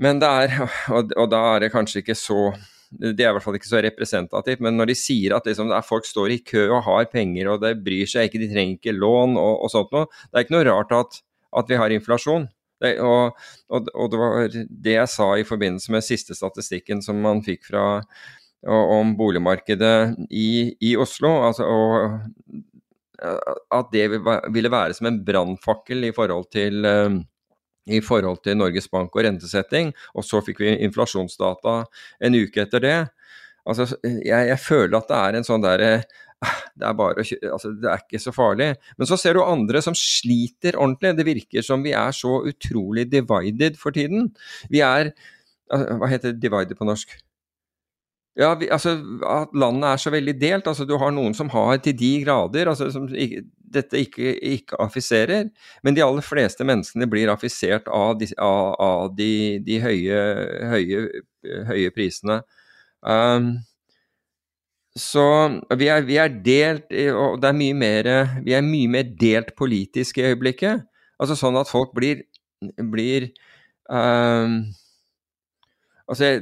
[0.00, 0.54] Men det er,
[0.94, 2.52] og, og, da er det kanskje ikke så
[2.90, 6.08] det er i hvert fall ikke så representativt, men når de sier at liksom, folk
[6.08, 9.36] står i kø og har penger og det bryr seg ikke, de trenger ikke lån
[9.38, 11.20] og, og sånt noe, det er ikke noe rart at,
[11.62, 12.48] at vi har inflasjon.
[12.80, 13.38] Det, og,
[13.68, 17.66] og, og, det var det jeg sa i forbindelse med siste statistikken som man fikk
[17.68, 17.84] fra,
[18.70, 21.32] om boligmarkedet i, i Oslo.
[21.48, 22.20] Altså, og
[23.20, 26.86] at det ville være som en brannfakkel i forhold til
[27.90, 31.80] i forhold til Norges Bank og rentesetting, og så fikk vi inflasjonsdata
[32.22, 32.98] en uke etter det.
[33.66, 35.90] Altså, jeg, jeg føler at det er en sånn derre
[36.78, 38.70] det er, bare, altså, det er ikke så farlig.
[38.98, 41.16] Men så ser du andre som sliter ordentlig.
[41.18, 44.30] Det virker som vi er så utrolig divided for tiden.
[44.72, 45.12] Vi er
[45.70, 47.12] Hva heter divided på norsk?
[48.38, 48.96] Ja, vi, altså
[49.26, 50.66] At landet er så veldig delt.
[50.66, 53.06] altså Du har noen som har til de grader altså som
[53.70, 55.50] dette ikke, ikke affiserer,
[55.86, 60.22] men de aller fleste menneskene blir affisert av de, av, av de, de høye,
[60.72, 61.04] høye,
[61.68, 62.40] høye, prisene.
[63.06, 63.60] Um,
[64.98, 65.24] så
[65.78, 68.08] vi er, vi er, delt, og det er mye mer
[68.42, 70.82] Vi er mye mer delt politisk i øyeblikket.
[71.20, 72.24] Altså sånn at folk blir,
[72.90, 73.28] blir
[73.86, 74.64] um,
[76.10, 76.32] Altså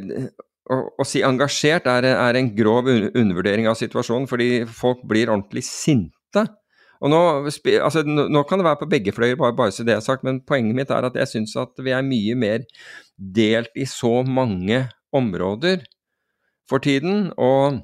[0.68, 5.64] å, å, si engasjert er, er, en grov undervurdering av situasjonen, fordi folk blir ordentlig
[5.66, 6.44] sinte.
[6.98, 7.20] Og nå,
[7.78, 10.40] altså, nå kan det være på begge fløyer, bare, bare så det er sagt, men
[10.46, 12.64] poenget mitt er at jeg syns at vi er mye mer
[13.16, 15.84] delt i så mange områder
[16.68, 17.30] for tiden.
[17.38, 17.78] Og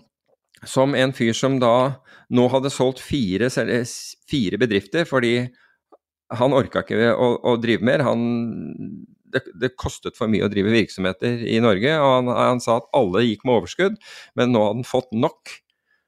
[0.70, 2.00] som en fyr som da
[2.34, 3.50] nå hadde solgt fire,
[4.30, 5.36] fire bedrifter fordi
[6.34, 8.04] han orka ikke å, å, drive mer.
[8.06, 8.22] Han,
[9.34, 12.88] det, det, kostet for mye å drive virksomheter i Norge, og han, han, sa at
[12.96, 14.00] alle gikk med overskudd,
[14.38, 15.58] men nå hadde han fått nok.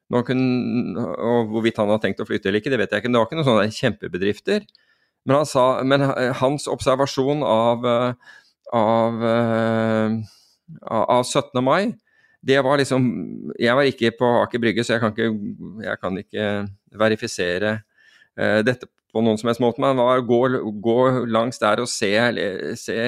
[0.06, 3.10] Kunne, og Hvorvidt han har tenkt å flytte eller ikke, det vet jeg ikke.
[3.12, 4.66] Det var ikke noen sånne kjempebedrifter.
[5.26, 6.06] Men, han sa, men
[6.40, 7.86] hans observasjon av,
[8.70, 9.24] av,
[10.86, 11.64] av 17.
[11.66, 11.96] mai
[12.46, 13.06] det var liksom
[13.58, 15.30] Jeg var ikke på Aker Brygge, så jeg kan ikke,
[15.84, 16.44] jeg kan ikke
[16.96, 17.78] verifisere
[18.38, 19.80] uh, dette på noen som helst måte.
[19.82, 20.40] Men var gå,
[20.84, 20.98] gå
[21.32, 22.12] langs der og se,
[22.76, 22.98] se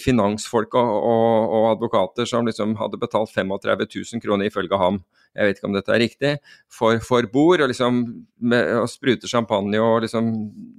[0.00, 5.02] finansfolk og, og, og, advokater som liksom hadde betalt 35 000 kroner ifølge ham
[5.34, 6.32] jeg vet ikke om dette er riktig,
[6.70, 8.00] for, for bord, og liksom
[8.46, 10.30] med, og spruter champagne og liksom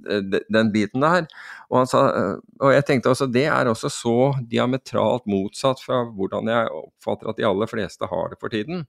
[0.08, 1.26] eh, den biten der.
[1.68, 4.18] Og, sa, eh, og, jeg tenkte også det er også så
[4.48, 8.86] diametralt motsatt fra hvordan jeg oppfatter at de aller fleste har det for tiden.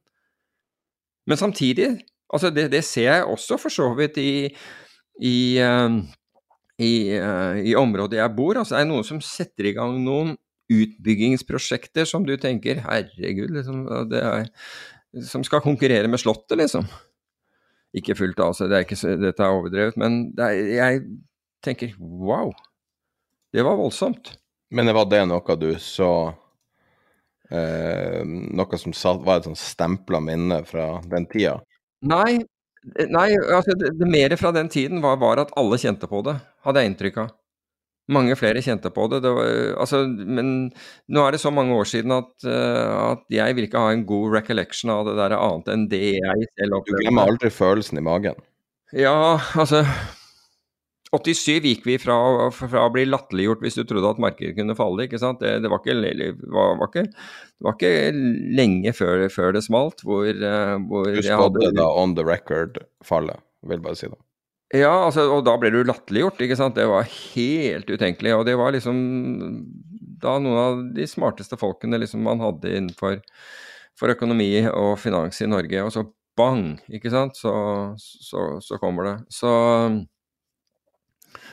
[1.27, 1.97] Men samtidig,
[2.31, 4.47] altså det, det ser jeg også for så vidt i,
[5.19, 5.99] i, uh,
[6.79, 6.93] i,
[7.67, 8.55] i området jeg bor.
[8.55, 10.37] Altså er det noen som setter i gang noen
[10.71, 14.49] utbyggingsprosjekter som du tenker herregud, liksom, det er,
[15.25, 16.87] som skal konkurrere med Slottet, liksom.
[17.97, 21.05] Ikke fullt seg, det er ikke, dette er overdrevet, men er, jeg
[21.65, 22.51] tenker wow,
[23.55, 24.35] det var voldsomt.
[24.75, 26.11] Men var det noe du så
[27.47, 31.55] eh, Noe som var et sånn stempla minne fra den tida?
[32.07, 32.41] Nei,
[33.07, 36.35] nei altså det, det mer fra den tiden var, var, at alle kjente på det,
[36.67, 37.31] hadde jeg inntrykk av.
[38.07, 39.19] Mange flere kjente på det.
[39.25, 39.49] det var,
[39.83, 40.51] altså, men
[41.11, 44.05] nå er det så mange år siden at, uh, at, jeg vil ikke ha en
[44.07, 47.01] god recollection av det der annet enn det jeg selv opplevde.
[47.01, 48.39] Du glemmer aldri følelsen i magen?
[48.95, 49.83] Ja, altså
[51.11, 52.15] 87 gikk vi fra,
[52.51, 55.07] fra å bli latterliggjort hvis du trodde at markedet kunne falle.
[55.07, 55.39] ikke sant?
[55.43, 57.91] Det, det, var, ikke, var, var, ikke, det var, ikke,
[58.59, 63.39] lenge før, før det smalt hvor, uh, hvor Du spådde da on the record fallet,
[63.67, 64.19] vil bare si det.
[64.75, 66.75] Ja, altså, og da ble du latterliggjort, ikke sant.
[66.75, 68.33] Det var helt utenkelig.
[68.35, 68.97] Og det var liksom
[70.21, 73.21] da noen av de smarteste folkene liksom man hadde innenfor
[73.97, 76.03] for økonomi og finans i Norge, og så
[76.37, 77.51] bang, ikke sant, så,
[77.97, 79.15] så, så kommer det.
[79.33, 79.49] Så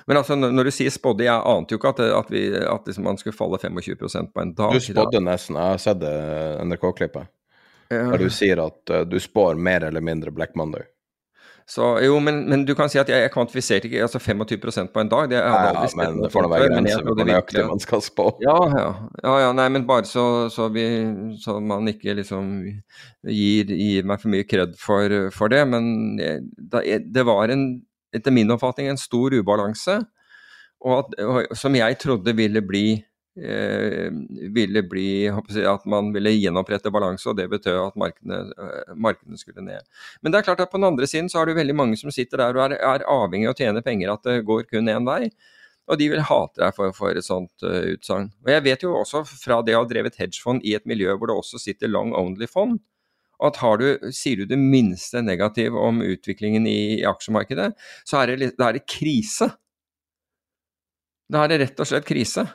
[0.05, 3.07] men altså, når du sier spådde, jeg ante jo ikke at, at, vi, at liksom
[3.09, 4.75] man skulle falle 25% på en dag.
[4.77, 6.05] Du spådde nesten, jeg har sett
[6.69, 7.31] NRK-klippet,
[7.89, 8.03] ja.
[8.13, 10.85] der du sier at uh, du spår mer eller mindre Black Monday.
[11.65, 15.01] Så jo, men, men, du kan si at jeg, jeg kvantifiserte ikke altså 25% på
[15.01, 15.31] en dag.
[15.31, 15.87] Det hadde aldri.
[15.89, 18.27] Ja, men det får da være grenser for hvor nøyaktig man skal spå.
[18.45, 18.91] Ja, ja,
[19.23, 19.55] ja, ja.
[19.57, 20.85] Nei, men bare så, så, vi,
[21.41, 25.63] så man ikke liksom gir, gir, meg for mye kred for, for det.
[25.73, 25.89] Men
[26.21, 27.65] det, det var en,
[28.13, 30.03] etter min oppfatning en stor ubalanse,
[30.85, 32.87] og at, og, som jeg trodde ville bli
[33.35, 35.27] ville bli
[35.67, 39.83] At man ville gjenopprette balanse, og det betød at markedene, eh, markedene, skulle ned.
[40.23, 42.11] Men det er klart at på den andre siden så har du veldig mange som
[42.15, 45.07] sitter der og er, er avhengig av å tjene penger, at det går kun én
[45.07, 45.31] vei.
[45.91, 48.31] Og de vil hate deg for, for et sånt uh, utsagn.
[48.47, 51.29] Og jeg vet jo også fra det å ha drevet hedgefond i et miljø hvor
[51.29, 52.79] det også sitter long only-fond,
[53.45, 57.73] at har du, sier du det minste negativ om utviklingen i, i aksjemarkedet,
[58.07, 59.51] så er det, da er det krise.
[61.29, 62.47] Da er det rett og slett krise.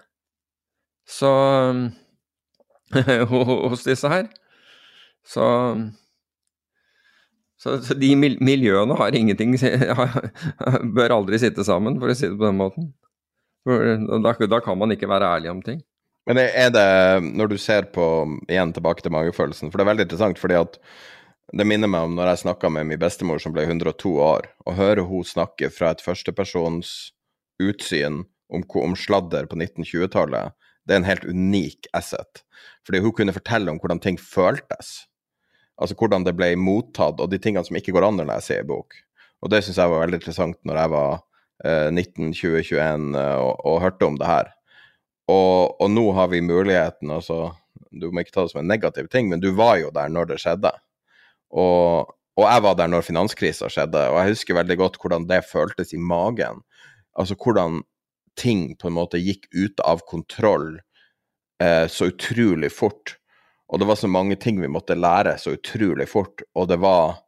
[1.10, 1.32] Så
[3.30, 4.30] hos disse her.
[5.26, 5.46] Så,
[7.62, 9.58] så, så de miljøene har ingenting
[10.96, 12.92] Bør aldri sitte sammen, for å si det på den måten.
[13.70, 15.82] Da, da, kan man ikke være ærlig om ting.
[16.30, 16.90] Men er det,
[17.26, 18.06] når du ser på,
[18.50, 20.78] igjen tilbake til magefølelsen, for det er veldig interessant fordi at
[21.58, 24.78] det minner meg om når jeg snakka med min bestemor som ble 102 år, og
[24.78, 26.92] hører hun snakke fra et førstepersons
[27.60, 28.22] utsyn
[28.54, 30.54] om, om sladder på 1920-tallet,
[30.90, 32.42] det er en helt unik asset.
[32.86, 35.06] Fordi hun kunne fortelle om hvordan ting føltes.
[35.80, 38.64] Altså hvordan det ble mottatt, og de tingene som ikke går an når jeg ser
[38.64, 38.98] i bok.
[39.40, 41.12] Og det syns jeg var veldig interessant når jeg var
[41.64, 44.50] eh, 19-20-21 eh, og, og hørte om det her.
[45.30, 47.52] Og, og, nå har vi muligheten, altså
[47.94, 50.34] Du må ikke ta det som en negativ ting, men du var jo der når
[50.34, 50.72] det skjedde.
[51.50, 55.40] Og, og jeg var der når finanskrisa skjedde, og jeg husker veldig godt hvordan det
[55.50, 56.62] føltes i magen.
[57.18, 57.82] Altså hvordan
[58.40, 60.78] ting på en måte gikk ut av kontroll
[61.64, 63.18] eh, så utrolig fort.
[63.70, 67.20] Og det var så mange ting vi måtte lære så utrolig fort, og det var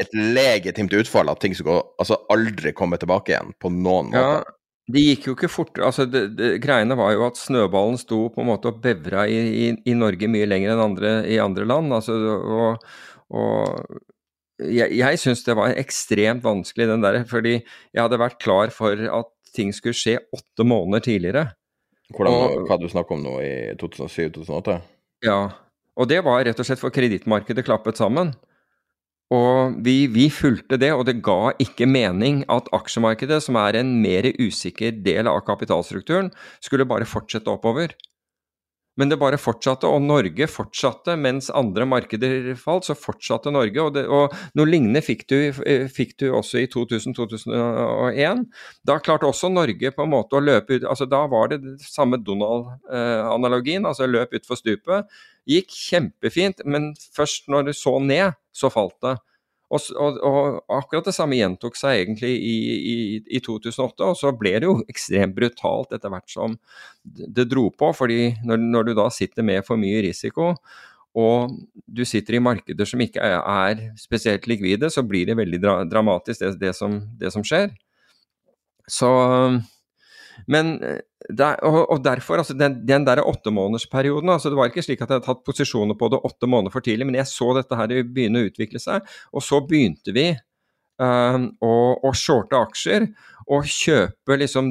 [0.00, 4.40] et legitimt utfall av ting skulle altså aldri kommer tilbake igjen på noen måte.
[4.44, 4.56] Ja,
[4.92, 5.78] det gikk jo ikke fort.
[5.82, 9.38] altså det, det, Greiene var jo at snøballen sto på en måte og bevra i,
[9.66, 11.96] i, i Norge mye lenger enn andre, i andre land.
[11.96, 12.84] altså og,
[13.34, 13.96] og
[14.62, 19.00] jeg, jeg syns det var ekstremt vanskelig, den der, fordi jeg hadde vært klar for
[19.00, 21.46] at ting skulle skje åtte måneder tidligere.
[22.14, 24.76] Hvordan, og, hva du snakker om nå, i 2007-2008?
[25.26, 25.40] Ja,
[25.96, 28.34] og det var rett og slett for kredittmarkedet klappet sammen.
[29.34, 33.96] Og vi, vi, fulgte det, og det ga ikke mening at aksjemarkedet, som er en
[34.02, 36.30] mer usikker del av kapitalstrukturen,
[36.62, 37.96] skulle bare fortsette oppover.
[38.96, 41.16] Men det bare fortsatte, og Norge fortsatte.
[41.20, 43.82] Mens andre markeder falt, så fortsatte Norge.
[43.82, 45.36] Og, det, og noe lignende fikk du,
[45.92, 48.46] fikk du, også i 2000-2001.
[48.88, 52.18] Da klarte også Norge på en måte å løpe ut altså Da var det samme
[52.24, 55.12] Donald-analogien, altså løp utfor stupet.
[55.46, 59.16] Gikk kjempefint, men først når du så ned, så falt det.
[59.66, 64.30] Og, og, og, akkurat det samme gjentok seg egentlig i, i, i, 2008, og så
[64.38, 66.58] ble det jo ekstremt brutalt etter hvert som
[67.02, 67.90] det dro på.
[67.96, 70.52] fordi når, når, du da sitter med for mye risiko,
[71.16, 71.56] og
[71.88, 76.44] du sitter i markeder som ikke er, spesielt likvide, så blir det veldig dra, dramatisk
[76.44, 77.70] det, det, som, det som skjer.
[78.86, 79.08] Så
[80.44, 80.98] men eh,
[81.66, 85.26] og, derfor, altså den, den der åttemånedersperioden altså Det var ikke slik at jeg hadde
[85.26, 88.50] tatt posisjoner på det åtte måneder for tidlig, men jeg så dette her begynne å
[88.50, 89.06] utvikle seg.
[89.34, 90.28] Og så begynte vi
[91.02, 93.08] uh, å, å shorte aksjer
[93.46, 94.70] og kjøpe liksom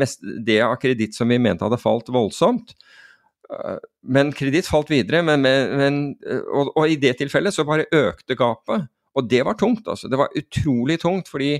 [0.00, 2.74] mest, det av kreditt som vi mente hadde falt voldsomt.
[3.48, 6.02] Uh, men kreditt falt videre, men, men,
[6.50, 8.90] og, og, i det tilfellet så bare økte gapet.
[9.14, 10.10] Og det var tungt, altså.
[10.10, 11.54] Det var utrolig tungt, fordi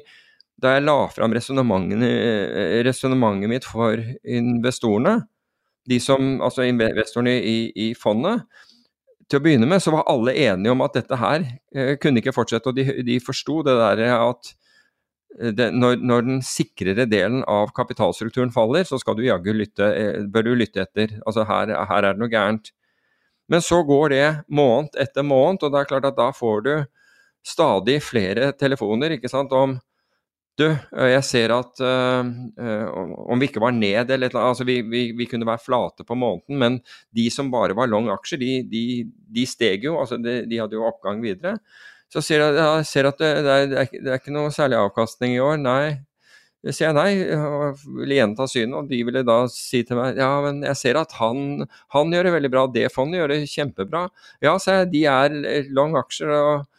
[0.60, 5.26] da jeg la fram resonnementet mitt for investorene,
[5.88, 8.44] de som, altså investorene i, i, fondet,
[9.28, 11.44] til å begynne med så var alle enige om at dette her
[11.74, 12.68] eh, kunne ikke fortsette.
[12.70, 14.42] Og de, de forsto det der at
[15.40, 19.86] eh, det, når, når, den sikrere delen av kapitalstrukturen faller, så skal du jaggu lytte,
[19.90, 21.08] eh, bør du lytte etter.
[21.24, 22.66] Altså her, her er det noe gærent.
[23.52, 26.74] Men så går det måned etter måned, og det er klart at da får du
[27.44, 29.76] stadig flere telefoner ikke sant, om
[30.60, 32.28] du, eh, jeg ser at uh,
[33.26, 36.16] om vi ikke var ned eller noe, altså vi, vi, vi, kunne være flate på
[36.18, 36.78] måneden, men
[37.14, 38.84] de som bare var long aksjer, de, de,
[39.34, 39.96] de steg jo.
[39.98, 41.56] altså de, de, hadde jo oppgang videre.
[42.12, 45.34] Så ser jeg, jeg ser at det, det, er, det, er, ikke noe særlig avkastning
[45.34, 45.56] i år.
[45.58, 45.96] Nei.
[46.64, 50.30] Jeg sier nei, og vil gjenta synet, og de ville da si til meg ja,
[50.40, 54.06] men jeg ser at han, han gjør det veldig bra, det fondet gjør det kjempebra.
[54.44, 56.30] Ja, så jeg, de er long aksjer.
[56.38, 56.70] og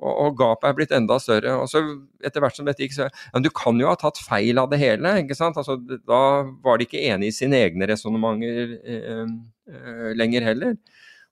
[0.00, 1.54] og, og, gapet er blitt enda større.
[1.60, 1.82] og så
[2.24, 4.80] Etter hvert som dette gikk, så ja, Du kan jo ha tatt feil av det
[4.82, 5.14] hele.
[5.20, 5.58] ikke sant?
[5.60, 6.22] Altså, da
[6.64, 9.24] var de ikke enige i sine egne resonnementer eh,
[9.70, 10.76] eh, lenger heller.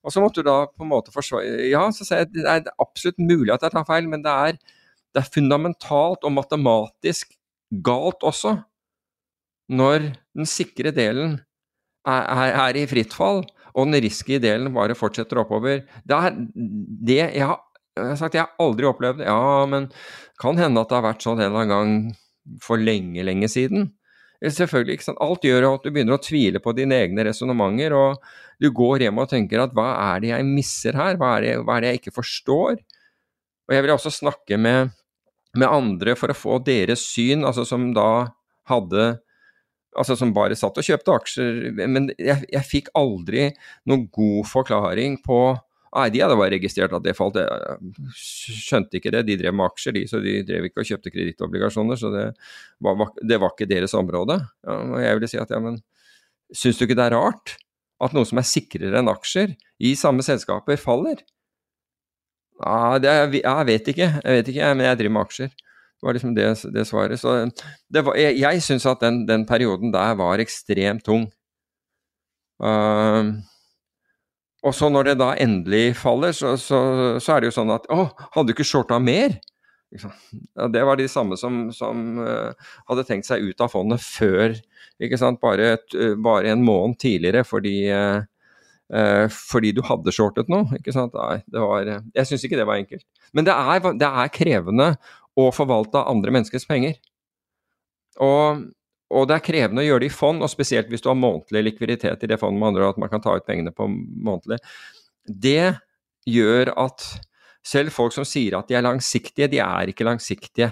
[0.01, 2.71] Og så måtte du da på en måte forsvare Ja, så sier jeg det er
[2.81, 4.59] absolutt mulig at jeg tar feil, men det er,
[5.13, 7.35] det er fundamentalt og matematisk
[7.85, 8.57] galt også
[9.71, 11.37] når den sikre delen
[12.07, 15.85] er, er, er i fritt fall, og den risky delen bare fortsetter oppover.
[16.03, 16.39] Det er
[17.07, 17.61] det jeg har
[18.01, 19.29] jeg har sagt jeg har aldri opplevd det.
[19.29, 19.89] Ja, men
[20.41, 23.91] kan hende at det har vært sånn en eller annen gang for lenge, lenge siden.
[24.41, 25.21] Selvfølgelig, ikke sant?
[25.21, 28.23] Alt gjør at du begynner å tvile på dine egne resonnementer, og
[28.61, 31.51] du går hjem og tenker at hva er det jeg misser her, hva er det,
[31.61, 32.79] hva er det jeg ikke forstår?
[33.69, 34.95] Og jeg vil også snakke med,
[35.53, 38.31] med andre for å få deres syn, altså som da
[38.71, 39.13] hadde
[39.91, 43.49] Altså som bare satt og kjøpte aksjer, men jeg, jeg fikk aldri
[43.91, 45.39] noen god forklaring på
[45.91, 47.35] Nei, de hadde bare registrert at det falt.
[47.41, 49.25] Jeg skjønte ikke det.
[49.27, 51.99] De drev med aksjer, de, så de drev ikke og kjøpte kredittobligasjoner.
[51.99, 52.29] Så det
[52.79, 54.39] var, det var, ikke deres område.
[54.63, 55.81] Ja, og jeg ville si at ja, men
[56.55, 57.57] syns du ikke det er rart
[58.01, 59.51] at noe som er sikrere enn aksjer
[59.83, 61.19] i samme selskaper, faller?
[62.61, 63.11] Ja, det,
[63.41, 65.51] jeg vet ikke, jeg vet ikke, men jeg driver med aksjer.
[65.51, 67.19] Det var liksom det, det svaret.
[67.21, 67.35] Så
[67.93, 71.27] det var, jeg, jeg syns at den, den perioden der var ekstremt tung.
[72.61, 73.41] Uh,
[74.61, 76.81] og så når det da endelig faller, så, så,
[77.17, 78.03] så, er det jo sånn at Å,
[78.35, 79.39] hadde du ikke shorta mer?
[79.91, 82.53] Ja, det var de samme som, som uh,
[82.87, 84.53] hadde tenkt seg ut av fondet før?
[85.41, 90.69] Bare, et, uh, bare en måned tidligere fordi, uh, fordi du hadde shortet noe.
[90.77, 91.17] ikke sant?
[91.17, 93.07] Nei, var, jeg syns ikke det var enkelt.
[93.33, 94.91] Men det er, det er krevende
[95.41, 97.01] å forvalte andre menneskers penger.
[98.21, 98.61] Og
[99.11, 101.65] og det er krevende å gjøre det i fond, og spesielt hvis du har månedlig
[101.67, 104.61] likviditet i det fondet, med andre at man kan ta ut pengene på månedlig.
[105.27, 105.73] Det
[106.29, 107.05] gjør at
[107.65, 110.71] selv folk som sier at de er langsiktige, de er ikke langsiktige.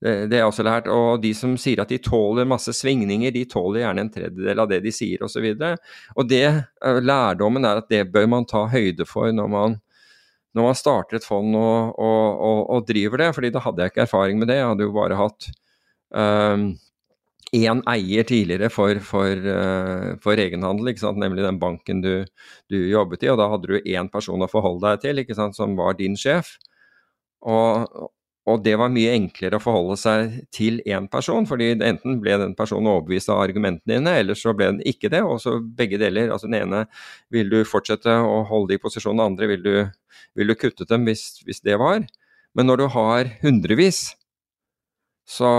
[0.00, 0.88] Det, det er også lært.
[0.90, 4.70] Og de som sier at de tåler masse svingninger, de tåler gjerne en tredjedel av
[4.70, 5.44] det de sier osv.
[5.52, 9.50] Og, så og det, eh, lærdommen er at det bør man ta høyde for når
[9.52, 9.78] man,
[10.56, 13.32] når man starter et fond og, og, og, driver det.
[13.36, 14.60] fordi da hadde jeg ikke erfaring med det.
[14.62, 15.50] Jeg hadde jo bare hatt
[16.10, 16.70] um,
[17.52, 22.12] én eier tidligere for, for, uh, for egenhandel, nemlig den banken du,
[22.70, 23.30] du, jobbet i.
[23.32, 26.54] og Da hadde du én person å forholde deg til, som var din sjef.
[27.40, 27.88] Og,
[28.46, 32.54] og, det var mye enklere å forholde seg til én person, fordi enten ble den
[32.54, 35.24] personen overbevist av argumentene dine, eller så ble den ikke det.
[35.26, 36.30] Og så begge deler.
[36.30, 36.84] altså Den ene
[37.34, 39.74] vil du fortsette å holde i posisjon, den andre vil du,
[40.38, 42.06] vil du kutte dem hvis, hvis det var.
[42.54, 44.10] Men når du har hundrevis,
[45.30, 45.50] så,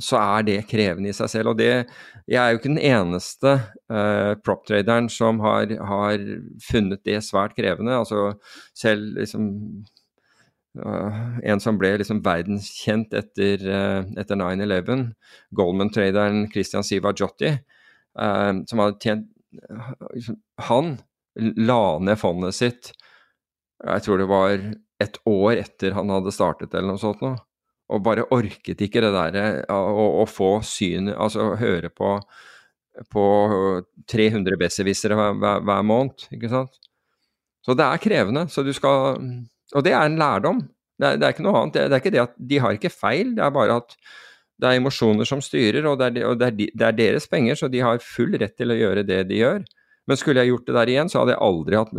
[0.00, 1.52] så, er det krevende i seg selv.
[1.52, 1.86] Og det,
[2.30, 3.56] jeg er jo ikke den eneste
[3.92, 6.24] uh, prop-traderen som har, har,
[6.64, 7.98] funnet det svært krevende.
[7.98, 8.32] Altså
[8.76, 9.50] selv liksom
[10.80, 15.10] uh, En som ble liksom verdenskjent etter, uh, etter 9-11,
[15.60, 17.58] Goldman-traderen Christian Siva Jotti,
[18.10, 19.28] som hadde tjent
[20.16, 20.34] liksom,
[20.66, 20.96] Han
[21.38, 22.90] la ned fondet sitt,
[23.86, 24.64] jeg tror det var
[25.00, 27.38] et år etter han hadde startet eller noe sånt noe
[27.90, 32.14] og bare orket ikke det derre å, å, få syn Altså høre på,
[33.10, 33.24] på
[34.10, 36.78] 300 besserwissere hver, hver, hver, måned, ikke sant.
[37.66, 38.46] Så det er krevende.
[38.48, 39.18] Så du skal
[39.74, 40.62] Og det er en lærdom.
[41.00, 41.76] Det er, det er ikke noe annet.
[41.76, 43.96] Det, det, er ikke det at de har ikke feil, det er bare at
[44.60, 47.70] det er emosjoner som styrer, og, det er, og er, det er, deres penger, så
[47.72, 49.62] de har full rett til å gjøre det de gjør.
[50.10, 51.94] Men skulle jeg gjort det der igjen, så hadde jeg aldri hatt,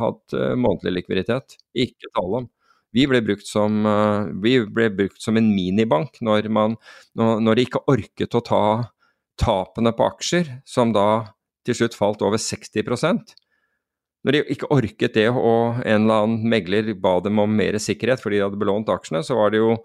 [0.00, 1.54] hatt månedlig likviditet.
[1.78, 2.48] Ikke tale om.
[2.96, 6.76] Vi ble brukt som, eh, ble brukt som en minibank når, man,
[7.16, 8.64] når de ikke orket å ta
[9.40, 11.30] tapene på aksjer, som da
[11.64, 13.36] til slutt falt over 60%
[14.20, 18.20] Når de ikke orket det og en eller annen megler ba dem om mer sikkerhet
[18.20, 19.78] fordi de hadde belånt aksjene, så var det jo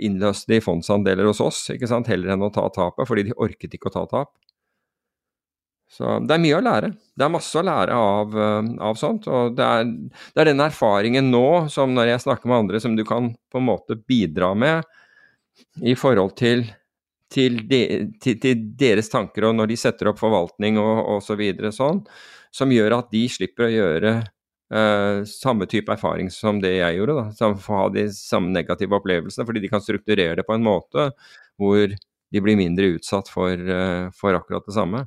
[0.00, 3.76] innløst i fondsandeler hos oss, ikke sant, heller enn å ta tapet, fordi de orket
[3.76, 4.32] ikke å ta tap.
[5.92, 6.88] Så det er mye å lære.
[7.12, 9.26] Det er masse å lære av, eh, av sånt.
[9.28, 9.90] Og det er,
[10.32, 13.60] det er, den erfaringen nå, som når jeg snakker med andre, som du kan på
[13.60, 14.88] en måte bidra med
[15.84, 16.64] i forhold til,
[17.32, 17.82] til, de,
[18.24, 21.28] til, til deres tanker og når de setter opp forvaltning og osv.
[21.28, 22.00] Så videre, sånn,
[22.52, 24.16] som gjør at de slipper å gjøre
[24.72, 27.20] uh, samme type erfaring som det jeg gjorde.
[27.20, 31.10] Da, som ha de samme negative opplevelsene, fordi de kan strukturere det på en måte
[31.60, 31.84] hvor
[32.32, 35.04] de blir mindre utsatt for, uh, for akkurat det samme.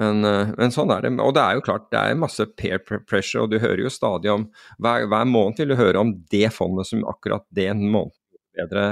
[0.00, 1.12] Men, eh, men, sånn er det.
[1.20, 4.32] Og det er jo klart, det er masse peer pressure, og du hører jo stadig
[4.32, 4.48] om
[4.80, 8.16] Hver, hver måned vil du høre om det fondet som akkurat den måneden
[8.56, 8.86] er bedre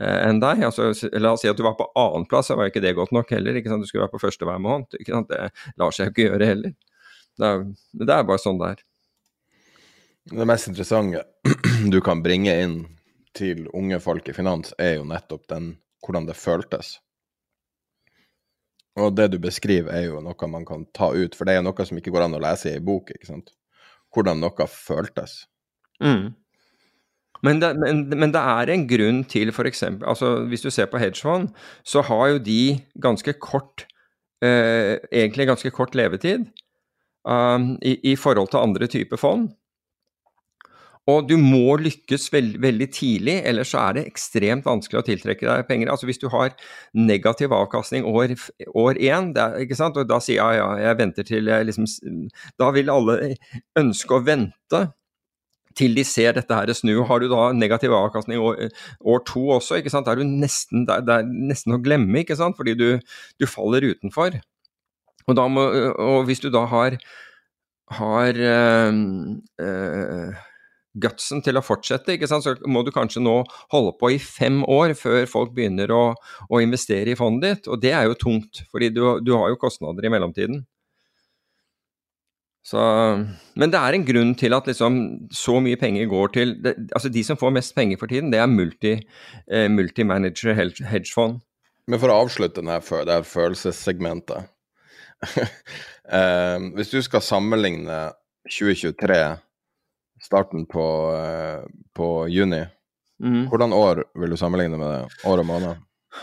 [0.00, 0.64] eh, enn deg.
[0.70, 3.32] Altså, la oss si at du var på annenplass, så var ikke det godt nok
[3.36, 3.60] heller.
[3.60, 4.96] Du skulle være på første hver måned.
[4.98, 5.42] Det
[5.80, 6.76] lar seg jo ikke gjøre heller.
[7.38, 7.66] Det er,
[8.04, 8.86] det er bare sånn det er.
[10.28, 11.22] Det mest interessante
[11.92, 12.80] du kan bringe inn
[13.36, 16.96] til unge folk i finans, er jo nettopp den hvordan det føltes.
[18.98, 21.86] Og det du beskriver, er jo noe man kan ta ut, for det er noe
[21.86, 23.12] som ikke går an å lese i bok.
[23.14, 23.54] ikke sant?
[24.14, 25.42] Hvordan noe føltes.
[26.02, 26.34] Mm.
[27.46, 29.84] Men, det, men, men det, er en grunn til f.eks.
[30.00, 31.52] Altså, hvis du ser på hedgefond,
[31.86, 33.86] så har jo de ganske kort
[34.42, 36.48] eh, Egentlig ganske kort levetid
[37.28, 39.48] um, i, i, forhold til andre typer fond.
[41.08, 45.46] Og du må lykkes veld, veldig tidlig, ellers så er det ekstremt vanskelig å tiltrekke
[45.46, 45.88] deg penger.
[45.92, 46.52] Altså Hvis du har
[46.92, 48.34] negativ avkastning år,
[48.76, 49.32] år én,
[49.62, 49.96] ikke sant?
[49.96, 51.88] og da sier jeg ja, jeg venter til jeg liksom
[52.60, 53.34] Da vil alle
[53.78, 54.82] ønske å vente
[55.78, 56.92] til de ser dette her snu.
[57.06, 58.68] Har du da negativ avkastning år,
[59.00, 60.10] år to også, ikke sant?
[60.10, 62.58] Er du nesten, det er nesten å glemme, ikke sant?
[62.58, 62.88] fordi du,
[63.38, 64.40] du faller utenfor.
[65.28, 66.96] Og, må, og, hvis du da har,
[67.98, 69.00] har øh,
[69.60, 70.47] øh,
[70.96, 72.46] gutsen til å fortsette, ikke sant?
[72.46, 73.42] så må du kanskje nå
[73.72, 76.02] holde på i fem år før folk begynner å,
[76.48, 77.70] å investere i fondet ditt.
[77.70, 80.64] Og det er jo tungt, fordi du, du har jo kostnader i mellomtiden.
[82.68, 82.80] Så,
[83.56, 84.98] men det er en grunn til at liksom
[85.32, 88.42] så mye penger går til det, altså De som får mest penger for tiden, det
[88.42, 88.98] er multi,
[89.48, 91.38] eh, multimanager hedgefond.
[91.88, 92.76] Men for å avslutte denne,
[93.08, 94.54] det her følelsessegmentet
[96.08, 97.96] Eh, hvis du skal sammenligne
[98.48, 99.16] 2023,
[100.28, 101.64] starten på, eh,
[101.96, 102.66] på juni,
[103.18, 103.48] Mm.
[103.50, 105.22] hvordan år vil du sammenligne med det?
[105.26, 105.80] År og måned?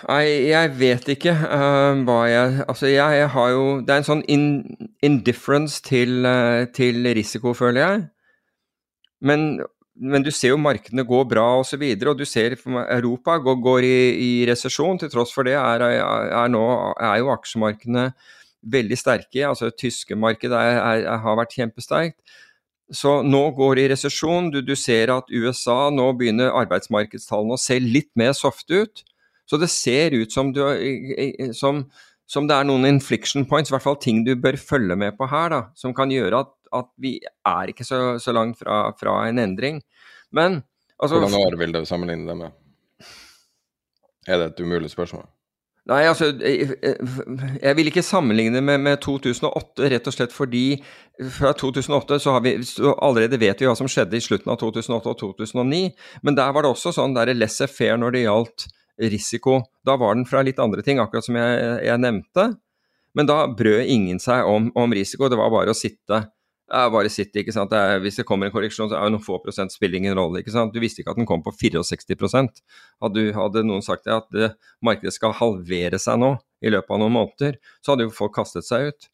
[0.08, 4.08] Nei, jeg vet ikke uh, hva jeg Altså, jeg, jeg har jo Det er en
[4.08, 4.46] sånn in,
[5.06, 8.06] indifference til, uh, til risiko, føler jeg.
[9.22, 9.60] Men,
[9.96, 13.38] men du ser jo markedene går bra osv., og, så videre, og du ser Europa
[13.44, 15.00] går, går i, i resesjon.
[15.00, 16.66] Til tross for det er, er, nå,
[16.96, 18.10] er jo aksjemarkedene
[18.66, 19.46] veldig sterke.
[19.46, 22.20] altså tyske markedet har vært kjempesterkt.
[22.94, 24.52] Så nå går det i resesjon.
[24.54, 29.06] Du, du ser at USA nå begynner arbeidsmarkedstallene å se litt mer softe ut.
[29.50, 30.62] Så det ser ut som, du,
[31.54, 31.84] som,
[32.30, 35.30] som det er noen infliction points, i hvert fall ting du bør følge med på
[35.30, 39.20] her, da, som kan gjøre at, at vi er ikke så, så langt fra, fra,
[39.30, 39.84] en endring.
[40.34, 40.64] Men
[40.98, 42.62] altså Hvordan år vil du sammenligne det med?
[44.26, 45.28] Er det et umulig spørsmål?
[45.86, 46.72] Nei, altså Jeg,
[47.62, 50.80] jeg vil ikke sammenligne med, med 2008, rett og slett fordi
[51.36, 54.58] fra 2008 så har vi så allerede vet vi hva som skjedde i slutten av
[54.64, 55.84] 2008 og 2009.
[56.26, 58.68] Men der var det også sånn der laissez faire når det gjaldt
[59.14, 59.60] risiko.
[59.86, 62.50] Da var den fra litt andre ting, akkurat som jeg, jeg nevnte.
[63.16, 66.26] Men da brød ingen seg om, om risiko, det var bare å sitte.
[66.66, 67.70] Ja, bare City, ikke sant.
[67.70, 70.16] Det er, hvis det kommer en korreksjon, så er jo noen få prosent spiller ingen
[70.18, 70.42] rolle.
[70.42, 70.74] ikke sant?
[70.74, 72.64] Du visste ikke at den kom på 64%
[73.04, 74.50] Hadde, hadde noen sagt det, at det,
[74.82, 76.32] markedet skal halvere seg nå
[76.66, 79.10] i løpet av noen måneder, så hadde jo folk kastet seg ut.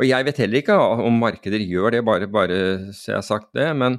[0.00, 2.60] Og jeg vet heller ikke om markeder gjør det, bare, bare
[2.96, 3.66] så jeg har sagt det.
[3.76, 3.98] Men,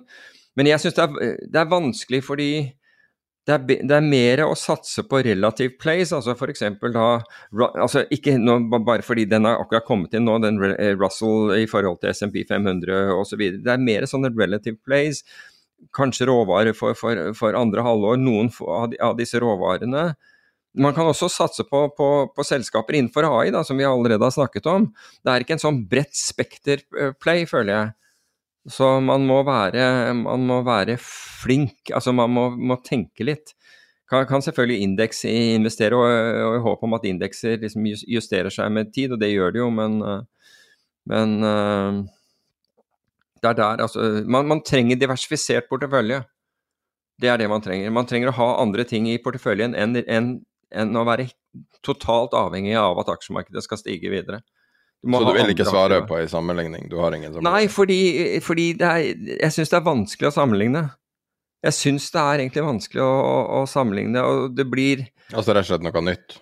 [0.56, 1.10] men jeg syns det,
[1.44, 2.52] det, er vanskelig fordi
[3.50, 6.62] det er, det er, mer å satse på relative plays, altså f.eks.
[6.94, 7.06] da
[7.82, 10.60] altså Ikke nå, bare fordi den har akkurat kommet inn nå, den
[11.00, 13.42] Russell i forhold til SMP 500 osv.
[13.58, 15.24] Det er mer sånne relative plays.
[15.98, 20.12] Kanskje råvarer for, for, for andre halvår, noen av, disse råvarene.
[20.78, 24.38] Man kan også satse på, på, på selskaper innenfor AI, da, som vi allerede har
[24.38, 24.86] snakket om.
[25.26, 27.92] Det er ikke en sånn bredt spekter-play, føler jeg.
[28.70, 33.56] Så man må være, man må være flink, altså man må, må tenke litt.
[34.12, 38.70] Kan, kan selvfølgelig indeks investere, og, og i håp om at indekser liksom justerer seg
[38.76, 39.98] med tid, og det gjør det jo, men,
[41.10, 41.38] men
[43.42, 46.22] det er der, altså man, man trenger diversifisert portefølje.
[47.22, 47.94] Det er det man trenger.
[47.94, 50.32] Man trenger å ha andre ting i porteføljen enn, enn,
[50.70, 51.30] enn å være
[51.86, 54.42] totalt avhengig av at aksjemarkedet skal stige videre.
[55.02, 56.86] Du så du vil ikke svare på en sammenligning?
[56.90, 58.02] Du har ingen Nei, fordi,
[58.46, 59.00] fordi er,
[59.40, 60.84] jeg syns det er vanskelig å sammenligne.
[61.66, 65.66] Jeg syns det er egentlig vanskelig å, å, å, sammenligne, og det blir Altså rett
[65.66, 66.38] og slett noe nytt?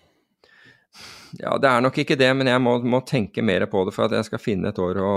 [1.38, 4.08] Ja, det er nok ikke det, men jeg må, må tenke mer på det for
[4.08, 5.12] at jeg skal finne et år å,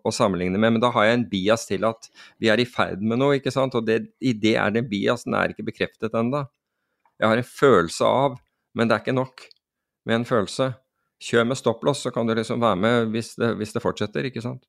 [0.00, 0.74] å, sammenligne med.
[0.74, 2.08] Men da har jeg en bias til at
[2.40, 3.76] vi er i ferd med noe, ikke sant.
[3.76, 6.46] Og det, i det er den biasen er ikke bekreftet ennå.
[7.20, 8.38] Jeg har en følelse av,
[8.74, 9.44] men det er ikke nok
[10.08, 10.70] med en følelse.
[11.20, 14.44] Kjør med stopplås, så kan du liksom være med hvis det, hvis det fortsetter, ikke
[14.44, 14.64] sant.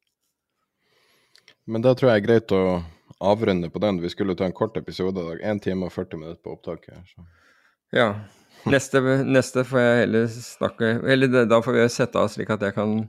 [1.66, 2.82] Men da tror jeg er greit å
[3.22, 4.02] avrunde på den.
[4.02, 5.44] Vi skulle ta en kort episode i dag.
[5.54, 7.00] 1 time og 40 minutter på opptaket.
[7.14, 7.26] Så.
[7.96, 8.10] Ja.
[8.70, 12.76] Neste, neste, får jeg heller snakke Eller da får vi sette av slik at jeg
[12.76, 13.00] kan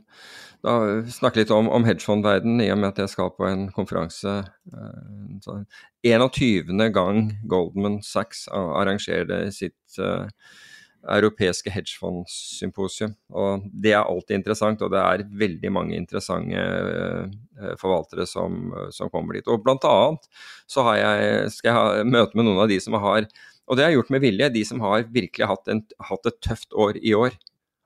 [0.62, 4.36] snakke litt om, om hedgefondverden, i og med at jeg skal på en konferanse.
[4.72, 5.56] Eh,
[6.06, 6.70] 21.
[6.94, 10.30] gang Goldman Sachs arrangerer sitt uh,
[11.10, 13.14] europeiske hedgefondsymposium.
[13.34, 19.10] Og det er alltid interessant, og det er veldig mange interessante uh, forvaltere som, som,
[19.12, 19.48] kommer dit.
[19.50, 20.28] Og blant annet
[20.70, 23.26] så jeg, skal jeg ha møte med noen av de som har
[23.70, 26.38] og det har jeg gjort med vilje, de som har virkelig hatt, en, hatt et
[26.44, 27.36] tøft år i år.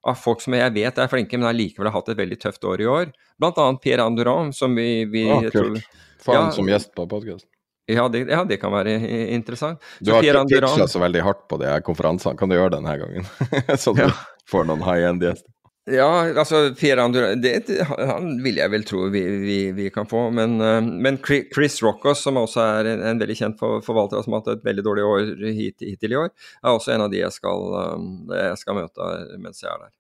[0.09, 2.83] Av folk som jeg vet er flinke, men allikevel har hatt et veldig tøft år
[2.83, 3.13] i år.
[3.39, 5.85] Blant annet Pierre Andurand, som vi, vi ah, Kult.
[6.23, 7.47] Få han ja, som gjest på podkast.
[7.87, 8.97] Ja, ja, det, kan være
[9.31, 9.83] interessant.
[10.01, 12.81] Du har ikke pitcha så veldig hardt på de her konferansene, kan du gjøre det
[12.81, 13.29] denne gangen?
[13.83, 14.11] så du ja.
[14.51, 15.53] får noen high end-gjester.
[15.87, 17.61] Ja, altså Pierre Andurand det,
[17.95, 20.25] Han vil jeg vel tro vi, vi, vi kan få.
[20.35, 24.43] Men, uh, men, Chris Rockos, som også er en, en veldig kjent forvalter, som har
[24.43, 26.33] hatt et veldig dårlig år hit, hittil i år,
[26.65, 29.95] er også en av de jeg skal, um, jeg skal møte mens jeg er der.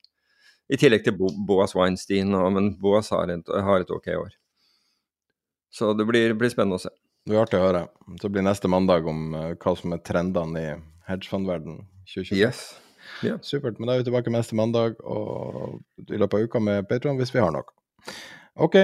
[0.74, 4.34] I tillegg til Bo, Boas Weinstein, men Boas har har et, ok år.
[5.70, 6.90] Så det blir, blir spennende å se.
[7.26, 7.78] Det blir artig å høre.
[8.22, 10.66] Så blir neste mandag om uh, hva som er trendene i
[11.08, 12.38] hedgefondverdenen 2020.
[12.38, 12.60] Yes.
[13.24, 13.40] Yeah.
[13.42, 13.80] Supert.
[13.80, 17.34] Men da er vi tilbake neste mandag og i løpet av uka med Patron hvis
[17.34, 17.66] vi har noe.
[18.62, 18.78] OK.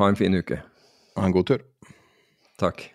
[0.00, 0.62] Ha en fin uke.
[1.18, 1.66] Ha en god tur.
[2.56, 2.88] Takk.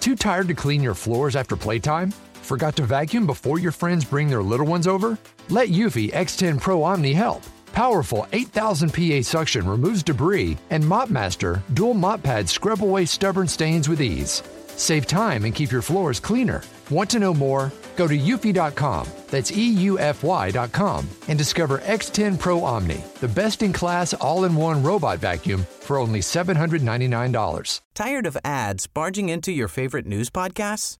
[0.00, 2.10] Too tired to clean your floors after playtime?
[2.42, 5.16] Forgot to vacuum before your friends bring their little ones over?
[5.48, 7.46] Let Eufy X10 Pro Omni help.
[7.72, 13.88] Powerful 8000 PA suction removes debris, and MopMaster dual mop pads scrub away stubborn stains
[13.88, 14.42] with ease.
[14.76, 16.62] Save time and keep your floors cleaner.
[16.88, 17.70] Want to know more?
[17.96, 24.44] Go to eufy.com, that's EUFY.com, and discover X10 Pro Omni, the best in class all
[24.44, 27.80] in one robot vacuum for only $799.
[27.94, 30.99] Tired of ads barging into your favorite news podcasts?